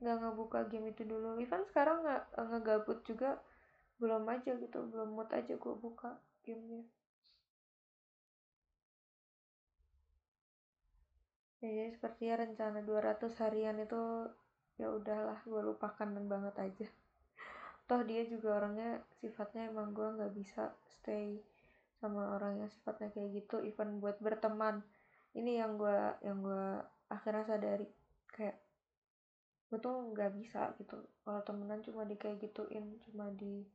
nggak 0.00 0.16
ngebuka 0.20 0.60
game 0.70 0.92
itu 0.92 1.02
dulu. 1.08 1.40
Even 1.40 1.64
sekarang 1.68 2.04
nggak 2.04 2.22
ngegabut 2.36 2.98
juga 3.08 3.40
belum 4.00 4.24
aja 4.28 4.56
gitu 4.56 4.78
belum 4.92 5.12
mood 5.16 5.28
aja 5.32 5.54
gue 5.56 5.74
buka 5.76 6.20
gamenya. 6.44 6.84
Ya, 11.60 11.68
jadi 11.68 11.90
seperti 11.92 12.22
ya 12.32 12.40
rencana 12.40 12.80
200 12.80 13.36
harian 13.44 13.76
itu 13.84 14.00
ya 14.80 14.88
udahlah 14.88 15.44
gue 15.44 15.60
lupakan 15.60 16.08
banget 16.24 16.56
aja 16.56 16.88
toh 17.90 18.06
dia 18.06 18.22
juga 18.22 18.62
orangnya 18.62 19.02
sifatnya 19.18 19.66
emang 19.66 19.90
gue 19.90 20.06
nggak 20.14 20.30
bisa 20.38 20.70
stay 20.86 21.42
sama 21.98 22.38
orang 22.38 22.62
yang 22.62 22.70
sifatnya 22.70 23.10
kayak 23.10 23.42
gitu 23.42 23.58
even 23.66 23.98
buat 23.98 24.14
berteman. 24.22 24.86
Ini 25.34 25.58
yang 25.58 25.74
gue 25.74 25.98
yang 26.22 26.38
gue 26.38 26.86
akhirnya 27.10 27.42
sadari 27.50 27.90
kayak 28.30 28.62
gue 29.74 29.78
tuh 29.82 30.14
nggak 30.14 30.38
bisa 30.38 30.70
gitu. 30.78 31.02
Kalau 31.26 31.42
temenan 31.42 31.82
cuma 31.82 32.06
di 32.06 32.14
kayak 32.14 32.38
gituin 32.38 32.94
cuma 33.10 33.26
di 33.34 33.66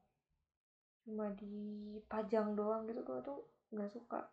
cuma 1.04 1.28
dipajang 1.36 2.56
doang 2.56 2.88
gitu 2.88 3.04
gue 3.04 3.20
tuh 3.20 3.44
nggak 3.76 3.92
suka. 3.92 4.32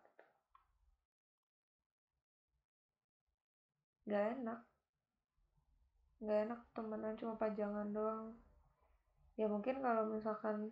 Nggak 4.07 4.23
enak. 4.39 4.59
Nggak 6.23 6.39
enak 6.47 6.59
temenan 6.71 7.13
cuma 7.19 7.35
pajangan 7.35 7.91
doang 7.91 8.31
ya 9.39 9.45
mungkin 9.49 9.81
kalau 9.81 10.05
misalkan 10.09 10.69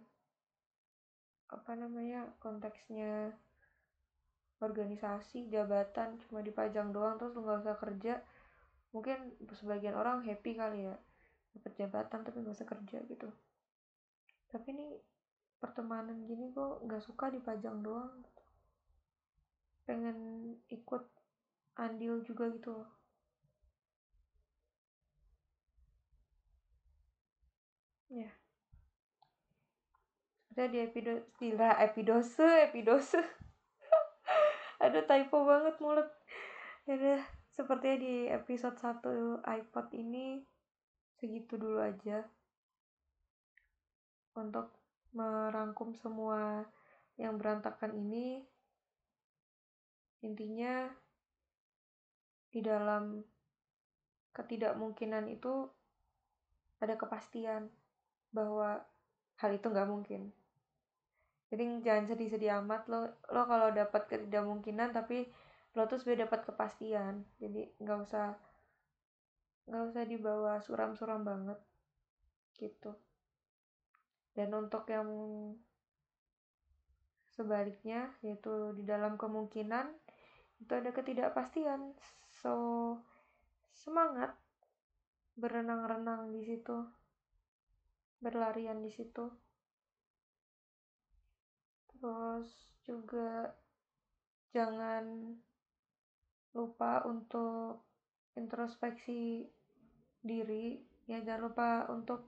apa 1.51 1.71
namanya 1.75 2.31
konteksnya 2.39 3.35
organisasi 4.61 5.49
jabatan 5.49 6.21
cuma 6.23 6.45
dipajang 6.45 6.93
doang 6.93 7.17
terus 7.17 7.33
lu 7.33 7.41
nggak 7.43 7.65
usah 7.65 7.77
kerja 7.81 8.13
mungkin 8.93 9.33
sebagian 9.57 9.97
orang 9.97 10.21
happy 10.21 10.53
kali 10.53 10.85
ya 10.85 10.95
dapat 11.51 11.71
jabatan 11.75 12.19
tapi 12.23 12.37
nggak 12.39 12.55
usah 12.55 12.69
kerja 12.69 12.97
gitu. 13.11 13.27
Tapi 14.51 14.67
ini 14.71 14.87
pertemanan 15.59 16.23
gini 16.27 16.51
kok 16.55 16.83
nggak 16.87 17.03
suka 17.03 17.27
dipajang 17.31 17.83
doang. 17.83 18.23
Pengen 19.83 20.17
ikut 20.71 21.03
andil 21.75 22.23
juga 22.23 22.47
gitu. 22.51 22.71
loh 22.79 22.89
ya 28.11 28.27
ada 30.51 30.67
di 30.67 30.83
episode 30.83 31.23
istilah 31.31 31.79
epidose 31.79 32.67
epidose. 32.67 33.23
Ada 34.83 35.07
typo 35.07 35.47
banget 35.47 35.79
mulut. 35.79 36.11
Ya 36.83 37.23
sepertinya 37.55 37.97
di 38.03 38.27
episode 38.27 38.75
1 38.75 39.47
iPod 39.47 39.87
ini 39.95 40.43
segitu 41.15 41.55
dulu 41.55 41.79
aja 41.79 42.27
untuk 44.35 44.75
merangkum 45.15 45.95
semua 45.95 46.67
yang 47.15 47.39
berantakan 47.39 47.95
ini. 47.95 48.43
Intinya 50.19 50.91
di 52.51 52.59
dalam 52.59 53.23
ketidakmungkinan 54.35 55.31
itu 55.31 55.71
ada 56.83 56.99
kepastian 56.99 57.71
bahwa 58.35 58.83
hal 59.39 59.51
itu 59.55 59.71
nggak 59.71 59.87
mungkin 59.87 60.40
jadi 61.51 61.83
jangan 61.83 62.05
sedih-sedih 62.07 62.63
amat 62.63 62.87
lo 62.87 63.11
lo 63.27 63.43
kalau 63.43 63.75
dapat 63.75 64.07
ketidakmungkinan 64.07 64.95
tapi 64.95 65.27
lo 65.75 65.83
tuh 65.87 65.99
sudah 65.99 66.23
dapat 66.23 66.47
kepastian. 66.47 67.27
Jadi 67.43 67.67
nggak 67.79 67.99
usah 68.07 68.39
nggak 69.67 69.83
usah 69.91 70.03
dibawa 70.07 70.63
suram-suram 70.63 71.27
banget 71.27 71.59
gitu. 72.55 72.95
Dan 74.31 74.55
untuk 74.55 74.87
yang 74.87 75.11
sebaliknya 77.35 78.15
yaitu 78.23 78.71
di 78.79 78.87
dalam 78.87 79.19
kemungkinan 79.19 79.91
itu 80.63 80.71
ada 80.71 80.95
ketidakpastian. 80.95 81.99
So 82.31 82.51
semangat 83.75 84.39
berenang-renang 85.35 86.31
di 86.31 86.47
situ 86.47 86.79
berlarian 88.23 88.79
di 88.79 88.91
situ 88.91 89.50
terus 92.01 92.49
juga 92.81 93.53
jangan 94.57 95.37
lupa 96.57 97.05
untuk 97.05 97.85
introspeksi 98.33 99.45
diri 100.25 100.81
ya 101.05 101.21
jangan 101.21 101.45
lupa 101.45 101.69
untuk 101.93 102.25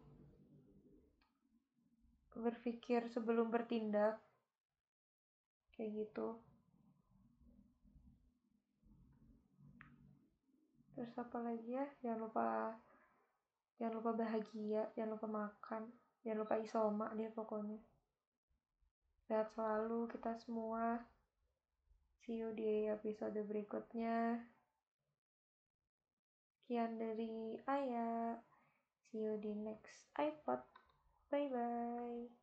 berpikir 2.38 3.10
sebelum 3.10 3.50
bertindak 3.50 4.22
kayak 5.74 6.06
gitu. 6.06 6.38
Terus 10.94 11.14
apa 11.18 11.38
lagi 11.42 11.78
ya? 11.78 11.86
Jangan 12.02 12.20
lupa 12.22 12.50
jangan 13.84 14.00
lupa 14.00 14.12
bahagia 14.16 14.88
jangan 14.96 15.12
lupa 15.20 15.28
makan 15.28 15.84
jangan 16.24 16.40
lupa 16.46 16.56
isoma 16.62 17.08
dia 17.20 17.28
pokoknya 17.36 17.76
sehat 19.34 19.50
selalu 19.58 20.06
kita 20.14 20.38
semua. 20.46 21.02
See 22.22 22.38
you 22.38 22.54
di 22.54 22.86
episode 22.86 23.34
berikutnya. 23.34 24.46
Sekian 26.62 27.02
dari 27.02 27.58
Ayah. 27.66 28.38
See 29.10 29.26
you 29.26 29.42
di 29.42 29.58
next 29.58 30.06
iPod. 30.22 30.62
Bye 31.34 31.50
bye 31.50 32.43